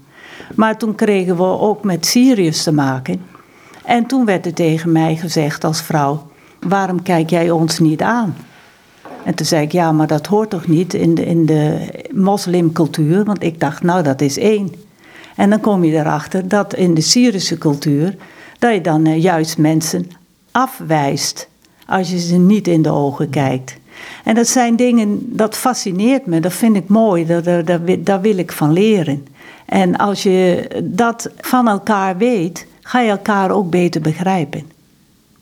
Maar 0.54 0.78
toen 0.78 0.94
kregen 0.94 1.36
we 1.36 1.42
ook 1.42 1.84
met 1.84 2.06
Syriërs 2.06 2.62
te 2.62 2.72
maken. 2.72 3.22
En 3.84 4.06
toen 4.06 4.24
werd 4.24 4.46
er 4.46 4.54
tegen 4.54 4.92
mij 4.92 5.16
gezegd 5.16 5.64
als 5.64 5.82
vrouw: 5.82 6.26
waarom 6.60 7.02
kijk 7.02 7.30
jij 7.30 7.50
ons 7.50 7.78
niet 7.78 8.02
aan? 8.02 8.36
En 9.24 9.34
toen 9.34 9.46
zei 9.46 9.62
ik: 9.62 9.72
ja, 9.72 9.92
maar 9.92 10.06
dat 10.06 10.26
hoort 10.26 10.50
toch 10.50 10.66
niet 10.66 10.94
in 10.94 11.14
de, 11.14 11.26
in 11.26 11.46
de 11.46 11.88
moslimcultuur? 12.14 13.24
Want 13.24 13.42
ik 13.42 13.60
dacht, 13.60 13.82
nou, 13.82 14.02
dat 14.02 14.20
is 14.20 14.38
één. 14.38 14.72
En 15.36 15.50
dan 15.50 15.60
kom 15.60 15.84
je 15.84 15.92
erachter 15.96 16.48
dat 16.48 16.74
in 16.74 16.94
de 16.94 17.00
Syrische 17.00 17.58
cultuur, 17.58 18.16
dat 18.58 18.74
je 18.74 18.80
dan 18.80 19.06
eh, 19.06 19.22
juist 19.22 19.58
mensen 19.58 20.10
afwijst 20.50 21.48
als 21.86 22.10
je 22.10 22.18
ze 22.18 22.36
niet 22.36 22.68
in 22.68 22.82
de 22.82 22.90
ogen 22.90 23.30
kijkt. 23.30 23.76
En 24.24 24.34
dat 24.34 24.48
zijn 24.48 24.76
dingen, 24.76 25.36
dat 25.36 25.56
fascineert 25.56 26.26
me, 26.26 26.40
dat 26.40 26.52
vind 26.52 26.76
ik 26.76 26.88
mooi, 26.88 27.26
daar, 27.26 27.42
daar, 27.42 27.64
daar, 27.64 27.84
wi- 27.84 28.02
daar 28.02 28.20
wil 28.20 28.36
ik 28.36 28.52
van 28.52 28.72
leren. 28.72 29.26
En 29.66 29.96
als 29.96 30.22
je 30.22 30.68
dat 30.84 31.30
van 31.40 31.68
elkaar 31.68 32.16
weet, 32.16 32.66
ga 32.80 33.00
je 33.00 33.10
elkaar 33.10 33.50
ook 33.50 33.70
beter 33.70 34.00
begrijpen. 34.00 34.60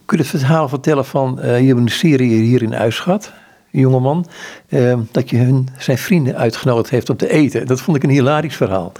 Kun 0.05 0.19
je 0.19 0.23
het 0.23 0.33
verhaal 0.33 0.69
vertellen 0.69 1.05
van, 1.05 1.41
eh 1.41 1.61
je 1.61 1.67
hebt 1.67 1.79
een 1.79 1.89
serie 1.89 2.43
hier 2.43 2.63
in 2.63 2.75
Uitschat, 2.75 3.33
een 3.73 3.81
jongeman, 3.81 4.27
eh, 4.69 4.99
dat 5.11 5.31
je 5.31 5.37
hun, 5.37 5.69
zijn 5.79 5.99
vrienden 5.99 6.37
uitgenodigd 6.37 6.91
heeft 6.91 7.11
om 7.11 7.17
te 7.17 7.31
eten. 7.31 7.67
Dat 7.67 7.81
vond 7.81 7.97
ik 7.97 8.03
een 8.03 8.11
hilarisch 8.11 8.57
verhaal. 8.57 8.93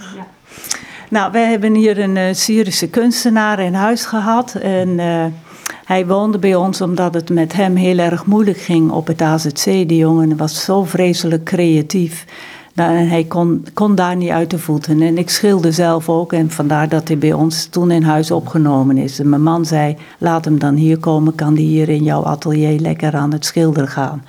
Nou, 1.09 1.31
wij 1.31 1.49
hebben 1.49 1.73
hier 1.73 1.99
een 1.99 2.17
eh, 2.17 2.33
Syrische 2.33 2.89
kunstenaar 2.89 3.59
in 3.59 3.73
huis 3.73 4.05
gehad. 4.05 4.55
En 4.55 4.99
eh, 4.99 5.25
hij 5.85 6.07
woonde 6.07 6.37
bij 6.37 6.55
ons 6.55 6.81
omdat 6.81 7.13
het 7.13 7.29
met 7.29 7.53
hem 7.53 7.75
heel 7.75 7.97
erg 7.97 8.25
moeilijk 8.25 8.57
ging 8.57 8.91
op 8.91 9.07
het 9.07 9.21
AZC. 9.21 9.63
Die 9.63 9.95
jongen 9.95 10.37
was 10.37 10.63
zo 10.63 10.83
vreselijk 10.83 11.43
creatief. 11.43 12.25
Nou, 12.73 12.97
hij 12.97 13.23
kon, 13.23 13.65
kon 13.73 13.95
daar 13.95 14.15
niet 14.15 14.29
uit 14.29 14.49
de 14.49 14.59
voeten. 14.59 15.01
En 15.01 15.17
ik 15.17 15.29
schilder 15.29 15.73
zelf 15.73 16.09
ook. 16.09 16.33
En 16.33 16.51
vandaar 16.51 16.89
dat 16.89 17.07
hij 17.07 17.17
bij 17.17 17.33
ons 17.33 17.65
toen 17.65 17.91
in 17.91 18.03
huis 18.03 18.31
opgenomen 18.31 18.97
is. 18.97 19.19
Mijn 19.19 19.43
man 19.43 19.65
zei, 19.65 19.97
laat 20.17 20.45
hem 20.45 20.59
dan 20.59 20.75
hier 20.75 20.97
komen. 20.97 21.35
Kan 21.35 21.53
die 21.53 21.67
hier 21.67 21.89
in 21.89 22.03
jouw 22.03 22.23
atelier 22.23 22.79
lekker 22.79 23.15
aan 23.15 23.31
het 23.31 23.45
schilderen 23.45 23.89
gaan. 23.89 24.23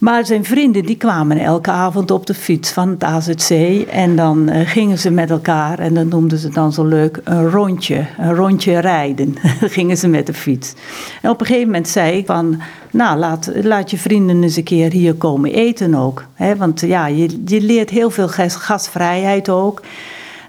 Maar 0.00 0.26
zijn 0.26 0.44
vrienden 0.44 0.84
die 0.84 0.96
kwamen 0.96 1.38
elke 1.38 1.70
avond 1.70 2.10
op 2.10 2.26
de 2.26 2.34
fiets 2.34 2.70
van 2.70 2.88
het 2.88 3.04
AZC 3.04 3.50
en 3.90 4.16
dan 4.16 4.48
eh, 4.48 4.68
gingen 4.68 4.98
ze 4.98 5.10
met 5.10 5.30
elkaar 5.30 5.78
en 5.78 5.94
dat 5.94 6.06
noemden 6.06 6.38
ze 6.38 6.48
dan 6.48 6.72
zo 6.72 6.84
leuk 6.84 7.20
een 7.24 7.50
rondje, 7.50 8.06
een 8.18 8.34
rondje 8.34 8.78
rijden. 8.78 9.34
gingen 9.76 9.96
ze 9.96 10.08
met 10.08 10.26
de 10.26 10.34
fiets. 10.34 10.74
En 11.22 11.30
op 11.30 11.40
een 11.40 11.46
gegeven 11.46 11.66
moment 11.66 11.88
zei 11.88 12.16
ik 12.18 12.26
van, 12.26 12.60
nou 12.90 13.18
laat, 13.18 13.50
laat 13.62 13.90
je 13.90 13.98
vrienden 13.98 14.42
eens 14.42 14.56
een 14.56 14.62
keer 14.62 14.90
hier 14.90 15.14
komen 15.14 15.52
eten 15.52 15.94
ook. 15.94 16.24
Hè? 16.34 16.56
Want 16.56 16.80
ja, 16.80 17.06
je, 17.06 17.42
je 17.44 17.60
leert 17.60 17.90
heel 17.90 18.10
veel 18.10 18.28
gas- 18.28 18.56
gastvrijheid 18.56 19.48
ook. 19.48 19.82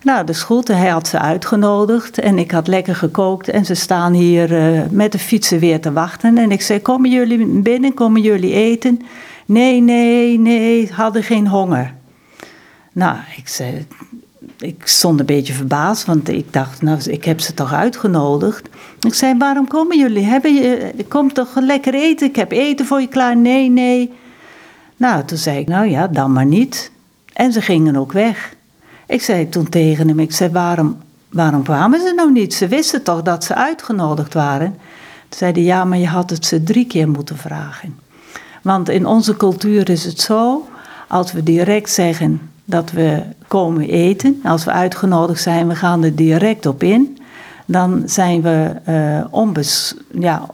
Nou, 0.03 0.25
dat 0.25 0.35
is. 0.35 0.45
Hij 0.65 0.89
had 0.89 1.07
ze 1.07 1.19
uitgenodigd 1.19 2.19
en 2.19 2.37
ik 2.37 2.51
had 2.51 2.67
lekker 2.67 2.95
gekookt. 2.95 3.49
En 3.49 3.65
ze 3.65 3.73
staan 3.73 4.13
hier 4.13 4.57
eh, 4.57 4.81
met 4.89 5.11
de 5.11 5.19
fietsen 5.19 5.59
weer 5.59 5.81
te 5.81 5.91
wachten. 5.91 6.37
En 6.37 6.51
ik 6.51 6.61
zei, 6.61 6.81
komen 6.81 7.09
jullie 7.09 7.45
binnen, 7.45 7.93
komen 7.93 8.21
jullie 8.21 8.53
eten? 8.53 9.01
Nee, 9.45 9.81
nee, 9.81 10.39
nee, 10.39 10.91
hadden 10.91 11.23
geen 11.23 11.47
honger. 11.47 11.93
Nou, 12.91 13.17
ik 13.37 13.47
zei, 13.47 13.87
ik 14.57 14.81
stond 14.83 15.19
een 15.19 15.25
beetje 15.25 15.53
verbaasd, 15.53 16.05
want 16.05 16.29
ik 16.29 16.53
dacht, 16.53 16.81
nou, 16.81 16.99
ik 17.03 17.25
heb 17.25 17.39
ze 17.39 17.53
toch 17.53 17.73
uitgenodigd. 17.73 18.69
Ik 18.99 19.13
zei, 19.13 19.37
waarom 19.37 19.67
komen 19.67 19.97
jullie? 19.97 20.23
Hebben 20.23 20.53
je, 20.53 20.93
kom 21.07 21.33
toch 21.33 21.55
lekker 21.55 21.93
eten? 21.93 22.27
Ik 22.27 22.35
heb 22.35 22.51
eten 22.51 22.85
voor 22.85 23.01
je 23.01 23.07
klaar. 23.07 23.37
Nee, 23.37 23.69
nee. 23.69 24.13
Nou, 24.97 25.25
toen 25.25 25.37
zei 25.37 25.59
ik, 25.59 25.67
nou 25.67 25.87
ja, 25.87 26.07
dan 26.07 26.33
maar 26.33 26.45
niet. 26.45 26.91
En 27.33 27.51
ze 27.51 27.61
gingen 27.61 27.95
ook 27.95 28.11
weg. 28.11 28.55
Ik 29.07 29.21
zei 29.21 29.49
toen 29.49 29.69
tegen 29.69 30.07
hem, 30.07 30.19
ik 30.19 30.31
zei, 30.31 30.51
waarom, 30.51 30.97
waarom 31.29 31.63
kwamen 31.63 31.99
ze 31.99 32.13
nou 32.15 32.31
niet? 32.31 32.53
Ze 32.53 32.67
wisten 32.67 33.03
toch 33.03 33.21
dat 33.21 33.43
ze 33.43 33.55
uitgenodigd 33.55 34.33
waren? 34.33 34.71
Toen 35.29 35.39
zei 35.39 35.51
hij, 35.51 35.61
ja, 35.61 35.85
maar 35.85 35.97
je 35.97 36.07
had 36.07 36.29
het 36.29 36.45
ze 36.45 36.63
drie 36.63 36.87
keer 36.87 37.09
moeten 37.09 37.37
vragen. 37.37 37.99
Want 38.61 38.89
in 38.89 39.05
onze 39.05 39.37
cultuur 39.37 39.89
is 39.89 40.05
het 40.05 40.19
zo, 40.19 40.67
als 41.07 41.31
we 41.31 41.43
direct 41.43 41.89
zeggen 41.89 42.41
dat 42.65 42.91
we 42.91 43.23
komen 43.47 43.89
eten, 43.89 44.39
als 44.43 44.63
we 44.63 44.71
uitgenodigd 44.71 45.41
zijn, 45.41 45.67
we 45.67 45.75
gaan 45.75 46.03
er 46.03 46.15
direct 46.15 46.65
op 46.65 46.83
in, 46.83 47.17
dan 47.65 48.03
zijn 48.05 48.41
we 48.41 48.71
eh, 48.83 49.25
onbes, 49.29 49.95
ja, 50.19 50.45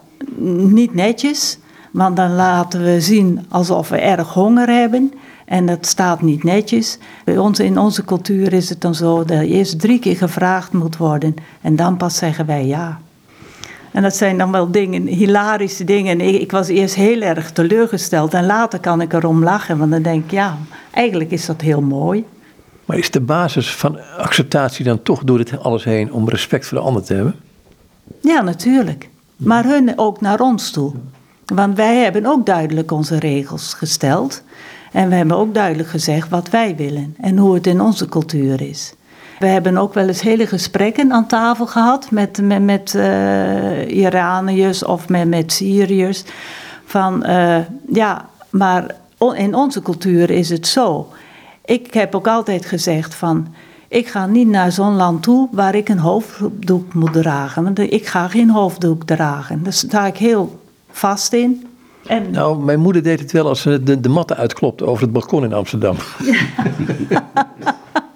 niet 0.68 0.94
netjes, 0.94 1.58
want 1.90 2.16
dan 2.16 2.34
laten 2.34 2.84
we 2.84 3.00
zien 3.00 3.46
alsof 3.48 3.88
we 3.88 3.98
erg 3.98 4.32
honger 4.32 4.68
hebben. 4.68 5.12
En 5.44 5.66
dat 5.66 5.86
staat 5.86 6.22
niet 6.22 6.44
netjes. 6.44 6.98
Bij 7.24 7.38
ons, 7.38 7.58
in 7.58 7.78
onze 7.78 8.04
cultuur 8.04 8.52
is 8.52 8.68
het 8.68 8.80
dan 8.80 8.94
zo 8.94 9.24
dat 9.24 9.42
eerst 9.42 9.80
drie 9.80 9.98
keer 9.98 10.16
gevraagd 10.16 10.72
moet 10.72 10.96
worden 10.96 11.34
en 11.60 11.76
dan 11.76 11.96
pas 11.96 12.16
zeggen 12.16 12.46
wij 12.46 12.66
ja. 12.66 13.00
En 13.98 14.04
dat 14.04 14.16
zijn 14.16 14.38
dan 14.38 14.52
wel 14.52 14.70
dingen, 14.70 15.06
hilarische 15.06 15.84
dingen. 15.84 16.20
Ik, 16.20 16.40
ik 16.40 16.50
was 16.50 16.68
eerst 16.68 16.94
heel 16.94 17.20
erg 17.20 17.50
teleurgesteld 17.50 18.34
en 18.34 18.46
later 18.46 18.80
kan 18.80 19.00
ik 19.00 19.12
erom 19.12 19.42
lachen, 19.42 19.78
want 19.78 19.90
dan 19.90 20.02
denk 20.02 20.24
ik, 20.24 20.30
ja, 20.30 20.58
eigenlijk 20.90 21.30
is 21.30 21.46
dat 21.46 21.60
heel 21.60 21.80
mooi. 21.80 22.24
Maar 22.84 22.98
is 22.98 23.10
de 23.10 23.20
basis 23.20 23.74
van 23.74 23.98
acceptatie 24.16 24.84
dan 24.84 25.02
toch 25.02 25.24
door 25.24 25.38
dit 25.38 25.62
alles 25.62 25.84
heen 25.84 26.12
om 26.12 26.28
respect 26.28 26.66
voor 26.66 26.78
de 26.78 26.84
ander 26.84 27.02
te 27.02 27.14
hebben? 27.14 27.34
Ja, 28.20 28.42
natuurlijk. 28.42 29.08
Maar 29.36 29.64
hun 29.64 29.92
ook 29.96 30.20
naar 30.20 30.40
ons 30.40 30.70
toe. 30.70 30.92
Want 31.46 31.76
wij 31.76 31.96
hebben 31.96 32.26
ook 32.26 32.46
duidelijk 32.46 32.90
onze 32.90 33.18
regels 33.18 33.74
gesteld. 33.74 34.42
En 34.92 35.08
we 35.08 35.14
hebben 35.14 35.36
ook 35.36 35.54
duidelijk 35.54 35.88
gezegd 35.88 36.28
wat 36.28 36.50
wij 36.50 36.76
willen 36.76 37.14
en 37.20 37.38
hoe 37.38 37.54
het 37.54 37.66
in 37.66 37.80
onze 37.80 38.08
cultuur 38.08 38.60
is. 38.60 38.94
We 39.38 39.46
hebben 39.46 39.76
ook 39.76 39.94
wel 39.94 40.06
eens 40.06 40.20
hele 40.20 40.46
gesprekken 40.46 41.12
aan 41.12 41.26
tafel 41.26 41.66
gehad 41.66 42.10
met, 42.10 42.42
met, 42.42 42.62
met 42.62 42.94
eh, 42.94 43.96
Iraniërs 43.96 44.84
of 44.84 45.08
met, 45.08 45.28
met 45.28 45.52
Syriërs. 45.52 46.24
Van 46.84 47.24
eh, 47.24 47.58
ja, 47.92 48.28
maar 48.50 48.94
in 49.34 49.54
onze 49.54 49.82
cultuur 49.82 50.30
is 50.30 50.48
het 50.50 50.66
zo. 50.66 51.08
Ik 51.64 51.94
heb 51.94 52.14
ook 52.14 52.26
altijd 52.26 52.66
gezegd 52.66 53.14
van. 53.14 53.46
Ik 53.88 54.08
ga 54.08 54.26
niet 54.26 54.48
naar 54.48 54.72
zo'n 54.72 54.96
land 54.96 55.22
toe 55.22 55.48
waar 55.52 55.74
ik 55.74 55.88
een 55.88 55.98
hoofddoek 55.98 56.94
moet 56.94 57.12
dragen. 57.12 57.62
Want 57.62 57.78
ik 57.78 58.06
ga 58.06 58.28
geen 58.28 58.50
hoofddoek 58.50 59.04
dragen. 59.04 59.62
Daar 59.62 59.72
sta 59.72 60.06
ik 60.06 60.16
heel 60.16 60.60
vast 60.90 61.32
in. 61.32 61.66
En 62.06 62.30
Nou, 62.30 62.64
mijn 62.64 62.80
moeder 62.80 63.02
deed 63.02 63.20
het 63.20 63.32
wel 63.32 63.48
als 63.48 63.60
ze 63.60 63.82
de, 63.82 64.00
de 64.00 64.08
matten 64.08 64.36
uitklopte 64.36 64.86
over 64.86 65.02
het 65.02 65.12
balkon 65.12 65.44
in 65.44 65.52
Amsterdam. 65.52 65.96
Ja, 67.08 67.28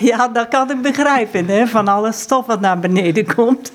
dat 0.32 0.48
kan 0.48 0.70
ik 0.70 0.82
begrijpen, 0.82 1.46
hè, 1.46 1.66
van 1.66 1.88
alle 1.88 2.12
stof 2.12 2.46
wat 2.46 2.60
naar 2.60 2.78
beneden 2.78 3.26
komt. 3.34 3.72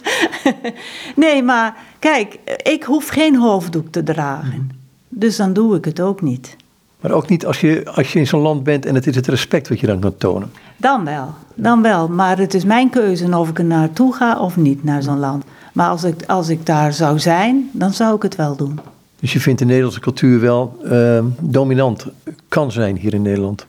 nee, 1.16 1.44
maar 1.44 1.76
kijk, 2.00 2.40
ik 2.64 2.84
hoef 2.84 3.08
geen 3.08 3.36
hoofddoek 3.36 3.88
te 3.92 4.04
dragen. 4.04 4.72
Dus 5.10 5.36
dan 5.36 5.54
doe 5.54 5.76
ik 5.76 5.86
het 5.86 6.02
ook 6.02 6.22
niet. 6.22 6.56
Maar 7.02 7.12
ook 7.12 7.30
niet 7.30 7.46
als 7.46 7.62
je, 7.62 7.86
als 7.94 8.14
je 8.14 8.20
in 8.20 8.28
zo'n 8.28 8.42
land 8.42 8.64
bent 8.64 8.86
en 8.86 8.96
het 8.96 9.08
is 9.08 9.16
het 9.16 9.28
respect 9.28 9.70
wat 9.70 9.80
je 9.80 9.88
dan 9.88 10.00
kan 10.00 10.18
tonen. 10.18 10.52
Dan 10.78 11.06
wel, 11.06 11.34
dan 11.56 11.82
wel. 11.82 12.08
Maar 12.08 12.38
het 12.38 12.54
is 12.54 12.64
mijn 12.64 12.90
keuze 12.90 13.38
of 13.38 13.50
ik 13.50 13.58
er 13.58 13.66
naartoe 13.66 14.14
ga 14.14 14.40
of 14.40 14.58
niet 14.58 14.84
naar 14.84 15.04
zo'n 15.04 15.20
land. 15.20 15.44
Maar 15.74 15.90
als 15.90 16.04
ik, 16.04 16.24
als 16.28 16.50
ik 16.50 16.66
daar 16.66 16.94
zou 16.94 17.20
zijn, 17.20 17.70
dan 17.72 17.94
zou 17.94 18.16
ik 18.16 18.22
het 18.22 18.36
wel 18.36 18.56
doen. 18.56 18.80
Dus 19.20 19.34
je 19.34 19.40
vindt 19.40 19.60
de 19.60 19.66
Nederlandse 19.66 20.00
cultuur 20.00 20.40
wel 20.40 20.78
eh, 20.84 21.24
dominant 21.40 22.06
kan 22.48 22.72
zijn 22.72 22.98
hier 22.98 23.14
in 23.14 23.22
Nederland. 23.22 23.66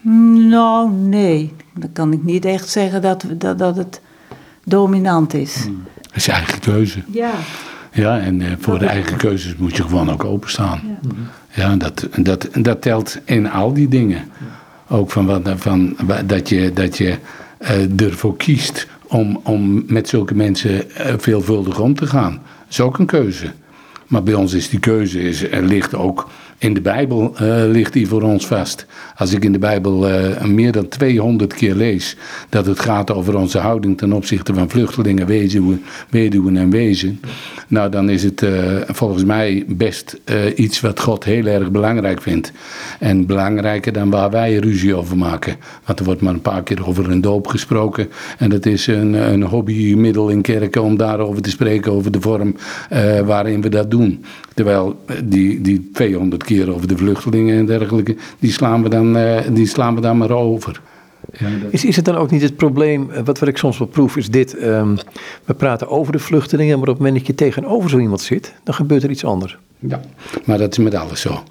Nou, 0.00 0.90
nee. 0.90 1.52
Dan 1.74 1.92
kan 1.92 2.12
ik 2.12 2.22
niet 2.24 2.44
echt 2.44 2.68
zeggen 2.68 3.02
dat, 3.02 3.24
dat, 3.28 3.58
dat 3.58 3.76
het 3.76 4.00
dominant 4.64 5.34
is. 5.34 5.66
Dat 6.02 6.16
is 6.16 6.24
je 6.24 6.32
eigen 6.32 6.60
keuze. 6.60 7.02
Ja. 7.12 7.30
Ja, 7.92 8.18
en 8.18 8.40
eh, 8.40 8.52
voor 8.58 8.78
de 8.78 8.86
eigen 8.86 9.16
keuzes 9.16 9.56
moet 9.56 9.76
je 9.76 9.82
gewoon 9.82 10.10
ook 10.10 10.24
openstaan. 10.24 10.80
Ja, 11.54 11.76
dat, 11.76 12.08
dat, 12.16 12.48
dat 12.52 12.82
telt 12.82 13.18
in 13.24 13.50
al 13.50 13.72
die 13.72 13.88
dingen. 13.88 14.30
Ook 14.88 15.10
van, 15.10 15.26
wat, 15.26 15.48
van 15.56 15.96
dat 16.26 16.48
je, 16.48 16.72
dat 16.72 16.98
je 16.98 17.16
uh, 17.60 18.06
ervoor 18.06 18.36
kiest 18.36 18.86
om, 19.06 19.40
om 19.42 19.84
met 19.86 20.08
zulke 20.08 20.34
mensen 20.34 20.84
uh, 20.86 21.14
veelvuldig 21.16 21.80
om 21.80 21.94
te 21.94 22.06
gaan. 22.06 22.32
Dat 22.32 22.68
is 22.68 22.80
ook 22.80 22.98
een 22.98 23.06
keuze. 23.06 23.52
Maar 24.06 24.22
bij 24.22 24.34
ons 24.34 24.52
is 24.52 24.68
die 24.68 24.80
keuze, 24.80 25.20
is, 25.20 25.50
er 25.50 25.62
ligt 25.62 25.94
ook 25.94 26.28
in 26.58 26.74
de 26.74 26.80
Bijbel 26.80 27.34
uh, 27.42 27.62
ligt 27.66 27.92
die 27.92 28.08
voor 28.08 28.22
ons 28.22 28.46
vast. 28.46 28.86
Als 29.16 29.32
ik 29.32 29.44
in 29.44 29.52
de 29.52 29.58
Bijbel 29.58 30.10
uh, 30.10 30.44
meer 30.44 30.72
dan 30.72 30.88
200 30.88 31.54
keer 31.54 31.74
lees 31.74 32.16
dat 32.48 32.66
het 32.66 32.80
gaat 32.80 33.10
over 33.12 33.36
onze 33.36 33.58
houding 33.58 33.98
ten 33.98 34.12
opzichte 34.12 34.54
van 34.54 34.70
vluchtelingen, 34.70 35.26
wezen, 35.26 35.82
weduwen 36.10 36.56
en 36.56 36.70
wezen. 36.70 37.20
Nou, 37.68 37.90
dan 37.90 38.10
is 38.10 38.22
het 38.22 38.42
uh, 38.42 38.50
volgens 38.86 39.24
mij 39.24 39.64
best 39.68 40.20
iets 40.56 40.80
wat 40.80 41.00
God 41.00 41.24
heel 41.24 41.46
erg 41.46 41.70
belangrijk 41.70 42.22
vindt. 42.22 42.52
En 42.98 43.26
belangrijker 43.26 43.92
dan 43.92 44.10
waar 44.10 44.30
wij 44.30 44.56
ruzie 44.56 44.94
over 44.94 45.16
maken. 45.16 45.56
Want 45.84 45.98
er 45.98 46.04
wordt 46.04 46.20
maar 46.20 46.34
een 46.34 46.40
paar 46.40 46.62
keer 46.62 46.86
over 46.86 47.10
een 47.10 47.20
doop 47.20 47.46
gesproken. 47.46 48.08
En 48.38 48.50
dat 48.50 48.66
is 48.66 48.86
een, 48.86 49.12
een 49.12 49.42
hobbymiddel 49.42 50.28
in 50.28 50.42
kerken 50.42 50.82
om 50.82 50.96
daarover 50.96 51.42
te 51.42 51.50
spreken, 51.50 51.92
over 51.92 52.12
de 52.12 52.20
vorm 52.20 52.54
waarin 53.24 53.60
we 53.60 53.68
dat 53.68 53.90
doen. 53.90 54.24
Terwijl 54.54 55.04
die, 55.24 55.60
die 55.60 55.90
200 55.92 56.44
over 56.56 56.88
de 56.88 56.96
vluchtelingen 56.96 57.58
en 57.58 57.66
dergelijke, 57.66 58.16
die 58.38 58.52
slaan 58.52 58.82
we 58.82 58.88
dan, 58.88 59.16
uh, 59.16 59.38
die 59.52 59.66
slaan 59.66 59.94
we 59.94 60.00
dan 60.00 60.18
maar 60.18 60.30
over. 60.30 60.80
Ja, 61.32 61.48
dat... 61.62 61.72
is, 61.72 61.84
is 61.84 61.96
het 61.96 62.04
dan 62.04 62.14
ook 62.14 62.30
niet 62.30 62.42
het 62.42 62.56
probleem, 62.56 63.08
wat, 63.24 63.38
wat 63.38 63.48
ik 63.48 63.56
soms 63.56 63.78
wel 63.78 63.88
proef, 63.88 64.16
is 64.16 64.30
dit. 64.30 64.62
Um, 64.62 64.96
we 65.44 65.54
praten 65.54 65.88
over 65.88 66.12
de 66.12 66.18
vluchtelingen, 66.18 66.78
maar 66.78 66.88
op 66.88 66.94
het 66.94 66.98
moment 66.98 67.16
dat 67.16 67.26
je 67.26 67.34
tegenover 67.34 67.90
zo 67.90 67.98
iemand 67.98 68.20
zit, 68.20 68.54
dan 68.64 68.74
gebeurt 68.74 69.02
er 69.02 69.10
iets 69.10 69.24
anders. 69.24 69.58
Ja, 69.78 70.00
maar 70.44 70.58
dat 70.58 70.72
is 70.72 70.78
met 70.78 70.94
alles 70.94 71.20
zo. 71.20 71.42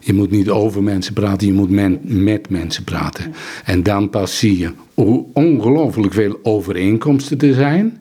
Je 0.00 0.12
moet 0.12 0.30
niet 0.30 0.50
over 0.50 0.82
mensen 0.82 1.14
praten, 1.14 1.46
je 1.46 1.52
moet 1.52 1.70
men, 1.70 2.00
met 2.02 2.48
mensen 2.48 2.84
praten. 2.84 3.34
En 3.64 3.82
dan 3.82 4.10
pas 4.10 4.38
zie 4.38 4.58
je 4.58 4.70
hoe 4.94 5.24
ongelooflijk 5.32 6.12
veel 6.12 6.38
overeenkomsten 6.42 7.38
er 7.38 7.54
zijn. 7.54 7.98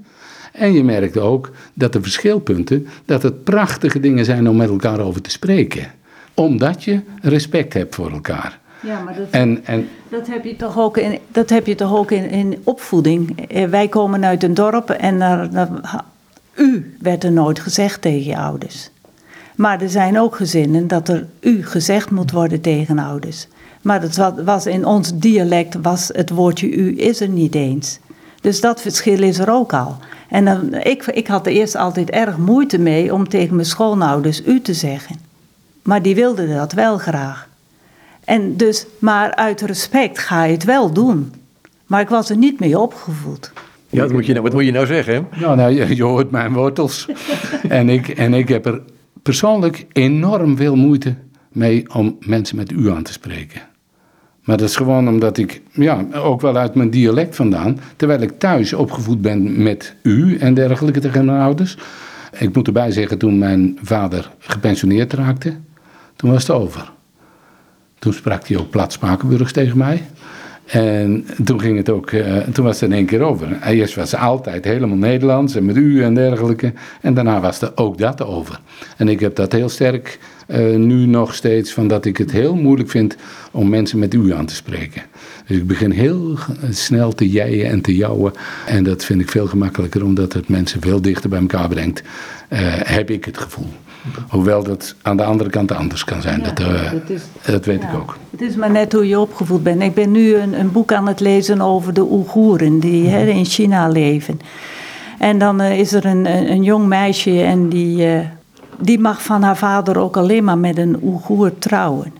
En 0.51 0.74
je 0.74 0.84
merkt 0.84 1.18
ook 1.18 1.51
dat 1.74 1.93
de 1.93 2.01
verschilpunten, 2.01 2.88
dat 3.06 3.24
het 3.24 3.43
prachtige 3.43 3.99
dingen 3.99 4.26
zijn 4.26 4.49
om 4.49 4.56
met 4.56 4.70
elkaar 4.70 4.99
over 4.99 5.22
te 5.22 5.30
spreken. 5.30 5.91
Omdat 6.36 6.83
je 6.83 7.01
respect 7.21 7.73
hebt 7.73 7.95
voor 7.95 8.11
elkaar. 8.11 8.59
Ja, 8.81 9.01
maar 9.01 9.15
dat, 9.15 9.27
en, 9.29 9.65
en, 9.65 9.89
dat 10.09 10.27
heb 10.27 10.45
je 10.45 10.55
toch 10.55 10.77
ook 10.77 10.97
in, 10.97 11.19
dat 11.31 11.49
heb 11.49 11.67
je 11.67 11.75
toch 11.75 11.95
ook 11.95 12.11
in, 12.11 12.29
in 12.29 12.61
opvoeding. 12.63 13.47
Eh, 13.47 13.65
wij 13.65 13.88
komen 13.88 14.25
uit 14.25 14.43
een 14.43 14.53
dorp 14.53 14.89
en 14.89 15.21
er, 15.21 15.69
u 16.55 16.95
werd 16.99 17.23
er 17.23 17.31
nooit 17.31 17.59
gezegd 17.59 18.01
tegen 18.01 18.23
je 18.23 18.38
ouders. 18.38 18.89
Maar 19.55 19.81
er 19.81 19.89
zijn 19.89 20.19
ook 20.19 20.36
gezinnen 20.36 20.88
dat 20.88 21.09
er 21.09 21.27
u 21.39 21.65
gezegd 21.65 22.11
moet 22.11 22.31
worden 22.31 22.61
tegen 22.61 22.99
ouders. 22.99 23.47
Maar 23.81 24.01
dat 24.01 24.33
was 24.43 24.65
in 24.65 24.86
ons 24.86 25.17
dialect 25.17 25.75
was 25.81 26.09
het 26.13 26.29
woordje 26.29 26.69
u 26.69 26.99
is 26.99 27.19
er 27.19 27.29
niet 27.29 27.55
eens. 27.55 27.99
Dus 28.41 28.61
dat 28.61 28.81
verschil 28.81 29.21
is 29.21 29.39
er 29.39 29.51
ook 29.51 29.73
al. 29.73 29.97
En 30.29 30.45
dan, 30.45 30.73
ik, 30.73 31.05
ik 31.05 31.27
had 31.27 31.45
er 31.45 31.51
eerst 31.51 31.75
altijd 31.75 32.09
erg 32.09 32.38
moeite 32.38 32.79
mee 32.79 33.13
om 33.13 33.29
tegen 33.29 33.55
mijn 33.55 33.67
schoonouders 33.67 34.45
u 34.45 34.61
te 34.61 34.73
zeggen. 34.73 35.15
Maar 35.86 36.01
die 36.01 36.15
wilden 36.15 36.55
dat 36.55 36.73
wel 36.73 36.97
graag. 36.97 37.47
En 38.23 38.57
dus, 38.57 38.86
maar 38.99 39.36
uit 39.36 39.61
respect 39.61 40.19
ga 40.19 40.43
je 40.43 40.53
het 40.53 40.63
wel 40.63 40.93
doen. 40.93 41.33
Maar 41.86 42.01
ik 42.01 42.09
was 42.09 42.29
er 42.29 42.38
niet 42.38 42.59
mee 42.59 42.79
opgevoed. 42.79 43.51
Ja, 43.89 44.01
wat 44.01 44.11
moet 44.11 44.25
je 44.25 44.31
nou, 44.31 44.43
wat 44.43 44.53
moet 44.53 44.65
je 44.65 44.71
nou 44.71 44.86
zeggen? 44.86 45.27
Nou, 45.39 45.55
nou 45.55 45.71
je, 45.71 45.95
je 45.95 46.03
hoort 46.03 46.31
mijn 46.31 46.53
wortels. 46.53 47.09
en, 47.69 47.89
ik, 47.89 48.07
en 48.07 48.33
ik 48.33 48.47
heb 48.47 48.65
er 48.65 48.81
persoonlijk 49.23 49.86
enorm 49.91 50.57
veel 50.57 50.75
moeite 50.75 51.15
mee 51.51 51.93
om 51.93 52.17
mensen 52.19 52.55
met 52.55 52.71
u 52.71 52.91
aan 52.91 53.03
te 53.03 53.11
spreken. 53.11 53.61
Maar 54.43 54.57
dat 54.57 54.69
is 54.69 54.75
gewoon 54.75 55.07
omdat 55.07 55.38
ik, 55.38 55.61
ja, 55.71 56.05
ook 56.13 56.41
wel 56.41 56.57
uit 56.57 56.75
mijn 56.75 56.89
dialect 56.89 57.36
vandaan, 57.36 57.79
terwijl 57.95 58.21
ik 58.21 58.39
thuis 58.39 58.73
opgevoed 58.73 59.21
ben 59.21 59.63
met 59.63 59.95
u 60.01 60.38
en 60.38 60.53
dergelijke 60.53 60.99
tegen 60.99 61.25
mijn 61.25 61.41
ouders. 61.41 61.77
Ik 62.39 62.55
moet 62.55 62.67
erbij 62.67 62.91
zeggen, 62.91 63.17
toen 63.17 63.38
mijn 63.38 63.77
vader 63.81 64.31
gepensioneerd 64.39 65.13
raakte, 65.13 65.53
toen 66.16 66.32
was 66.32 66.47
het 66.47 66.55
over. 66.55 66.91
Toen 67.99 68.13
sprak 68.13 68.47
hij 68.47 68.57
ook 68.57 68.70
plat 68.70 68.91
Spakenburgs 68.91 69.51
tegen 69.51 69.78
mij. 69.78 70.03
En 70.66 71.26
toen 71.43 71.59
ging 71.59 71.78
het 71.78 71.89
ook, 71.89 72.11
uh, 72.11 72.38
toen 72.38 72.66
was 72.66 72.80
het 72.80 72.89
in 72.89 72.95
één 72.95 73.05
keer 73.05 73.22
over. 73.22 73.61
Eerst 73.61 73.95
was 73.95 74.16
altijd 74.16 74.66
helemaal 74.66 74.97
Nederlands 74.97 75.55
en 75.55 75.66
met 75.66 75.76
u 75.76 76.03
en 76.03 76.13
dergelijke. 76.13 76.74
En 77.01 77.13
daarna 77.13 77.39
was 77.39 77.61
er 77.61 77.72
ook 77.76 77.97
dat 77.97 78.24
over. 78.24 78.59
En 78.97 79.07
ik 79.07 79.20
heb 79.20 79.36
dat 79.36 79.51
heel 79.51 79.70
sterk 79.70 80.20
uh, 80.47 80.76
nu 80.76 81.05
nog 81.05 81.36
steeds, 81.36 81.74
van 81.74 81.88
dat 81.88 82.05
ik 82.05 82.18
het 82.18 82.32
heel 82.32 82.55
moeilijk 82.55 82.89
vind 82.89 83.16
om 83.51 83.70
mensen 83.70 83.99
met 83.99 84.13
u 84.13 84.34
aan 84.34 84.45
te 84.45 84.55
spreken. 84.55 85.01
Dus 85.47 85.57
ik 85.57 85.68
begin 85.68 85.91
heel 85.91 86.38
snel 86.70 87.13
te 87.13 87.30
jijen 87.30 87.70
en 87.70 87.82
te 87.82 87.95
jouwen. 87.95 88.34
En 88.66 88.84
dat 88.84 89.05
vind 89.05 89.22
ik 89.22 89.30
veel 89.30 89.47
gemakkelijker, 89.47 90.03
omdat 90.03 90.34
het 90.34 90.47
mensen 90.47 90.82
veel 90.82 91.01
dichter 91.01 91.30
bij 91.30 91.39
elkaar 91.39 91.68
brengt. 91.68 92.01
Uh, 92.01 92.59
heb 92.84 93.09
ik 93.09 93.26
het 93.26 93.38
gevoel. 93.38 93.70
Hoewel 94.30 94.64
dat 94.64 94.95
aan 95.01 95.18
de 95.18 95.24
andere 95.24 95.49
kant 95.49 95.72
anders 95.72 96.03
kan 96.03 96.22
zijn. 96.22 96.39
Ja, 96.39 96.51
dat, 96.51 96.60
uh, 96.60 96.91
dat, 96.91 97.10
is, 97.10 97.22
dat, 97.45 97.66
weet 97.66 97.82
ja, 97.82 97.89
ik 97.89 97.95
ook. 97.95 98.18
Het 98.32 98.41
is 98.41 98.56
maar 98.56 98.72
net 98.72 98.93
hoe 98.93 99.08
je 99.08 99.20
opgevoed 99.20 99.64
bent. 99.64 99.82
Ik 99.82 99.93
ben 99.93 100.12
nu 100.12 100.36
een, 100.36 100.60
een 100.60 100.72
boek 100.72 100.93
aan 100.93 101.08
het 101.08 101.20
lezen 101.20 101.62
over 101.62 101.93
de 101.93 102.12
Oeigoeren 102.12 102.80
die 102.80 103.03
mm 103.03 103.14
-hmm. 103.14 103.28
in 103.28 103.45
China 103.45 103.88
leven. 103.88 104.39
En 105.20 105.38
dan 105.38 105.62
uh, 105.62 105.80
is 105.80 105.93
er 105.93 106.06
een, 106.06 106.26
een, 106.26 106.51
een, 106.51 106.64
jong 106.64 106.88
meisje 106.88 107.41
en 107.41 107.70
die, 107.70 108.16
uh, 108.16 108.20
die 108.80 108.99
mag 108.99 109.24
van 109.24 109.43
haar 109.43 109.58
vader 109.58 109.97
ook 109.97 110.18
alleen 110.18 110.43
maar 110.43 110.58
met 110.58 110.78
een 110.78 110.99
Oeigoer 111.03 111.58
trouwen. 111.60 112.14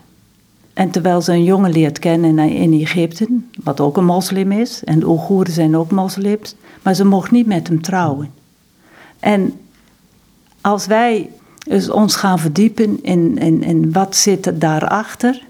En 0.72 0.90
terwijl 0.90 1.20
ze 1.20 1.32
een 1.32 1.44
jongen 1.44 1.72
leert 1.72 1.98
kennen 1.98 2.38
in 2.38 2.80
Egypte, 2.80 3.26
wat 3.64 3.80
ook 3.80 3.96
een 3.96 4.04
moslim 4.04 4.52
is, 4.52 4.84
en 4.84 4.98
de 4.98 5.08
Oeigoeren 5.08 5.52
zijn 5.52 5.76
ook 5.76 5.90
moslims, 5.90 6.54
maar 6.82 6.94
ze 6.94 7.04
mocht 7.04 7.30
niet 7.30 7.46
met 7.46 7.68
hem 7.68 7.82
trouwen. 7.82 8.30
En 9.20 9.52
als 10.60 10.86
wij 10.86 11.30
dus 11.68 11.90
ons 11.90 12.16
gaan 12.16 12.38
verdiepen 12.38 12.98
in, 13.02 13.38
in, 13.38 13.62
in 13.62 13.92
wat 13.92 14.16
zit 14.16 14.46
er 14.46 14.58
daarachter. 14.58 15.42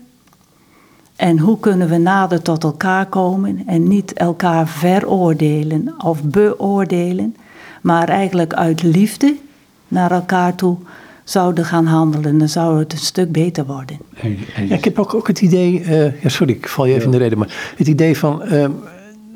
En 1.17 1.39
hoe 1.39 1.61
kunnen 1.61 1.89
we 1.89 1.97
nader 1.97 2.43
tot 2.43 2.65
elkaar 2.65 3.07
komen 3.07 3.63
en 3.67 3.89
niet 3.89 4.13
elkaar 4.13 4.69
veroordelen 4.69 5.95
of 5.99 6.23
beoordelen, 6.23 7.37
maar 7.83 8.09
eigenlijk 8.09 8.55
uit 8.55 8.83
liefde 8.83 9.37
naar 9.89 10.11
elkaar 10.11 10.55
toe 10.55 10.77
zouden 11.25 11.65
gaan 11.65 11.87
handelen. 11.87 12.39
Dan 12.39 12.49
zou 12.49 12.79
het 12.79 12.93
een 12.93 12.99
stuk 12.99 13.33
beter 13.33 13.67
worden. 13.67 13.99
Ja, 14.69 14.75
ik 14.75 14.85
heb 14.85 14.99
ook, 14.99 15.15
ook 15.15 15.27
het 15.27 15.41
idee, 15.41 15.81
uh, 15.81 16.23
ja, 16.23 16.29
sorry, 16.29 16.53
ik 16.53 16.69
val 16.69 16.87
je 16.87 16.93
even 16.93 17.05
in 17.05 17.11
de 17.11 17.17
reden, 17.17 17.39
maar 17.39 17.75
het 17.77 17.87
idee 17.87 18.19
van. 18.19 18.43
Uh, 18.53 18.69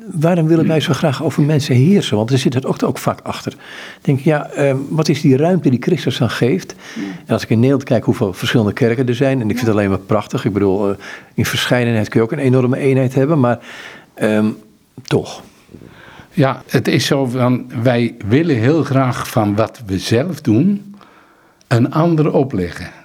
waarom 0.05 0.47
willen 0.47 0.67
wij 0.67 0.79
zo 0.79 0.93
graag 0.93 1.23
over 1.23 1.43
mensen 1.43 1.75
heersen? 1.75 2.17
Want 2.17 2.31
er 2.31 2.37
zit 2.37 2.53
het 2.53 2.65
ook, 2.65 2.83
ook 2.83 2.97
vaak 2.97 3.19
achter. 3.21 3.55
denk 4.01 4.19
ik, 4.19 4.23
ja, 4.23 4.49
um, 4.57 4.85
wat 4.89 5.09
is 5.09 5.21
die 5.21 5.37
ruimte 5.37 5.69
die 5.69 5.81
Christus 5.81 6.17
dan 6.17 6.29
geeft? 6.29 6.75
Ja. 6.95 7.01
En 7.25 7.33
als 7.33 7.43
ik 7.43 7.49
in 7.49 7.55
Nederland 7.55 7.83
kijk 7.83 8.03
hoeveel 8.03 8.33
verschillende 8.33 8.73
kerken 8.73 9.07
er 9.07 9.15
zijn, 9.15 9.41
en 9.41 9.49
ik 9.49 9.55
vind 9.55 9.67
het 9.67 9.75
alleen 9.75 9.89
maar 9.89 9.99
prachtig. 9.99 10.45
Ik 10.45 10.53
bedoel, 10.53 10.89
uh, 10.89 10.95
in 11.33 11.45
verscheidenheid 11.45 12.09
kun 12.09 12.19
je 12.19 12.25
ook 12.25 12.31
een 12.31 12.39
enorme 12.39 12.77
eenheid 12.77 13.13
hebben, 13.13 13.39
maar 13.39 13.59
um, 14.21 14.57
toch. 15.03 15.41
Ja, 16.33 16.61
het 16.67 16.87
is 16.87 17.05
zo 17.05 17.25
van, 17.25 17.71
wij 17.83 18.15
willen 18.27 18.55
heel 18.55 18.83
graag 18.83 19.29
van 19.29 19.55
wat 19.55 19.81
we 19.85 19.99
zelf 19.99 20.41
doen, 20.41 20.95
een 21.67 21.91
ander 21.91 22.33
opleggen. 22.33 23.00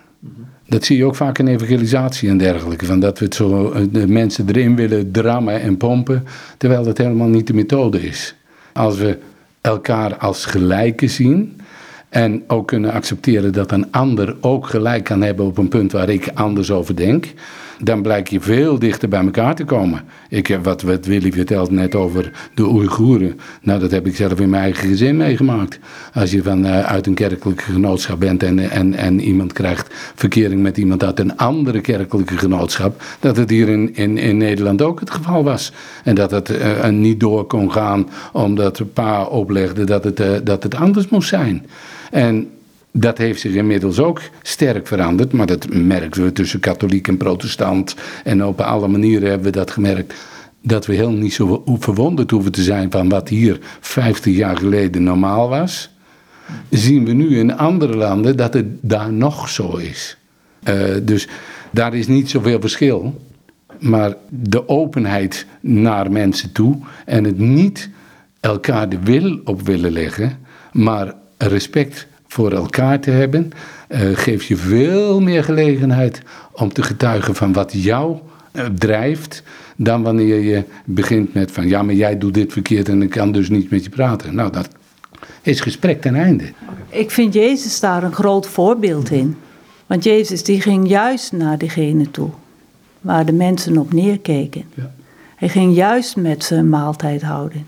Dat 0.69 0.85
zie 0.85 0.97
je 0.97 1.05
ook 1.05 1.17
vaak 1.17 1.39
in 1.39 1.47
evangelisatie 1.47 2.29
en 2.29 2.39
dergelijke. 2.39 2.87
Van 2.87 3.01
dat 3.01 3.19
we 3.19 3.25
het 3.25 3.35
zo, 3.35 3.73
de 3.91 4.09
mensen 4.09 4.49
erin 4.49 4.77
willen 4.77 5.11
drammen 5.11 5.61
en 5.61 5.77
pompen, 5.77 6.25
terwijl 6.59 6.83
dat 6.83 6.99
helemaal 6.99 7.29
niet 7.29 7.47
de 7.47 7.55
methode 7.55 8.07
is. 8.07 8.35
Als 8.73 8.97
we 8.97 9.19
elkaar 9.61 10.17
als 10.17 10.45
gelijken 10.45 11.11
zien 11.11 11.61
en 12.09 12.45
ook 12.47 12.67
kunnen 12.67 12.93
accepteren 12.93 13.53
dat 13.53 13.73
een 13.73 13.93
ander 13.93 14.37
ook 14.41 14.67
gelijk 14.67 15.05
kan 15.05 15.23
hebben 15.23 15.47
op 15.47 15.59
een 15.59 15.69
punt 15.69 15.93
waar 15.93 16.09
ik 16.09 16.31
anders 16.35 16.71
over 16.71 16.97
denk, 16.97 17.33
dan 17.79 18.03
blijkt 18.03 18.31
je 18.31 18.41
veel 18.41 18.79
dichter 18.79 19.09
bij 19.09 19.25
elkaar 19.25 19.55
te 19.55 19.65
komen. 19.65 20.05
Ik 20.29 20.47
heb 20.47 20.65
wat, 20.65 20.83
wat 20.83 21.07
Willy 21.07 21.33
vertelt 21.33 21.71
net 21.71 21.95
over 21.95 22.33
de 22.55 22.67
Oeigoeren. 22.67 23.41
Nou, 23.63 23.81
dat 23.81 23.91
heb 23.91 24.07
ik 24.07 24.17
zelf 24.17 24.41
in 24.41 24.51
mijn 24.51 24.63
eigen 24.63 24.89
gezin 24.89 25.17
meegemaakt. 25.17 25.79
Als 26.15 26.31
je 26.31 26.43
van, 26.43 26.67
uh, 26.67 26.81
uit 26.81 27.07
een 27.07 27.15
kerkelijke 27.15 27.63
genootschap 27.63 28.21
bent 28.21 28.43
en, 28.43 28.71
en, 28.71 28.95
en 28.95 29.21
iemand 29.21 29.53
krijgt 29.53 29.95
verkering 30.15 30.63
met 30.63 30.77
iemand 30.77 31.05
uit 31.05 31.21
een 31.21 31.37
andere 31.37 31.81
kerkelijke 31.81 32.39
genootschap, 32.39 33.03
dat 33.21 33.37
het 33.37 33.51
hier 33.51 33.69
in, 33.69 33.95
in, 33.95 34.19
in 34.19 34.37
Nederland 34.37 34.83
ook 34.83 35.01
het 35.01 35.11
geval 35.11 35.45
was. 35.45 35.73
En 36.05 36.15
dat 36.15 36.31
het 36.31 36.51
uh, 36.51 36.89
niet 36.89 37.21
door 37.21 37.45
kon 37.45 37.73
gaan 37.73 38.09
omdat 38.33 38.83
pa 38.93 39.25
oplegde 39.25 39.85
dat 39.85 40.05
het, 40.05 40.21
uh, 40.21 40.27
dat 40.45 40.63
het 40.63 40.75
anders 40.75 41.09
moest 41.09 41.29
zijn. 41.29 41.67
En 42.11 42.51
dat 42.99 43.19
heeft 43.19 43.41
zich 43.41 43.55
inmiddels 43.55 43.99
ook 43.99 44.21
sterk 44.43 44.87
veranderd, 44.87 45.33
maar 45.33 45.47
dat 45.47 45.69
merken 45.71 46.25
we 46.25 46.33
tussen 46.33 46.61
katholiek 46.61 47.09
en 47.09 47.17
protestant. 47.17 47.95
En 48.25 48.45
op 48.45 48.61
alle 48.61 48.89
manieren 48.89 49.29
hebben 49.29 49.47
we 49.47 49.59
dat 49.59 49.71
gemerkt. 49.71 50.15
Dat 50.63 50.87
we 50.87 50.95
heel 50.95 51.11
niet 51.11 51.33
zo 51.33 51.63
verwonderd 51.67 52.31
hoeven 52.31 52.53
te 52.53 52.63
zijn 52.63 52.91
van 52.91 53.09
wat 53.09 53.29
hier 53.29 53.59
50 53.81 54.35
jaar 54.35 54.57
geleden 54.57 55.03
normaal 55.03 55.49
was. 55.49 55.91
zien 56.71 57.05
we 57.05 57.13
nu 57.13 57.39
in 57.39 57.57
andere 57.57 57.97
landen 57.97 58.37
dat 58.37 58.55
het 58.55 58.67
daar 58.81 59.13
nog 59.13 59.49
zo 59.49 59.77
is. 59.77 60.17
Uh, 60.69 60.75
dus 61.03 61.29
daar 61.71 61.95
is 61.95 62.07
niet 62.07 62.31
zoveel 62.31 62.61
verschil. 62.61 63.21
Maar 63.79 64.15
de 64.29 64.69
openheid 64.69 65.47
naar 65.61 66.11
mensen 66.13 66.53
toe 66.53 66.79
en 67.05 67.25
het 67.25 67.39
niet 67.39 67.91
elkaar 68.41 68.89
de 68.89 68.99
wil 69.03 69.41
op 69.45 69.63
willen 69.63 69.93
leggen, 69.93 70.39
maar 70.73 71.15
respect 71.39 72.07
voor 72.37 72.53
elkaar 72.53 73.01
te 73.01 73.11
hebben, 73.11 73.51
uh, 73.89 74.01
geeft 74.13 74.47
je 74.47 74.57
veel 74.57 75.21
meer 75.21 75.45
gelegenheid 75.45 76.23
om 76.53 76.73
te 76.73 76.83
getuigen 76.83 77.35
van 77.35 77.53
wat 77.53 77.73
jou 77.73 78.17
uh, 78.53 78.65
drijft, 78.65 79.43
dan 79.77 80.03
wanneer 80.03 80.41
je 80.41 80.63
begint 80.85 81.35
met 81.35 81.51
van 81.51 81.69
ja, 81.69 81.83
maar 81.83 81.95
jij 81.95 82.19
doet 82.19 82.35
dit 82.35 82.53
verkeerd 82.53 82.89
en 82.89 83.03
ik 83.03 83.11
kan 83.11 83.33
dus 83.33 83.49
niet 83.49 83.71
met 83.71 83.85
je 83.85 83.91
praten. 83.91 84.35
Nou, 84.35 84.53
dat 84.53 84.69
is 85.43 85.61
gesprek 85.61 86.01
ten 86.01 86.15
einde. 86.15 86.45
Ik 86.89 87.11
vind 87.11 87.35
Jezus 87.35 87.81
daar 87.81 88.03
een 88.03 88.15
groot 88.15 88.47
voorbeeld 88.47 89.11
in. 89.11 89.37
Want 89.87 90.05
Jezus 90.05 90.43
die 90.43 90.61
ging 90.61 90.89
juist 90.89 91.33
naar 91.33 91.59
diegene 91.59 92.11
toe 92.11 92.31
waar 93.01 93.27
de 93.27 93.33
mensen 93.33 93.79
op 93.79 93.93
neerkeken. 93.93 94.65
Ja. 94.75 94.91
Hij 95.37 95.49
ging 95.49 95.75
juist 95.75 96.17
met 96.17 96.45
ze 96.45 96.55
een 96.55 96.69
maaltijd 96.69 97.23
houden. 97.23 97.67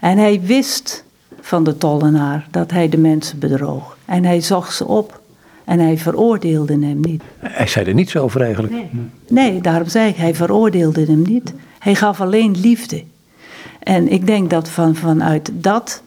En 0.00 0.18
hij 0.18 0.40
wist 0.40 1.04
van 1.40 1.64
de 1.64 1.76
tollenaar 1.76 2.46
dat 2.50 2.70
hij 2.70 2.88
de 2.88 2.98
mensen 2.98 3.38
bedroog. 3.38 3.98
En 4.10 4.24
hij 4.24 4.40
zag 4.40 4.72
ze 4.72 4.86
op 4.86 5.20
en 5.64 5.78
hij 5.78 5.98
veroordeelde 5.98 6.72
hem 6.72 7.00
niet. 7.00 7.22
Hij 7.38 7.66
zei 7.66 7.86
er 7.86 7.94
niets 7.94 8.16
over 8.16 8.40
eigenlijk. 8.40 8.72
Nee, 8.72 8.90
nee 9.28 9.60
daarom 9.60 9.88
zei 9.88 10.08
ik, 10.08 10.16
hij 10.16 10.34
veroordeelde 10.34 11.04
hem 11.04 11.22
niet. 11.22 11.54
Hij 11.78 11.94
gaf 11.94 12.20
alleen 12.20 12.56
liefde. 12.60 13.02
En 13.78 14.12
ik 14.12 14.26
denk 14.26 14.50
dat 14.50 14.68
van, 14.68 14.94
vanuit 14.94 15.50
dat 15.52 16.02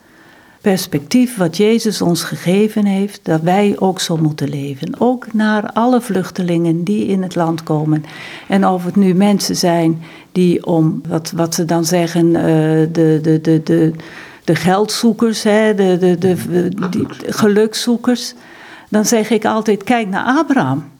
perspectief 0.62 1.38
wat 1.38 1.58
Jezus 1.58 2.02
ons 2.02 2.24
gegeven 2.24 2.86
heeft, 2.86 3.20
dat 3.24 3.42
wij 3.42 3.76
ook 3.80 4.00
zo 4.00 4.18
moeten 4.18 4.50
leven. 4.50 4.96
Ook 4.98 5.34
naar 5.34 5.72
alle 5.74 6.02
vluchtelingen 6.02 6.84
die 6.84 7.06
in 7.06 7.22
het 7.22 7.36
land 7.36 7.64
komen. 7.64 8.06
En 8.48 8.68
of 8.68 8.86
het 8.86 8.96
nu 8.96 9.14
mensen 9.14 9.56
zijn 9.56 10.02
die 10.32 10.66
om, 10.66 11.02
wat, 11.08 11.32
wat 11.36 11.56
ze 11.56 11.66
dan 11.66 11.86
zeggen, 11.86 12.26
uh, 12.26 12.42
de, 12.92 13.20
de, 13.22 13.40
de, 13.42 13.62
de, 13.64 13.94
de 14.44 14.56
geldzoekers, 14.56 15.44
hè, 15.44 15.76
de, 15.76 15.98
de, 16.00 16.18
de, 16.18 16.70
die, 16.90 17.08
gelukszoekers, 17.26 18.34
dan 18.90 19.06
zeg 19.06 19.30
ik 19.30 19.46
altijd, 19.46 19.84
kijk 19.84 20.08
naar 20.08 20.26
Abraham. 20.26 20.92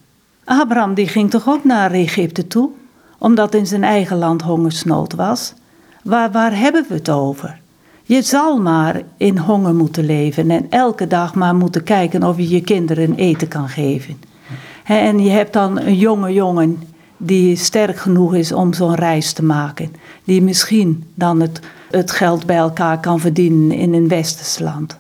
Abraham 0.44 0.94
die 0.94 1.08
ging 1.08 1.30
toch 1.30 1.48
ook 1.48 1.64
naar 1.64 1.92
Egypte 1.92 2.48
toe, 2.48 2.70
omdat 3.18 3.54
in 3.54 3.68
zijn 3.68 3.84
eigen 3.84 4.18
land 4.18 4.42
hongersnood 4.42 5.14
was. 5.14 5.54
Waar, 6.04 6.32
waar 6.32 6.58
hebben 6.58 6.86
we 6.88 6.94
het 6.94 7.10
over? 7.10 7.62
Je 8.04 8.22
zal 8.22 8.58
maar 8.58 9.02
in 9.18 9.38
honger 9.38 9.76
moeten 9.76 10.06
leven 10.06 10.52
en 10.52 10.66
elke 10.70 11.08
dag 11.08 11.36
maar 11.36 11.56
moeten 11.56 11.84
kijken 11.84 12.24
of 12.24 12.38
je 12.38 12.50
je 12.50 12.62
kinderen 12.62 13.16
eten 13.16 13.48
kan 13.48 13.70
geven. 13.70 14.18
En 14.84 15.20
je 15.20 15.30
hebt 15.30 15.54
dan 15.54 15.80
een 15.80 15.98
jonge 15.98 16.34
jongen 16.34 16.84
die 17.18 17.56
sterk 17.56 17.98
genoeg 17.98 18.36
is 18.36 18.52
om 18.52 18.74
zo'n 18.74 18.96
reis 18.96 19.34
te 19.34 19.44
maken. 19.44 19.96
Die 20.24 20.42
misschien 20.42 21.04
dan 21.14 21.40
het, 21.40 21.60
het 21.96 22.12
geld 22.12 22.46
bij 22.46 22.56
elkaar 22.56 23.00
kan 23.00 23.20
verdienen 23.20 23.78
in 23.78 23.94
een 23.94 24.08
westers 24.08 24.60
land. 24.60 25.00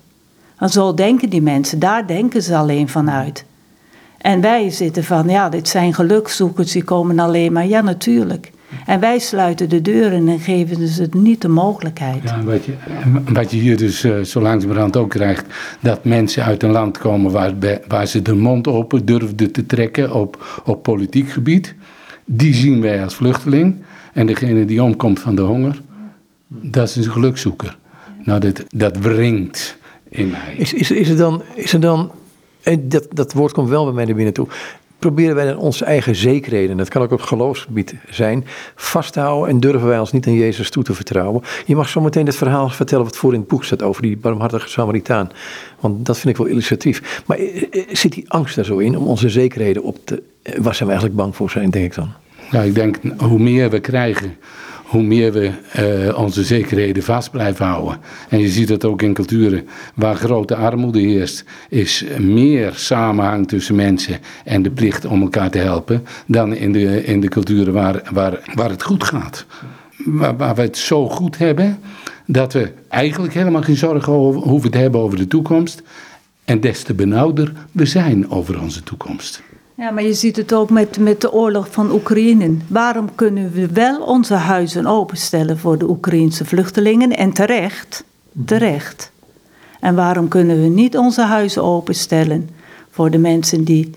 Want 0.57 0.71
zo 0.71 0.93
denken 0.93 1.29
die 1.29 1.41
mensen, 1.41 1.79
daar 1.79 2.07
denken 2.07 2.41
ze 2.41 2.55
alleen 2.55 2.89
vanuit. 2.89 3.45
En 4.17 4.41
wij 4.41 4.69
zitten 4.69 5.03
van, 5.03 5.29
ja, 5.29 5.49
dit 5.49 5.67
zijn 5.67 5.93
gelukzoekers, 5.93 6.71
die 6.71 6.83
komen 6.83 7.19
alleen 7.19 7.53
maar. 7.53 7.67
Ja, 7.67 7.81
natuurlijk. 7.81 8.51
En 8.85 8.99
wij 8.99 9.19
sluiten 9.19 9.69
de 9.69 9.81
deuren 9.81 10.27
en 10.27 10.39
geven 10.39 10.77
dus 10.77 10.97
het 10.97 11.13
niet 11.13 11.41
de 11.41 11.47
mogelijkheid. 11.47 12.23
Ja, 12.23 12.43
wat, 12.43 12.65
je, 12.65 12.73
wat 13.33 13.51
je 13.51 13.57
hier 13.57 13.77
dus 13.77 14.03
uh, 14.03 14.21
zo 14.21 14.41
langzamerhand 14.41 14.97
ook 14.97 15.09
krijgt, 15.09 15.45
dat 15.79 16.03
mensen 16.03 16.43
uit 16.43 16.63
een 16.63 16.71
land 16.71 16.97
komen 16.97 17.31
waar, 17.31 17.53
waar 17.87 18.05
ze 18.05 18.21
de 18.21 18.35
mond 18.35 18.67
open 18.67 19.05
durfden 19.05 19.51
te 19.51 19.65
trekken 19.65 20.13
op, 20.13 20.61
op 20.65 20.83
politiek 20.83 21.29
gebied, 21.29 21.75
die 22.25 22.53
zien 22.53 22.81
wij 22.81 23.03
als 23.03 23.15
vluchteling. 23.15 23.75
En 24.13 24.25
degene 24.25 24.65
die 24.65 24.83
omkomt 24.83 25.19
van 25.19 25.35
de 25.35 25.41
honger, 25.41 25.81
dat 26.61 26.89
is 26.89 26.95
een 26.95 27.11
gelukzoeker. 27.11 27.77
Nou, 28.23 28.39
dat, 28.39 28.63
dat 28.67 28.97
wringt 28.97 29.77
in 30.09 30.29
mij. 30.29 30.55
Is, 30.57 30.73
is, 30.73 30.91
is, 30.91 31.09
er 31.09 31.17
dan, 31.17 31.41
is 31.55 31.73
er 31.73 31.79
dan 31.79 32.11
en 32.61 32.89
dat, 32.89 33.07
dat 33.13 33.33
woord 33.33 33.53
komt 33.53 33.69
wel 33.69 33.85
bij 33.85 33.93
mij 33.93 34.05
naar 34.05 34.15
binnen 34.15 34.33
toe 34.33 34.47
proberen 35.03 35.35
wij 35.35 35.45
dan 35.45 35.57
onze 35.57 35.85
eigen 35.85 36.15
zekerheden, 36.15 36.77
dat 36.77 36.89
kan 36.89 37.01
ook 37.01 37.11
op 37.11 37.21
geloofsgebied 37.21 37.95
zijn, 38.09 38.45
vast 38.75 39.13
te 39.13 39.19
houden 39.19 39.49
en 39.49 39.59
durven 39.59 39.87
wij 39.87 39.99
ons 39.99 40.11
niet 40.11 40.27
aan 40.27 40.33
Jezus 40.33 40.69
toe 40.69 40.83
te 40.83 40.93
vertrouwen. 40.93 41.41
Je 41.65 41.75
mag 41.75 41.89
zo 41.89 42.01
meteen 42.01 42.25
het 42.25 42.35
verhaal 42.35 42.69
vertellen 42.69 43.05
wat 43.05 43.17
voor 43.17 43.33
in 43.33 43.39
het 43.39 43.47
boek 43.47 43.63
staat 43.63 43.81
over 43.81 44.01
die 44.01 44.17
barmhartige 44.17 44.69
Samaritaan. 44.69 45.31
Want 45.79 46.05
dat 46.05 46.17
vind 46.17 46.29
ik 46.29 46.37
wel 46.37 46.51
illustratief. 46.51 47.23
Maar 47.25 47.37
eh, 47.37 47.63
eh, 47.71 47.83
zit 47.91 48.11
die 48.11 48.29
angst 48.31 48.55
daar 48.55 48.65
zo 48.65 48.77
in 48.77 48.97
om 48.97 49.07
onze 49.07 49.29
zekerheden 49.29 49.83
op 49.83 49.97
te. 50.03 50.23
Eh, 50.41 50.53
waar 50.59 50.75
zijn 50.75 50.89
we 50.89 50.95
eigenlijk 50.95 51.15
bang 51.15 51.35
voor 51.35 51.49
zijn, 51.49 51.69
denk 51.69 51.85
ik 51.85 51.95
dan? 51.95 52.11
Ja, 52.51 52.61
ik 52.61 52.75
denk 52.75 52.99
hoe 53.17 53.39
meer 53.39 53.69
we 53.69 53.79
krijgen, 53.79 54.35
hoe 54.93 55.03
meer 55.03 55.31
we 55.31 55.51
uh, 55.79 56.17
onze 56.17 56.43
zekerheden 56.43 57.03
vast 57.03 57.31
blijven 57.31 57.65
houden. 57.65 57.99
En 58.29 58.39
je 58.39 58.49
ziet 58.49 58.67
dat 58.67 58.85
ook 58.85 59.01
in 59.01 59.13
culturen 59.13 59.67
waar 59.95 60.15
grote 60.15 60.55
armoede 60.55 60.99
heerst, 60.99 61.45
is 61.69 62.05
meer 62.19 62.73
samenhang 62.75 63.47
tussen 63.47 63.75
mensen 63.75 64.19
en 64.43 64.61
de 64.61 64.71
plicht 64.71 65.05
om 65.05 65.21
elkaar 65.21 65.49
te 65.49 65.57
helpen, 65.57 66.05
dan 66.25 66.55
in 66.55 66.71
de, 66.71 67.03
in 67.03 67.21
de 67.21 67.27
culturen 67.27 67.73
waar, 67.73 68.01
waar, 68.11 68.51
waar 68.53 68.69
het 68.69 68.83
goed 68.83 69.03
gaat. 69.03 69.45
Waar, 70.05 70.37
waar 70.37 70.55
we 70.55 70.61
het 70.61 70.77
zo 70.77 71.09
goed 71.09 71.37
hebben 71.37 71.79
dat 72.25 72.53
we 72.53 72.71
eigenlijk 72.87 73.33
helemaal 73.33 73.63
geen 73.63 73.77
zorgen 73.77 74.13
hoeven 74.13 74.71
te 74.71 74.77
hebben 74.77 75.01
over 75.01 75.17
de 75.17 75.27
toekomst. 75.27 75.81
En 76.45 76.59
des 76.59 76.83
te 76.83 76.93
benauwder 76.93 77.51
we 77.71 77.85
zijn 77.85 78.29
over 78.29 78.61
onze 78.61 78.83
toekomst. 78.83 79.41
Ja, 79.75 79.91
maar 79.91 80.03
je 80.03 80.13
ziet 80.13 80.35
het 80.35 80.53
ook 80.53 80.69
met, 80.69 80.97
met 80.97 81.21
de 81.21 81.31
oorlog 81.31 81.71
van 81.71 81.91
Oekraïne. 81.91 82.57
Waarom 82.67 83.15
kunnen 83.15 83.51
we 83.51 83.67
wel 83.67 84.01
onze 84.01 84.33
huizen 84.33 84.85
openstellen 84.85 85.57
voor 85.57 85.77
de 85.77 85.89
Oekraïnse 85.89 86.45
vluchtelingen? 86.45 87.17
En 87.17 87.33
terecht, 87.33 88.03
terecht. 88.45 89.11
En 89.79 89.95
waarom 89.95 90.27
kunnen 90.27 90.61
we 90.61 90.67
niet 90.67 90.97
onze 90.97 91.21
huizen 91.21 91.63
openstellen 91.63 92.49
voor 92.89 93.11
de 93.11 93.17
mensen 93.17 93.63
die 93.63 93.89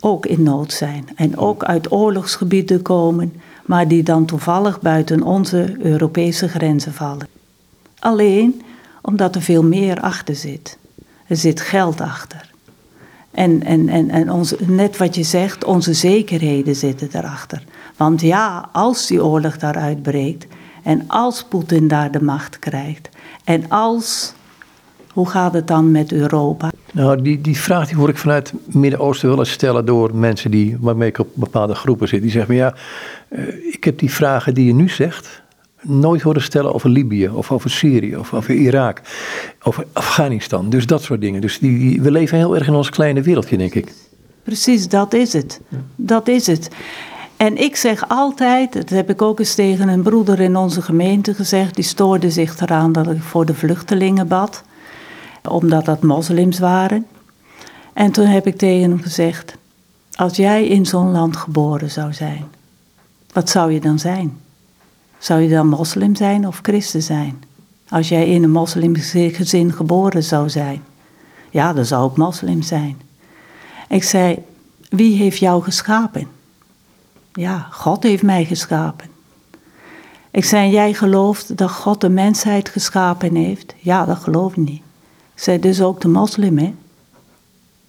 ook 0.00 0.26
in 0.26 0.42
nood 0.42 0.72
zijn 0.72 1.08
en 1.14 1.38
ook 1.38 1.64
uit 1.64 1.92
oorlogsgebieden 1.92 2.82
komen, 2.82 3.32
maar 3.66 3.88
die 3.88 4.02
dan 4.02 4.24
toevallig 4.24 4.80
buiten 4.80 5.22
onze 5.22 5.76
Europese 5.78 6.48
grenzen 6.48 6.92
vallen? 6.92 7.28
Alleen 7.98 8.62
omdat 9.02 9.34
er 9.34 9.42
veel 9.42 9.62
meer 9.62 10.00
achter 10.00 10.34
zit. 10.34 10.78
Er 11.26 11.36
zit 11.36 11.60
geld 11.60 12.00
achter. 12.00 12.51
En, 13.32 13.62
en, 13.62 13.88
en, 13.88 14.10
en 14.10 14.30
onze, 14.30 14.56
net 14.66 14.96
wat 14.96 15.14
je 15.14 15.22
zegt, 15.22 15.64
onze 15.64 15.94
zekerheden 15.94 16.76
zitten 16.76 17.08
erachter. 17.12 17.64
Want 17.96 18.20
ja, 18.20 18.68
als 18.72 19.06
die 19.06 19.24
oorlog 19.24 19.58
daar 19.58 19.76
uitbreekt 19.76 20.46
en 20.82 21.04
als 21.06 21.44
Poetin 21.44 21.88
daar 21.88 22.10
de 22.10 22.22
macht 22.22 22.58
krijgt 22.58 23.08
en 23.44 23.68
als, 23.68 24.34
hoe 25.12 25.28
gaat 25.28 25.54
het 25.54 25.66
dan 25.66 25.90
met 25.90 26.12
Europa? 26.12 26.70
Nou, 26.92 27.22
die, 27.22 27.40
die 27.40 27.56
vraag 27.56 27.86
die 27.86 27.96
hoor 27.96 28.08
ik 28.08 28.18
vanuit 28.18 28.50
het 28.50 28.74
Midden-Oosten 28.74 29.28
wel 29.28 29.38
eens 29.38 29.50
stellen 29.50 29.84
door 29.84 30.14
mensen 30.14 30.50
die, 30.50 30.76
waarmee 30.80 31.08
ik 31.08 31.18
op 31.18 31.28
bepaalde 31.34 31.74
groepen 31.74 32.08
zit. 32.08 32.22
Die 32.22 32.30
zeggen, 32.30 32.54
ja, 32.54 32.74
eh, 33.28 33.72
ik 33.72 33.84
heb 33.84 33.98
die 33.98 34.10
vragen 34.10 34.54
die 34.54 34.66
je 34.66 34.74
nu 34.74 34.88
zegt, 34.88 35.41
nooit 35.82 36.22
horen 36.22 36.42
stellen 36.42 36.74
over 36.74 36.90
Libië 36.90 37.28
of 37.28 37.52
over 37.52 37.70
Syrië 37.70 38.16
of 38.16 38.34
over 38.34 38.54
Irak, 38.54 39.00
over 39.62 39.86
Afghanistan. 39.92 40.70
Dus 40.70 40.86
dat 40.86 41.02
soort 41.02 41.20
dingen. 41.20 41.40
Dus 41.40 41.58
die, 41.58 42.02
we 42.02 42.10
leven 42.10 42.38
heel 42.38 42.54
erg 42.54 42.66
in 42.66 42.74
ons 42.74 42.90
kleine 42.90 43.22
wereldje, 43.22 43.56
denk 43.56 43.74
ik. 43.74 43.92
Precies, 44.42 44.88
dat 44.88 45.14
is 45.14 45.32
het. 45.32 45.60
Dat 45.96 46.28
is 46.28 46.46
het. 46.46 46.70
En 47.36 47.56
ik 47.56 47.76
zeg 47.76 48.08
altijd, 48.08 48.72
dat 48.72 48.88
heb 48.88 49.10
ik 49.10 49.22
ook 49.22 49.38
eens 49.38 49.54
tegen 49.54 49.88
een 49.88 50.02
broeder 50.02 50.40
in 50.40 50.56
onze 50.56 50.82
gemeente 50.82 51.34
gezegd, 51.34 51.74
die 51.74 51.84
stoorde 51.84 52.30
zich 52.30 52.60
eraan 52.60 52.92
dat 52.92 53.10
ik 53.10 53.22
voor 53.22 53.46
de 53.46 53.54
vluchtelingen 53.54 54.28
bad, 54.28 54.62
omdat 55.48 55.84
dat 55.84 56.02
moslims 56.02 56.58
waren. 56.58 57.06
En 57.92 58.12
toen 58.12 58.26
heb 58.26 58.46
ik 58.46 58.56
tegen 58.56 58.90
hem 58.90 59.00
gezegd, 59.00 59.56
als 60.14 60.36
jij 60.36 60.66
in 60.66 60.86
zo'n 60.86 61.10
land 61.10 61.36
geboren 61.36 61.90
zou 61.90 62.12
zijn, 62.12 62.44
wat 63.32 63.50
zou 63.50 63.72
je 63.72 63.80
dan 63.80 63.98
zijn? 63.98 64.40
Zou 65.22 65.40
je 65.40 65.48
dan 65.48 65.68
moslim 65.68 66.14
zijn 66.14 66.46
of 66.46 66.58
christen 66.62 67.02
zijn? 67.02 67.42
Als 67.88 68.08
jij 68.08 68.28
in 68.28 68.42
een 68.42 68.50
moslimgezin 68.50 69.72
geboren 69.72 70.22
zou 70.22 70.50
zijn. 70.50 70.82
Ja, 71.50 71.72
dan 71.72 71.84
zou 71.84 72.10
ik 72.10 72.16
moslim 72.16 72.62
zijn. 72.62 73.00
Ik 73.88 74.02
zei, 74.02 74.38
wie 74.88 75.16
heeft 75.16 75.38
jou 75.38 75.62
geschapen? 75.62 76.28
Ja, 77.32 77.68
God 77.70 78.02
heeft 78.02 78.22
mij 78.22 78.44
geschapen. 78.44 79.08
Ik 80.30 80.44
zei, 80.44 80.70
jij 80.70 80.94
gelooft 80.94 81.56
dat 81.56 81.70
God 81.70 82.00
de 82.00 82.08
mensheid 82.08 82.68
geschapen 82.68 83.34
heeft? 83.34 83.74
Ja, 83.78 84.04
dat 84.04 84.18
geloof 84.18 84.50
ik 84.50 84.56
niet. 84.56 84.82
Ik 85.34 85.42
zei, 85.42 85.58
dus 85.58 85.80
ook 85.80 86.00
de 86.00 86.08
moslim, 86.08 86.58
hè? 86.58 86.74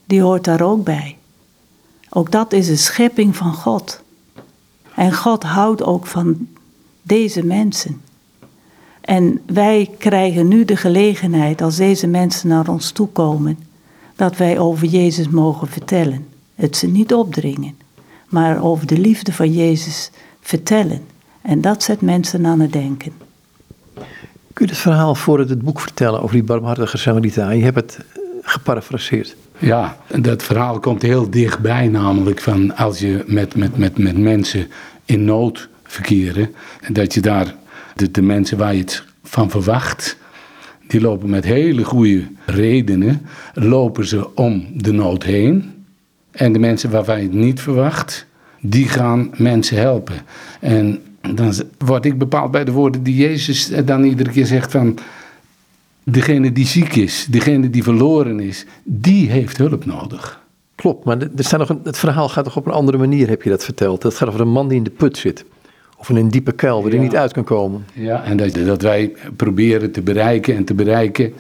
Die 0.06 0.22
hoort 0.22 0.44
daar 0.44 0.62
ook 0.62 0.84
bij. 0.84 1.18
Ook 2.10 2.32
dat 2.32 2.54
is 2.54 2.70
een 2.70 2.78
schepping 2.78 3.36
van 3.36 3.54
God. 3.54 4.02
En 4.96 5.14
God 5.14 5.44
houdt 5.44 5.84
ook 5.84 6.06
van 6.06 6.48
deze 7.04 7.46
mensen. 7.46 8.02
En 9.02 9.42
wij 9.46 9.90
krijgen 9.98 10.48
nu 10.48 10.66
de 10.66 10.76
gelegenheid, 10.76 11.62
als 11.62 11.76
deze 11.76 12.08
mensen 12.08 12.50
naar 12.50 12.68
ons 12.68 12.92
toe 12.92 13.08
komen, 13.08 13.58
dat 14.16 14.38
wij 14.38 14.60
over 14.60 14.88
Jezus 14.88 15.30
mogen 15.30 15.68
vertellen. 15.68 16.26
Het 16.56 16.78
ze 16.78 16.88
niet 16.88 17.14
opdringen, 17.14 17.78
maar 18.30 18.64
over 18.64 18.88
de 18.88 18.98
liefde 18.98 19.34
van 19.34 19.54
Jezus 19.54 20.12
vertellen. 20.42 21.02
En 21.42 21.62
dat 21.62 21.84
zet 21.84 22.02
mensen 22.02 22.46
aan 22.46 22.60
het 22.60 22.72
denken. 22.72 23.12
Kun 24.54 24.66
je 24.66 24.72
het 24.72 24.82
verhaal 24.82 25.16
voor 25.16 25.40
het 25.40 25.62
boek 25.62 25.80
vertellen 25.80 26.22
over 26.22 26.36
die 26.36 26.44
barmhartige 26.44 26.98
Samaritaan? 26.98 27.58
Je 27.58 27.64
hebt 27.64 27.76
het 27.76 27.98
eh, 27.98 28.22
geparafraseerd. 28.42 29.36
Ja, 29.58 29.98
dat 30.16 30.44
verhaal 30.44 30.80
komt 30.80 31.02
heel 31.02 31.30
dichtbij, 31.30 31.88
namelijk 31.88 32.42
van 32.42 32.76
als 32.76 33.00
je 33.00 33.24
met, 33.28 33.56
met, 33.56 33.78
met, 33.78 33.98
met 33.98 34.18
mensen 34.18 34.68
in 35.06 35.24
nood 35.24 35.70
verkeren, 35.94 36.54
dat 36.92 37.14
je 37.14 37.22
daar 37.22 37.56
de, 37.96 38.12
de 38.12 38.22
mensen 38.22 38.58
waar 38.58 38.74
je 38.74 38.80
het 38.80 39.04
van 39.24 39.50
verwacht, 39.50 40.18
die 40.88 41.02
lopen 41.02 41.30
met 41.30 41.46
hele 41.46 41.84
goede 41.84 42.24
redenen, 42.46 43.22
lopen 43.54 44.06
ze 44.06 44.36
om 44.36 44.68
de 44.74 44.92
nood 44.92 45.24
heen. 45.24 45.72
En 46.32 46.54
de 46.54 46.60
mensen 46.60 46.90
waarvan 46.90 47.18
je 47.18 47.24
het 47.24 47.34
niet 47.34 47.62
verwacht, 47.62 48.26
die 48.62 48.88
gaan 48.88 49.32
mensen 49.38 49.78
helpen. 49.78 50.16
En 50.60 51.02
dan 51.36 51.54
word 51.78 52.06
ik 52.06 52.18
bepaald 52.18 52.52
bij 52.52 52.64
de 52.64 52.72
woorden 52.72 53.04
die 53.04 53.16
Jezus 53.16 53.72
dan 53.86 54.04
iedere 54.04 54.32
keer 54.32 54.46
zegt 54.46 54.72
van... 54.72 54.98
Degene 56.06 56.52
die 56.52 56.66
ziek 56.66 56.96
is, 56.96 57.28
degene 57.30 57.70
die 57.70 57.84
verloren 57.84 58.40
is, 58.40 58.66
die 58.84 59.30
heeft 59.30 59.58
hulp 59.58 59.86
nodig. 59.86 60.42
Klopt, 60.76 61.06
maar 61.06 61.18
er 61.18 61.44
staat 61.44 61.60
nog 61.60 61.70
een, 61.70 61.80
het 61.84 61.98
verhaal 61.98 62.30
gaat 62.30 62.44
toch 62.44 62.58
op 62.58 62.66
een 62.66 62.72
andere 62.72 62.98
manier, 62.98 63.30
heb 63.30 63.42
je 63.42 63.50
dat 63.50 63.64
verteld. 63.64 64.02
Dat 64.02 64.16
gaat 64.16 64.28
over 64.28 64.42
een 64.42 64.52
man 64.52 64.68
die 64.68 64.78
in 64.78 64.84
de 64.84 64.90
put 64.90 65.18
zit. 65.18 65.46
Of 66.04 66.10
in 66.10 66.16
een 66.16 66.30
diepe 66.30 66.52
kuil 66.52 66.82
waar 66.82 66.92
hij 66.92 67.00
niet 67.00 67.16
uit 67.16 67.32
kan 67.32 67.44
komen. 67.44 67.86
Ja, 67.94 68.24
en 68.24 68.38
dat, 68.38 68.54
dat 68.54 68.82
wij 68.82 69.12
proberen 69.36 69.92
te 69.92 70.02
bereiken 70.02 70.56
en 70.56 70.64
te 70.64 70.74
bereiken 70.74 71.34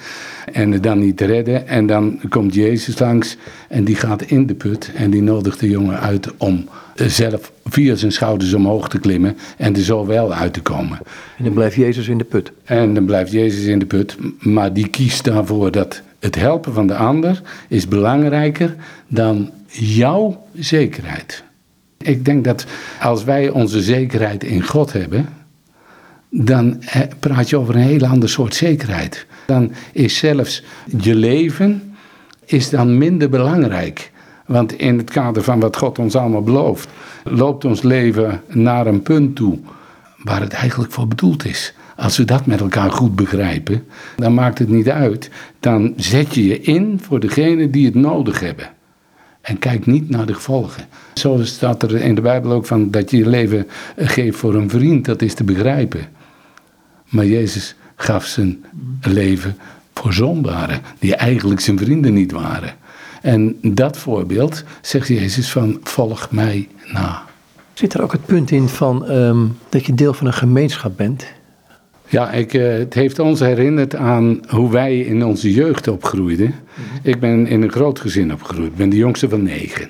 en 0.51 0.72
het 0.72 0.84
dan 0.84 0.99
niet 0.99 1.18
te 1.18 1.26
redden. 1.26 1.68
En 1.68 1.88
dan 1.88 2.20
komt 2.30 2.53
Jezus 2.53 2.99
langs 2.99 3.38
en 3.70 3.84
die 3.84 3.95
gaat 3.95 4.22
in 4.22 4.45
de 4.45 4.53
put 4.53 4.91
en 4.95 5.09
die 5.09 5.22
nodigt 5.22 5.59
de 5.59 5.70
jongen 5.70 5.99
uit 5.99 6.38
om 6.38 6.68
zelf 6.95 7.51
via 7.66 7.95
zijn 7.95 8.11
schouders 8.11 8.53
omhoog 8.53 8.89
te 8.89 8.99
klimmen 8.99 9.38
en 9.57 9.76
er 9.76 9.82
zo 9.82 10.05
wel 10.05 10.34
uit 10.34 10.53
te 10.53 10.61
komen. 10.61 10.99
En 11.38 11.43
dan 11.43 11.53
blijft 11.53 11.76
Jezus 11.76 12.07
in 12.07 12.18
de 12.18 12.24
put. 12.24 12.51
En 12.64 12.93
dan 12.93 13.05
blijft 13.05 13.32
Jezus 13.32 13.66
in 13.66 13.80
de 13.80 13.86
put, 13.86 14.18
maar 14.39 14.74
die 14.74 14.88
kiest 14.88 15.24
daarvoor 15.24 15.72
dat 15.72 16.01
het 16.20 16.36
helpen 16.36 16.74
van 16.74 16.88
de 16.88 16.95
ander 16.95 17.41
is 17.68 17.88
belangrijker 17.88 18.76
dan 19.07 19.51
jouw 19.68 20.45
zekerheid. 20.53 21.43
Ik 22.04 22.26
denk 22.26 22.43
dat 22.43 22.66
als 23.01 23.24
wij 23.24 23.49
onze 23.49 23.82
zekerheid 23.82 24.43
in 24.43 24.64
God 24.64 24.93
hebben, 24.93 25.28
dan 26.30 26.84
praat 27.20 27.49
je 27.49 27.58
over 27.58 27.76
een 27.76 27.82
hele 27.82 28.08
ander 28.08 28.30
soort 28.30 28.56
zekerheid. 28.56 29.26
Dan 29.45 29.72
is 29.91 30.18
zelfs 30.18 30.64
je 30.97 31.16
leven 31.16 31.95
is 32.45 32.70
dan 32.70 32.97
minder 32.97 33.30
belangrijk. 33.30 34.12
Want 34.45 34.78
in 34.78 34.97
het 34.97 35.10
kader 35.10 35.43
van 35.43 35.60
wat 35.60 35.78
God 35.78 35.99
ons 35.99 36.16
allemaal 36.16 36.43
belooft, 36.43 36.89
loopt 37.24 37.66
ons 37.66 37.82
leven 37.82 38.41
naar 38.47 38.88
een 38.88 39.01
punt 39.01 39.36
toe 39.36 39.60
waar 40.24 40.41
het 40.41 40.54
eigenlijk 40.54 40.91
voor 40.91 41.08
bedoeld 41.08 41.45
is. 41.45 41.74
Als 41.95 42.18
we 42.18 42.26
dat 42.26 42.45
met 42.45 42.60
elkaar 42.60 42.91
goed 42.91 43.16
begrijpen, 43.16 43.86
dan 44.16 44.34
maakt 44.34 44.60
het 44.60 44.70
niet 44.70 44.89
uit. 44.89 45.30
Dan 45.60 45.93
zet 45.95 46.36
je 46.36 46.47
je 46.47 46.62
in 46.62 46.99
voor 47.01 47.20
degenen 47.20 47.72
die 47.72 47.86
het 47.86 47.95
nodig 47.95 48.39
hebben. 48.39 48.70
En 49.44 49.60
kijk 49.60 49.86
niet 49.86 50.10
naar 50.10 50.26
de 50.26 50.34
gevolgen. 50.34 50.88
Zo 51.14 51.39
staat 51.44 51.84
er 51.84 51.96
in 51.96 52.16
de 52.16 52.22
Bijbel 52.22 52.52
ook 52.52 52.66
van 52.66 52.91
dat 52.91 53.12
je 53.12 53.18
je 53.18 53.30
leven 53.30 53.68
geeft 53.98 54.38
voor 54.38 54.56
een 54.56 54.70
vriend, 54.70 55.06
dat 55.06 55.22
is 55.22 55.34
te 55.34 55.44
begrijpen. 55.44 56.08
Maar 57.10 57.26
Jezus 57.26 57.76
gaf 57.96 58.26
zijn 58.26 58.66
leven 59.02 59.58
voor 59.94 60.14
zondaren, 60.14 60.82
die 61.00 61.16
eigenlijk 61.16 61.60
zijn 61.60 61.78
vrienden 61.78 62.14
niet 62.14 62.32
waren. 62.32 62.76
En 63.22 63.58
dat 63.62 63.98
voorbeeld 63.98 64.64
zegt 64.82 65.08
Jezus 65.08 65.52
van 65.52 65.80
volg 65.84 66.32
mij 66.32 66.68
na. 66.94 67.24
Zit 67.74 67.94
er 67.94 68.02
ook 68.02 68.12
het 68.12 68.26
punt 68.26 68.52
in 68.52 68.68
van 68.68 69.06
ehm, 69.06 69.46
dat 69.70 69.86
je 69.86 69.94
deel 69.94 70.14
van 70.14 70.28
een 70.28 70.34
gemeenschap 70.34 70.98
bent? 70.98 71.26
Ja, 72.14 72.32
ik, 72.32 72.53
uh, 72.53 72.74
het 72.74 72.93
heeft 72.93 73.20
ons 73.20 73.39
herinnerd 73.39 73.95
aan 73.95 74.39
hoe 74.47 74.72
wij 74.72 74.99
in 74.99 75.26
onze 75.26 75.53
jeugd 75.53 75.88
opgroeiden. 75.88 76.45
Mhm. 76.45 77.09
Ik 77.09 77.20
ben 77.20 77.47
in 77.47 77.61
een 77.61 77.72
groot 77.72 77.99
gezin 77.99 78.34
opgegroeid. 78.34 78.70
Ik 78.70 78.76
ben 78.76 78.89
de 78.89 78.95
jongste 78.95 79.30
van 79.30 79.43
negen. 79.43 79.88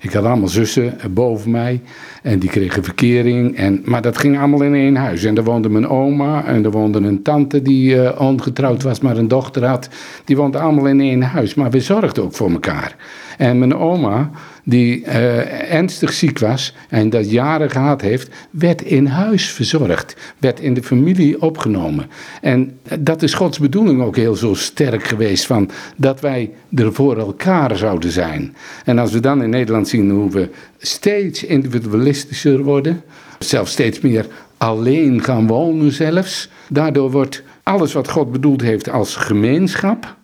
Ik 0.00 0.12
had 0.12 0.24
allemaal 0.24 0.48
zussen 0.48 0.94
boven 1.10 1.50
mij 1.50 1.80
en 2.22 2.38
die 2.38 2.50
kregen 2.50 2.84
verkering. 2.84 3.56
En, 3.56 3.82
maar 3.84 4.02
dat 4.02 4.18
ging 4.18 4.38
allemaal 4.38 4.62
in 4.62 4.74
één 4.74 4.96
huis. 4.96 5.24
En 5.24 5.36
er 5.36 5.44
woonde 5.44 5.68
mijn 5.68 5.88
oma 5.88 6.44
en 6.44 6.64
er 6.64 6.70
woonde 6.70 6.98
een 6.98 7.22
tante 7.22 7.62
die 7.62 7.94
uh, 7.94 8.20
ongetrouwd 8.20 8.82
was, 8.82 9.00
maar 9.00 9.16
een 9.16 9.28
dochter 9.28 9.64
had. 9.64 9.88
Die 10.24 10.36
woonden 10.36 10.60
allemaal 10.60 10.86
in 10.86 11.00
één 11.00 11.22
huis. 11.22 11.54
Maar 11.54 11.70
we 11.70 11.80
zorgden 11.80 12.24
ook 12.24 12.34
voor 12.34 12.50
elkaar. 12.50 12.96
En 13.36 13.58
mijn 13.58 13.74
oma, 13.74 14.30
die 14.64 15.00
uh, 15.00 15.72
ernstig 15.74 16.12
ziek 16.12 16.38
was 16.38 16.74
en 16.88 17.10
dat 17.10 17.30
jaren 17.30 17.70
gehad 17.70 18.00
heeft, 18.00 18.30
werd 18.50 18.82
in 18.82 19.06
huis 19.06 19.50
verzorgd, 19.50 20.16
werd 20.38 20.60
in 20.60 20.74
de 20.74 20.82
familie 20.82 21.42
opgenomen. 21.42 22.06
En 22.40 22.78
dat 22.98 23.22
is 23.22 23.34
Gods 23.34 23.58
bedoeling 23.58 24.02
ook 24.02 24.16
heel 24.16 24.34
zo 24.34 24.54
sterk 24.54 25.04
geweest, 25.04 25.46
van 25.46 25.70
dat 25.96 26.20
wij 26.20 26.50
er 26.74 26.92
voor 26.92 27.18
elkaar 27.18 27.76
zouden 27.76 28.10
zijn. 28.10 28.56
En 28.84 28.98
als 28.98 29.12
we 29.12 29.20
dan 29.20 29.42
in 29.42 29.50
Nederland 29.50 29.88
zien 29.88 30.10
hoe 30.10 30.30
we 30.30 30.48
steeds 30.78 31.44
individualistischer 31.44 32.62
worden, 32.62 33.02
zelfs 33.38 33.72
steeds 33.72 34.00
meer 34.00 34.26
alleen 34.56 35.22
gaan 35.22 35.46
wonen 35.46 35.92
zelfs, 35.92 36.48
daardoor 36.68 37.10
wordt 37.10 37.42
alles 37.62 37.92
wat 37.92 38.08
God 38.08 38.32
bedoeld 38.32 38.60
heeft 38.60 38.90
als 38.90 39.16
gemeenschap, 39.16 40.16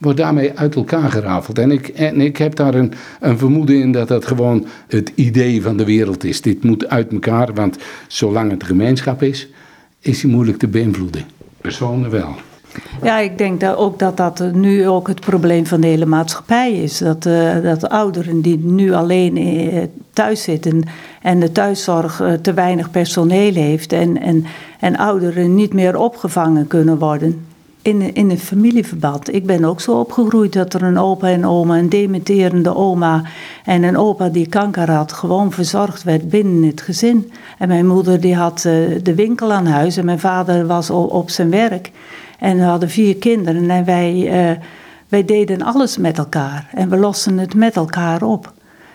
wordt 0.00 0.18
daarmee 0.18 0.58
uit 0.58 0.74
elkaar 0.74 1.10
gerafeld. 1.10 1.58
En 1.58 1.70
ik, 1.70 1.88
en 1.88 2.20
ik 2.20 2.36
heb 2.36 2.54
daar 2.54 2.74
een, 2.74 2.92
een 3.20 3.38
vermoeden 3.38 3.80
in 3.80 3.92
dat 3.92 4.08
dat 4.08 4.26
gewoon 4.26 4.66
het 4.88 5.12
idee 5.14 5.62
van 5.62 5.76
de 5.76 5.84
wereld 5.84 6.24
is. 6.24 6.40
Dit 6.40 6.64
moet 6.64 6.88
uit 6.88 7.12
elkaar, 7.12 7.54
want 7.54 7.78
zolang 8.08 8.50
het 8.50 8.64
gemeenschap 8.64 9.22
is, 9.22 9.48
is 10.00 10.20
die 10.20 10.30
moeilijk 10.30 10.58
te 10.58 10.68
beïnvloeden. 10.68 11.24
Personen 11.60 12.10
wel. 12.10 12.34
Ja, 13.02 13.18
ik 13.18 13.38
denk 13.38 13.60
dat 13.60 13.76
ook 13.76 13.98
dat 13.98 14.16
dat 14.16 14.52
nu 14.52 14.88
ook 14.88 15.08
het 15.08 15.20
probleem 15.20 15.66
van 15.66 15.80
de 15.80 15.86
hele 15.86 16.06
maatschappij 16.06 16.72
is. 16.72 16.98
Dat, 16.98 17.26
uh, 17.26 17.62
dat 17.62 17.88
ouderen 17.88 18.40
die 18.40 18.58
nu 18.58 18.92
alleen 18.92 19.36
uh, 19.36 19.82
thuis 20.12 20.42
zitten 20.42 20.82
en 21.22 21.40
de 21.40 21.52
thuiszorg 21.52 22.20
uh, 22.20 22.32
te 22.32 22.52
weinig 22.52 22.90
personeel 22.90 23.54
heeft 23.54 23.92
en, 23.92 24.20
en, 24.20 24.44
en 24.80 24.96
ouderen 24.96 25.54
niet 25.54 25.72
meer 25.72 25.96
opgevangen 25.96 26.66
kunnen 26.66 26.98
worden 26.98 27.44
in, 28.14 28.30
een 28.30 28.38
familieverband. 28.38 29.34
Ik 29.34 29.46
ben 29.46 29.64
ook 29.64 29.80
zo 29.80 29.98
opgegroeid 29.98 30.52
dat 30.52 30.74
er 30.74 30.82
een 30.82 30.98
opa 30.98 31.28
en 31.28 31.46
oma, 31.46 31.78
een 31.78 31.88
dementerende 31.88 32.74
oma 32.74 33.22
en 33.64 33.82
een 33.82 33.96
opa 33.96 34.28
die 34.28 34.46
kanker 34.46 34.90
had, 34.90 35.12
gewoon 35.12 35.52
verzorgd 35.52 36.02
werd 36.02 36.28
binnen 36.28 36.62
het 36.62 36.80
gezin. 36.80 37.32
En 37.58 37.68
mijn 37.68 37.86
moeder 37.86 38.20
die 38.20 38.34
had 38.34 38.60
de 39.02 39.14
winkel 39.14 39.52
aan 39.52 39.66
huis 39.66 39.96
en 39.96 40.04
mijn 40.04 40.20
vader 40.20 40.66
was 40.66 40.90
op 40.90 41.30
zijn 41.30 41.50
werk. 41.50 41.90
En 42.38 42.56
we 42.56 42.62
hadden 42.62 42.90
vier 42.90 43.16
kinderen 43.16 43.70
en 43.70 43.84
wij, 43.84 44.14
uh, 44.14 44.56
wij 45.08 45.24
deden 45.24 45.62
alles 45.62 45.96
met 45.96 46.18
elkaar. 46.18 46.68
En 46.74 46.88
we 46.88 46.96
lossen 46.96 47.38
het 47.38 47.54
met 47.54 47.76
elkaar 47.76 48.22
op. 48.22 48.52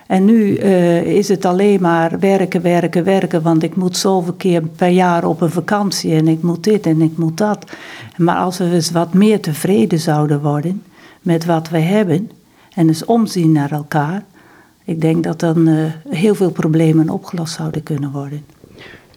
En 0.07 0.25
nu 0.25 0.57
uh, 0.57 1.01
is 1.03 1.27
het 1.27 1.45
alleen 1.45 1.81
maar 1.81 2.19
werken, 2.19 2.61
werken, 2.61 3.03
werken. 3.03 3.41
Want 3.41 3.63
ik 3.63 3.75
moet 3.75 3.97
zoveel 3.97 4.33
keer 4.33 4.61
per 4.61 4.87
jaar 4.87 5.25
op 5.25 5.41
een 5.41 5.51
vakantie. 5.51 6.13
En 6.13 6.27
ik 6.27 6.41
moet 6.41 6.63
dit 6.63 6.85
en 6.85 7.01
ik 7.01 7.17
moet 7.17 7.37
dat. 7.37 7.65
Maar 8.17 8.35
als 8.35 8.57
we 8.57 8.71
eens 8.71 8.91
wat 8.91 9.13
meer 9.13 9.39
tevreden 9.39 9.99
zouden 9.99 10.41
worden 10.41 10.83
met 11.21 11.45
wat 11.45 11.69
we 11.69 11.79
hebben. 11.79 12.31
En 12.73 12.87
eens 12.87 13.05
omzien 13.05 13.51
naar 13.51 13.71
elkaar. 13.71 14.23
Ik 14.83 15.01
denk 15.01 15.23
dat 15.23 15.39
dan 15.39 15.67
uh, 15.67 15.85
heel 16.09 16.35
veel 16.35 16.51
problemen 16.51 17.09
opgelost 17.09 17.53
zouden 17.53 17.83
kunnen 17.83 18.11
worden. 18.11 18.45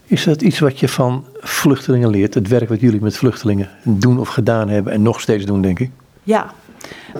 Is 0.04 0.24
dat 0.24 0.42
iets 0.42 0.58
wat 0.58 0.78
je 0.78 0.88
van 0.88 1.24
vluchtelingen 1.40 2.10
leert? 2.10 2.34
Het 2.34 2.48
werk 2.48 2.68
wat 2.68 2.80
jullie 2.80 3.00
met 3.00 3.16
vluchtelingen 3.16 3.68
doen 3.82 4.18
of 4.18 4.28
gedaan 4.28 4.68
hebben 4.68 4.92
en 4.92 5.02
nog 5.02 5.20
steeds 5.20 5.44
doen, 5.44 5.62
denk 5.62 5.78
ik? 5.78 5.90
Ja, 6.22 6.52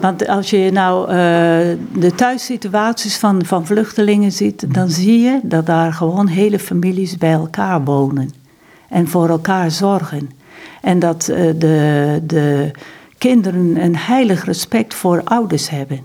want 0.00 0.26
als 0.28 0.50
je 0.50 0.70
nou 0.72 1.02
uh, 1.02 1.16
de 1.92 2.12
thuissituaties 2.16 3.16
van, 3.16 3.44
van 3.44 3.66
vluchtelingen 3.66 4.32
ziet, 4.32 4.74
dan 4.74 4.88
zie 4.88 5.20
je 5.20 5.40
dat 5.42 5.66
daar 5.66 5.92
gewoon 5.92 6.26
hele 6.26 6.58
families 6.58 7.16
bij 7.16 7.32
elkaar 7.32 7.84
wonen 7.84 8.30
en 8.88 9.08
voor 9.08 9.28
elkaar 9.28 9.70
zorgen. 9.70 10.30
En 10.80 10.98
dat 10.98 11.28
uh, 11.30 11.36
de, 11.58 12.20
de 12.26 12.70
kinderen 13.18 13.82
een 13.82 13.96
heilig 13.96 14.44
respect 14.44 14.94
voor 14.94 15.20
ouders 15.24 15.70
hebben. 15.70 16.00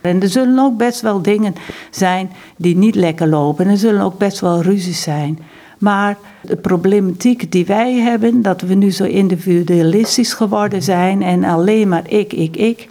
En 0.00 0.22
er 0.22 0.28
zullen 0.28 0.58
ook 0.58 0.76
best 0.76 1.00
wel 1.00 1.22
dingen 1.22 1.54
zijn 1.90 2.30
die 2.56 2.76
niet 2.76 2.94
lekker 2.94 3.28
lopen. 3.28 3.68
Er 3.68 3.76
zullen 3.76 4.02
ook 4.02 4.18
best 4.18 4.40
wel 4.40 4.62
ruzies 4.62 5.02
zijn. 5.02 5.38
Maar 5.78 6.16
de 6.40 6.56
problematiek 6.56 7.52
die 7.52 7.66
wij 7.66 7.94
hebben, 7.94 8.42
dat 8.42 8.60
we 8.60 8.74
nu 8.74 8.90
zo 8.90 9.04
individualistisch 9.04 10.32
geworden 10.32 10.82
zijn 10.82 11.22
en 11.22 11.44
alleen 11.44 11.88
maar 11.88 12.10
ik, 12.10 12.32
ik, 12.32 12.56
ik. 12.56 12.88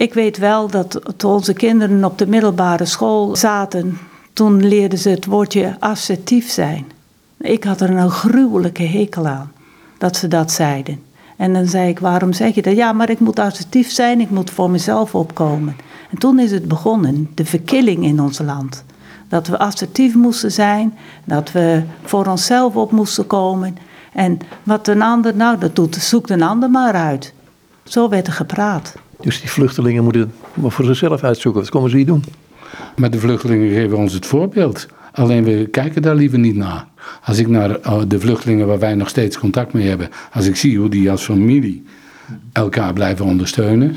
Ik 0.00 0.14
weet 0.14 0.38
wel 0.38 0.68
dat 0.68 1.00
toen 1.16 1.32
onze 1.32 1.52
kinderen 1.52 2.04
op 2.04 2.18
de 2.18 2.26
middelbare 2.26 2.84
school 2.84 3.36
zaten, 3.36 3.98
toen 4.32 4.66
leerden 4.66 4.98
ze 4.98 5.08
het 5.08 5.24
woordje 5.24 5.76
assertief 5.78 6.50
zijn. 6.50 6.86
Ik 7.38 7.64
had 7.64 7.80
er 7.80 7.90
een 7.90 8.10
gruwelijke 8.10 8.82
hekel 8.82 9.26
aan. 9.26 9.52
dat 9.98 10.16
ze 10.16 10.28
dat 10.28 10.52
zeiden. 10.52 11.02
En 11.36 11.52
dan 11.52 11.66
zei 11.66 11.88
ik, 11.88 11.98
waarom 11.98 12.32
zeg 12.32 12.54
je 12.54 12.62
dat? 12.62 12.76
Ja, 12.76 12.92
maar 12.92 13.10
ik 13.10 13.20
moet 13.20 13.38
assertief 13.38 13.90
zijn, 13.90 14.20
ik 14.20 14.30
moet 14.30 14.50
voor 14.50 14.70
mezelf 14.70 15.14
opkomen. 15.14 15.76
En 16.10 16.18
toen 16.18 16.38
is 16.38 16.50
het 16.50 16.68
begonnen, 16.68 17.30
de 17.34 17.44
verkilling 17.44 18.04
in 18.04 18.20
ons 18.20 18.38
land. 18.38 18.84
Dat 19.28 19.46
we 19.46 19.58
assertief 19.58 20.14
moesten 20.14 20.52
zijn, 20.52 20.98
dat 21.24 21.52
we 21.52 21.82
voor 22.02 22.26
onszelf 22.26 22.76
op 22.76 22.90
moesten 22.90 23.26
komen. 23.26 23.76
En 24.12 24.38
wat 24.62 24.88
een 24.88 25.02
ander 25.02 25.36
nou 25.36 25.58
dat 25.58 25.76
doet, 25.76 25.94
zoekt 25.94 26.30
een 26.30 26.42
ander 26.42 26.70
maar 26.70 26.94
uit. 26.94 27.32
Zo 27.84 28.08
werd 28.08 28.26
er 28.26 28.32
gepraat. 28.32 28.94
Dus 29.20 29.40
die 29.40 29.50
vluchtelingen 29.50 30.04
moeten 30.04 30.32
maar 30.54 30.70
voor 30.70 30.84
zichzelf 30.84 31.22
uitzoeken. 31.22 31.60
Wat 31.60 31.70
komen 31.70 31.90
ze 31.90 31.96
hier 31.96 32.06
doen? 32.06 32.24
Maar 32.96 33.10
de 33.10 33.18
vluchtelingen 33.18 33.70
geven 33.74 33.96
ons 33.96 34.12
het 34.12 34.26
voorbeeld. 34.26 34.86
Alleen 35.12 35.44
we 35.44 35.68
kijken 35.70 36.02
daar 36.02 36.14
liever 36.14 36.38
niet 36.38 36.56
naar. 36.56 36.86
Als 37.24 37.38
ik 37.38 37.48
naar 37.48 37.80
eh, 37.80 38.00
de 38.08 38.20
vluchtelingen 38.20 38.66
waar 38.66 38.78
wij 38.78 38.94
nog 38.94 39.08
steeds 39.08 39.38
contact 39.38 39.72
mee 39.72 39.88
hebben, 39.88 40.08
als 40.32 40.46
ik 40.46 40.56
zie 40.56 40.78
hoe 40.78 40.88
die 40.88 41.10
als 41.10 41.22
familie 41.22 41.84
elkaar 42.52 42.92
blijven 42.92 43.24
ondersteunen, 43.24 43.96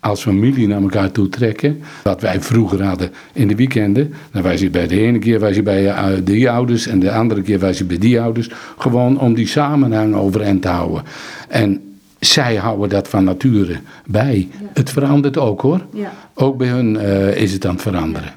als 0.00 0.22
familie 0.22 0.66
naar 0.66 0.82
elkaar 0.82 1.10
toe 1.10 1.28
trekken. 1.28 1.80
Wat 2.02 2.20
wij 2.20 2.40
vroeger 2.40 2.82
hadden 2.82 3.10
in 3.32 3.48
de 3.48 3.54
weekenden. 3.54 4.14
Dan 4.32 4.42
was 4.42 4.60
je 4.60 4.70
bij 4.70 4.86
de 4.86 5.00
ene 5.00 5.18
keer 5.18 5.62
bij 5.62 5.86
eh, 5.86 6.06
die 6.24 6.50
ouders 6.50 6.86
en 6.86 6.98
de 6.98 7.12
andere 7.12 7.42
keer 7.42 7.58
was 7.58 7.78
je 7.78 7.84
bij 7.84 7.98
die 7.98 8.20
ouders. 8.20 8.50
Gewoon 8.78 9.20
om 9.20 9.34
die 9.34 9.46
samenhang 9.46 10.14
overeind 10.14 10.62
te 10.62 10.68
houden. 10.68 11.02
En 11.48 11.87
zij 12.18 12.56
houden 12.56 12.88
dat 12.88 13.08
van 13.08 13.24
nature 13.24 13.80
bij. 14.06 14.48
Het 14.72 14.90
verandert 14.90 15.36
ook 15.36 15.60
hoor. 15.60 15.86
Ja. 15.92 16.12
Ook 16.34 16.58
bij 16.58 16.68
hun 16.68 16.96
eh, 16.96 17.36
is 17.36 17.52
het 17.52 17.66
aan 17.66 17.72
het 17.72 17.82
veranderen. 17.82 18.34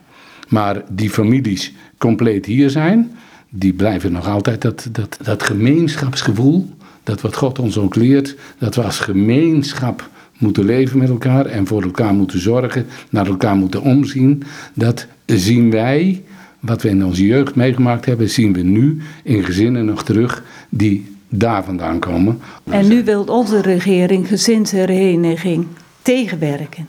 Maar 0.49 0.83
die 0.89 1.09
families 1.09 1.73
compleet 1.97 2.45
hier 2.45 2.69
zijn, 2.69 3.11
die 3.49 3.73
blijven 3.73 4.11
nog 4.11 4.27
altijd 4.27 4.61
dat, 4.61 4.87
dat, 4.91 5.17
dat 5.23 5.43
gemeenschapsgevoel. 5.43 6.69
Dat 7.03 7.21
wat 7.21 7.35
God 7.35 7.59
ons 7.59 7.77
ook 7.77 7.95
leert, 7.95 8.35
dat 8.57 8.75
we 8.75 8.83
als 8.83 8.99
gemeenschap 8.99 10.09
moeten 10.37 10.65
leven 10.65 10.97
met 10.97 11.09
elkaar 11.09 11.45
en 11.45 11.67
voor 11.67 11.83
elkaar 11.83 12.13
moeten 12.13 12.39
zorgen, 12.39 12.85
naar 13.09 13.27
elkaar 13.27 13.55
moeten 13.55 13.81
omzien. 13.81 14.43
Dat 14.73 15.07
zien 15.25 15.71
wij, 15.71 16.23
wat 16.59 16.81
we 16.81 16.89
in 16.89 17.05
onze 17.05 17.25
jeugd 17.25 17.55
meegemaakt 17.55 18.05
hebben, 18.05 18.29
zien 18.29 18.53
we 18.53 18.61
nu 18.61 19.01
in 19.23 19.43
gezinnen 19.43 19.85
nog 19.85 20.03
terug 20.03 20.43
die 20.69 21.15
daar 21.33 21.63
vandaan 21.63 21.99
komen. 21.99 22.41
En 22.69 22.87
nu 22.87 23.03
wil 23.03 23.23
onze 23.23 23.61
regering 23.61 24.27
gezinshereniging 24.27 25.67
tegenwerken. 26.01 26.87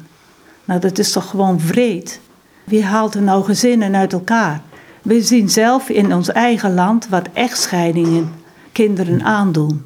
Nou, 0.65 0.81
dat 0.81 0.99
is 0.99 1.13
toch 1.13 1.31
gewoon 1.31 1.61
vreed. 1.61 2.21
Wie 2.65 2.85
haalt 2.85 3.15
er 3.15 3.23
nou 3.23 3.45
gezinnen 3.45 3.95
uit 3.97 4.13
elkaar? 4.13 4.61
We 5.03 5.23
zien 5.23 5.49
zelf 5.49 5.89
in 5.89 6.15
ons 6.15 6.33
eigen 6.33 6.75
land 6.75 7.09
wat 7.09 7.29
echtscheidingen 7.33 8.33
kinderen 8.73 9.23
aandoen. 9.23 9.85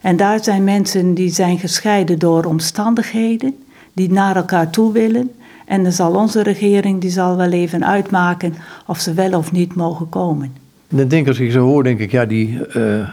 En 0.00 0.16
daar 0.16 0.44
zijn 0.44 0.64
mensen 0.64 1.14
die 1.14 1.30
zijn 1.30 1.58
gescheiden 1.58 2.18
door 2.18 2.44
omstandigheden, 2.44 3.56
die 3.92 4.12
naar 4.12 4.36
elkaar 4.36 4.70
toe 4.70 4.92
willen. 4.92 5.30
En 5.66 5.82
dan 5.82 5.92
zal 5.92 6.14
onze 6.14 6.42
regering 6.42 7.00
die 7.00 7.10
zal 7.10 7.36
wel 7.36 7.50
even 7.50 7.86
uitmaken 7.86 8.54
of 8.86 9.00
ze 9.00 9.14
wel 9.14 9.38
of 9.38 9.52
niet 9.52 9.74
mogen 9.74 10.08
komen. 10.08 10.52
En 10.88 10.96
dan 10.96 11.08
denk 11.08 11.22
ik, 11.22 11.28
als 11.28 11.38
ik 11.38 11.52
zo 11.52 11.66
hoor, 11.66 11.82
denk 11.82 11.98
ik, 11.98 12.10
ja, 12.10 12.24
die 12.24 12.58
uh, 12.76 13.08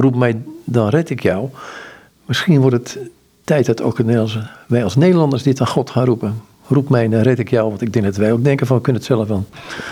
roep 0.00 0.14
mij, 0.14 0.42
dan 0.64 0.88
red 0.88 1.10
ik 1.10 1.22
jou. 1.22 1.48
Misschien 2.24 2.60
wordt 2.60 2.76
het 2.76 2.98
tijd 3.44 3.66
dat 3.66 3.82
ook 3.82 3.98
wij 4.66 4.84
als 4.84 4.96
Nederlanders 4.96 5.42
dit 5.42 5.60
aan 5.60 5.66
God 5.66 5.90
gaan 5.90 6.04
roepen. 6.04 6.34
Roep 6.68 6.88
mij, 6.88 7.08
dan 7.08 7.20
red 7.20 7.38
ik 7.38 7.50
jou. 7.50 7.68
Want 7.68 7.82
ik 7.82 7.92
denk 7.92 8.04
dat 8.04 8.16
wij 8.16 8.32
ook 8.32 8.44
denken 8.44 8.66
van, 8.66 8.76
we 8.76 8.82
kunnen 8.82 9.02
het 9.02 9.10
zelf 9.10 9.28
wel. 9.28 9.46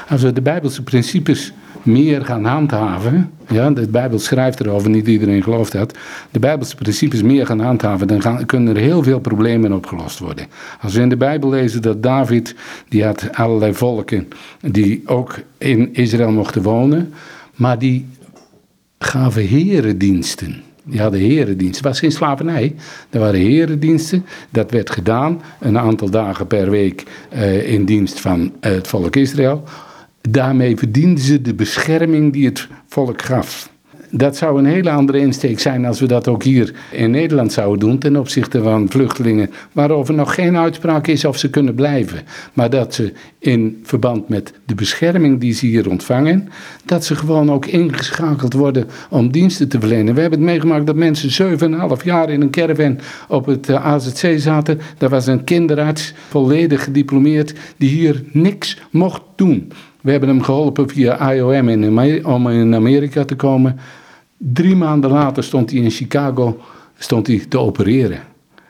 Als 0.09 0.23
we 0.23 0.33
de 0.33 0.41
Bijbelse 0.41 0.83
principes 0.83 1.53
meer 1.85 2.25
gaan 2.25 2.45
handhaven. 2.45 3.31
Ja, 3.49 3.71
de 3.71 3.89
Bijbel 3.89 4.19
schrijft 4.19 4.61
erover, 4.61 4.91
niet 4.91 5.07
iedereen 5.07 5.43
gelooft 5.43 5.73
dat. 5.73 5.95
De 6.31 6.39
Bijbelse 6.39 6.77
principes 6.77 7.23
meer 7.23 7.47
gaan 7.47 7.61
handhaven, 7.61 8.09
dan 8.09 8.23
gaan, 8.23 8.47
kunnen 8.47 8.77
er 8.77 8.83
heel 8.83 9.03
veel 9.03 9.21
problemen 9.21 9.73
opgelost 9.73 10.19
worden. 10.19 10.47
Als 10.81 10.95
we 10.95 11.01
in 11.01 11.09
de 11.09 11.17
Bijbel 11.17 11.51
lezen 11.51 11.83
dat 11.83 12.03
David, 12.03 12.55
die 12.89 13.05
had 13.05 13.29
allerlei 13.33 13.75
volken 13.75 14.29
die 14.61 15.03
ook 15.07 15.39
in 15.59 15.95
Israël 15.95 16.31
mochten 16.31 16.63
wonen, 16.63 17.13
maar 17.55 17.79
die 17.79 18.07
gaven 19.05 19.43
herendiensten. 19.43 20.63
Die 20.85 21.01
hadden 21.01 21.21
herendiensten. 21.21 21.77
Het 21.77 21.93
was 21.93 21.99
geen 21.99 22.13
slavernij. 22.13 22.75
Er 23.11 23.21
waren 23.21 23.41
herendiensten. 23.41 24.27
Dat 24.51 24.71
werd 24.71 24.91
gedaan 24.91 25.43
een 25.61 25.79
aantal 25.79 26.11
dagen 26.11 26.47
per 26.47 26.71
week 26.71 27.03
uh, 27.35 27.73
in 27.73 27.85
dienst 27.85 28.21
van 28.21 28.53
het 28.61 28.89
volk 28.89 29.17
Israël 29.17 29.65
daarmee 30.31 30.77
verdienden 30.77 31.25
ze 31.25 31.41
de 31.41 31.55
bescherming 31.55 32.33
die 32.33 32.47
het 32.47 32.69
volk 32.87 33.23
gaf. 33.23 33.73
Dat 34.17 34.37
zou 34.37 34.59
een 34.59 34.65
hele 34.65 34.91
andere 34.91 35.19
insteek 35.19 35.61
zijn 35.61 35.85
als 35.85 36.01
we 36.01 36.07
dat 36.07 36.29
ook 36.29 36.43
hier 36.43 36.75
in 36.93 37.11
Nederland 37.11 37.53
zouden 37.53 37.79
doen 37.79 37.99
ten 37.99 38.17
opzichte 38.17 38.63
van 38.63 38.91
vluchtelingen, 38.91 39.51
waarover 39.73 40.15
nog 40.15 40.35
geen 40.35 40.57
uitspraak 40.57 41.07
is 41.07 41.25
of 41.25 41.39
ze 41.39 41.51
kunnen 41.51 41.75
blijven. 41.75 42.23
Maar 42.53 42.71
dat 42.71 42.95
ze 42.95 43.13
in 43.39 43.81
verband 43.83 44.29
met 44.29 44.53
de 44.67 44.75
bescherming 44.75 45.41
die 45.41 45.53
ze 45.53 45.67
hier 45.67 45.91
ontvangen, 45.91 46.49
dat 46.85 47.05
ze 47.05 47.15
gewoon 47.15 47.53
ook 47.53 47.67
ingeschakeld 47.67 48.53
worden 48.53 48.87
om 49.11 49.33
diensten 49.33 49.69
te 49.69 49.81
verlenen. 49.81 50.15
We 50.15 50.21
hebben 50.21 50.39
het 50.39 50.49
meegemaakt 50.49 50.87
dat 50.87 50.97
mensen 50.97 51.59
7,5 51.99 52.05
jaar 52.05 52.31
in 52.31 52.41
een 52.41 52.51
caravan 52.51 52.99
op 53.29 53.47
het 53.47 53.69
eh, 53.69 53.87
AZC 53.87 54.35
zaten. 54.37 54.81
Daar 54.99 55.11
was 55.11 55.27
een 55.27 55.45
kinderarts, 55.45 56.15
volledig 56.29 56.85
gediplomeerd, 56.85 57.55
die 57.77 57.91
hier 57.91 58.23
niks 58.33 58.79
mocht 58.91 59.23
doen. 59.37 59.73
We 60.01 60.11
hebben 60.11 60.29
hem 60.29 60.43
geholpen 60.43 60.89
via 60.89 61.33
IOM 61.33 61.69
in, 61.69 62.27
om 62.27 62.49
in 62.49 62.75
Amerika 62.75 63.25
te 63.25 63.37
komen. 63.37 63.79
Drie 64.53 64.77
maanden 64.77 65.11
later 65.11 65.45
stond 65.45 65.71
hij 65.71 65.81
in 65.81 65.91
Chicago 65.91 66.61
stond 66.99 67.27
hij 67.27 67.45
te 67.49 67.59
opereren. 67.59 68.19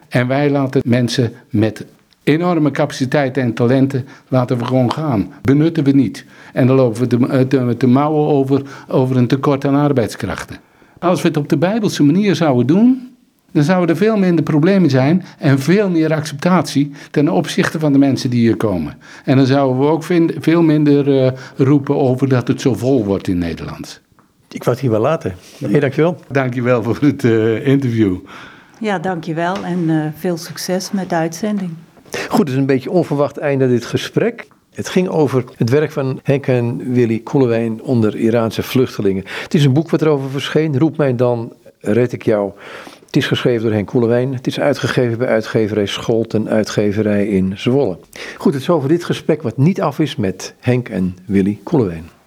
En 0.09 0.27
wij 0.27 0.51
laten 0.51 0.83
mensen 0.85 1.33
met 1.51 1.87
enorme 2.23 2.71
capaciteiten 2.71 3.43
en 3.43 3.55
talenten 3.55 4.07
laten 4.29 4.59
we 4.59 4.65
gewoon 4.65 4.93
gaan. 4.93 5.33
Benutten 5.43 5.85
we 5.85 5.91
niet. 5.91 6.25
En 6.53 6.67
dan 6.67 6.77
lopen 6.77 7.01
we 7.01 7.07
te, 7.07 7.47
te, 7.47 7.75
te 7.77 7.87
mouwen 7.87 8.29
over, 8.29 8.63
over 8.89 9.17
een 9.17 9.27
tekort 9.27 9.65
aan 9.65 9.75
arbeidskrachten. 9.75 10.57
Als 10.99 11.23
we 11.23 11.29
het 11.29 11.37
op 11.37 11.49
de 11.49 11.57
Bijbelse 11.57 12.03
manier 12.03 12.35
zouden 12.35 12.67
doen, 12.67 13.15
dan 13.53 13.63
zouden 13.63 13.89
er 13.89 13.97
veel 13.97 14.17
minder 14.17 14.45
problemen 14.45 14.91
zijn 14.91 15.25
en 15.39 15.59
veel 15.59 15.91
meer 15.91 16.15
acceptatie 16.15 16.93
ten 17.11 17.29
opzichte 17.29 17.79
van 17.79 17.93
de 17.93 17.99
mensen 17.99 18.31
die 18.31 18.41
hier 18.41 18.57
komen. 18.57 18.97
En 19.25 19.37
dan 19.37 19.47
zouden 19.47 19.81
we 19.81 19.87
ook 19.87 20.05
veel 20.39 20.63
minder 20.63 21.09
uh, 21.09 21.31
roepen 21.57 21.97
over 21.97 22.29
dat 22.29 22.49
het 22.49 22.61
zo 22.61 22.75
vol 22.75 23.05
wordt 23.05 23.29
in 23.29 23.39
Nederland. 23.39 24.03
Ik 24.55 24.65
wou 24.65 24.77
het 24.77 24.81
hier 24.81 24.91
wel 24.91 25.01
laten. 25.01 25.35
Hey, 25.59 25.81
dankjewel. 25.81 26.17
Dankjewel 26.29 26.83
voor 26.83 26.99
het 27.01 27.23
uh, 27.23 27.67
interview. 27.67 28.17
Ja, 28.81 28.99
dankjewel 28.99 29.65
en 29.65 29.79
uh, 29.79 30.05
veel 30.17 30.37
succes 30.37 30.91
met 30.91 31.09
de 31.09 31.15
uitzending. 31.15 31.71
Goed, 32.29 32.39
het 32.39 32.49
is 32.49 32.55
een 32.55 32.67
beetje 32.67 32.91
onverwacht 32.91 33.39
einde 33.39 33.69
dit 33.69 33.85
gesprek. 33.85 34.47
Het 34.75 34.89
ging 34.89 35.09
over 35.09 35.45
het 35.57 35.71
werk 35.71 35.93
van 35.93 36.21
Henk 36.23 36.47
en 36.47 36.93
Willy 36.93 37.19
Koelewijn 37.19 37.83
onder 37.83 38.17
Iraanse 38.17 38.63
vluchtelingen. 38.63 39.25
Het 39.43 39.55
is 39.55 39.65
een 39.65 39.73
boek 39.73 39.91
wat 39.91 40.03
erover 40.03 40.31
verscheen. 40.31 40.79
Roep 40.79 40.97
mij 40.97 41.17
dan, 41.17 41.53
red 41.81 42.13
ik 42.13 42.23
jou. 42.23 42.53
Het 43.07 43.17
is 43.17 43.27
geschreven 43.27 43.63
door 43.63 43.73
Henk 43.73 43.87
Koelewijn. 43.87 44.35
Het 44.35 44.47
is 44.47 44.61
uitgegeven 44.61 45.19
bij 45.19 45.29
uitgeverij 45.29 45.87
Scholten, 45.87 46.49
uitgeverij 46.49 47.27
in 47.27 47.53
Zwolle. 47.57 47.99
Goed, 48.37 48.53
het 48.53 48.63
is 48.63 48.71
over 48.71 48.89
dit 48.89 49.05
gesprek 49.05 49.43
wat 49.43 49.57
niet 49.57 49.81
af 49.81 49.99
is 49.99 50.17
met 50.17 50.55
Henk 50.61 50.89
en 50.89 51.17
Willy 51.27 51.59
Koelewijn. 51.63 52.14